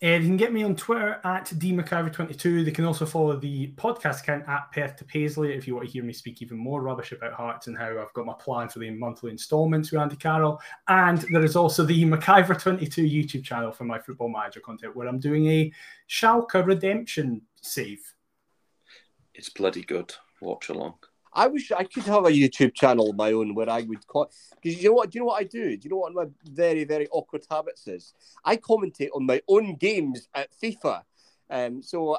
[0.02, 2.64] Uh, you can get me on Twitter at dmcIvor22.
[2.64, 5.92] They can also follow the podcast account at Perth to Paisley if you want to
[5.92, 8.80] hear me speak even more rubbish about Hearts and how I've got my plan for
[8.80, 10.60] the monthly instalments with Andy Carroll.
[10.88, 15.20] And there is also the McIvor22 YouTube channel for my football manager content where I'm
[15.20, 15.72] doing a
[16.08, 18.02] Schalke redemption save.
[19.34, 20.12] It's bloody good.
[20.40, 20.94] Watch along.
[21.34, 24.30] I wish I could have a YouTube channel of my own where I would call
[24.60, 25.10] because you know what?
[25.10, 25.76] Do you know what I do?
[25.76, 28.14] Do you know what my very very awkward habits is?
[28.44, 31.02] I commentate on my own games at FIFA.
[31.48, 32.18] Um, so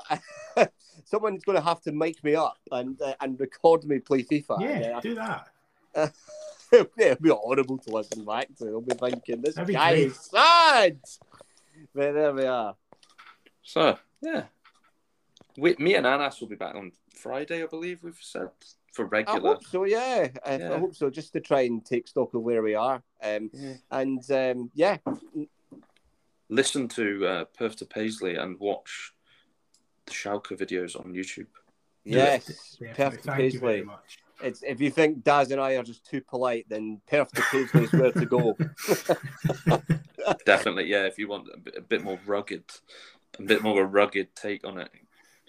[1.05, 4.61] someone's going to have to mic me up and uh, and record me play FIFA.
[4.61, 5.47] Yeah, And, do that.
[5.95, 6.07] uh,
[6.71, 8.65] it'll be horrible to listen back to.
[8.65, 10.07] They'll be thinking this That'd be guy great.
[10.07, 10.99] is sad.
[11.93, 12.75] But there we are.
[13.61, 14.45] So yeah,
[15.57, 18.49] we, me and Anas will be back on Friday, I believe we've said
[18.93, 19.39] for I regular.
[19.55, 19.83] hope so.
[19.83, 20.29] Yeah.
[20.45, 20.73] I, Yeah.
[20.73, 21.09] I hope so.
[21.09, 23.03] Just to try and take stock of where we are.
[23.21, 23.73] Um, Yeah.
[23.91, 24.97] and um, yeah,
[26.49, 29.13] Listen to uh, Perth to Paisley and watch
[30.05, 31.47] the Schalke videos on YouTube.
[32.03, 32.45] yes,
[32.79, 32.87] Definitely.
[33.03, 33.85] perfect Thank you very Paisley.
[33.85, 34.17] much.
[34.41, 37.83] It's if you think Daz and I are just too polite, then Perth to Paisley
[37.85, 38.57] is where to go.
[40.45, 41.05] Definitely, yeah.
[41.05, 42.65] If you want a bit, a bit more rugged,
[43.39, 44.89] a bit more of a rugged take on it,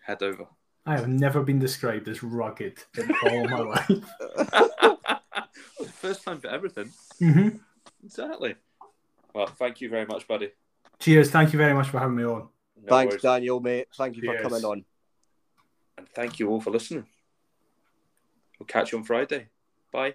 [0.06, 0.46] head over.
[0.86, 3.58] I have never been described as rugged in all my
[3.88, 4.04] life.
[5.94, 6.92] First time for everything.
[7.18, 7.48] hmm
[8.04, 8.54] Exactly.
[9.34, 10.50] Well, thank you very much, buddy.
[11.00, 11.30] Cheers.
[11.30, 12.48] Thank you very much for having me on.
[12.82, 13.22] No Thanks, worries.
[13.22, 13.88] Daniel, mate.
[13.96, 14.84] Thank you for coming on.
[15.96, 17.06] And thank you all for listening.
[18.58, 19.48] We'll catch you on Friday.
[19.90, 20.14] Bye.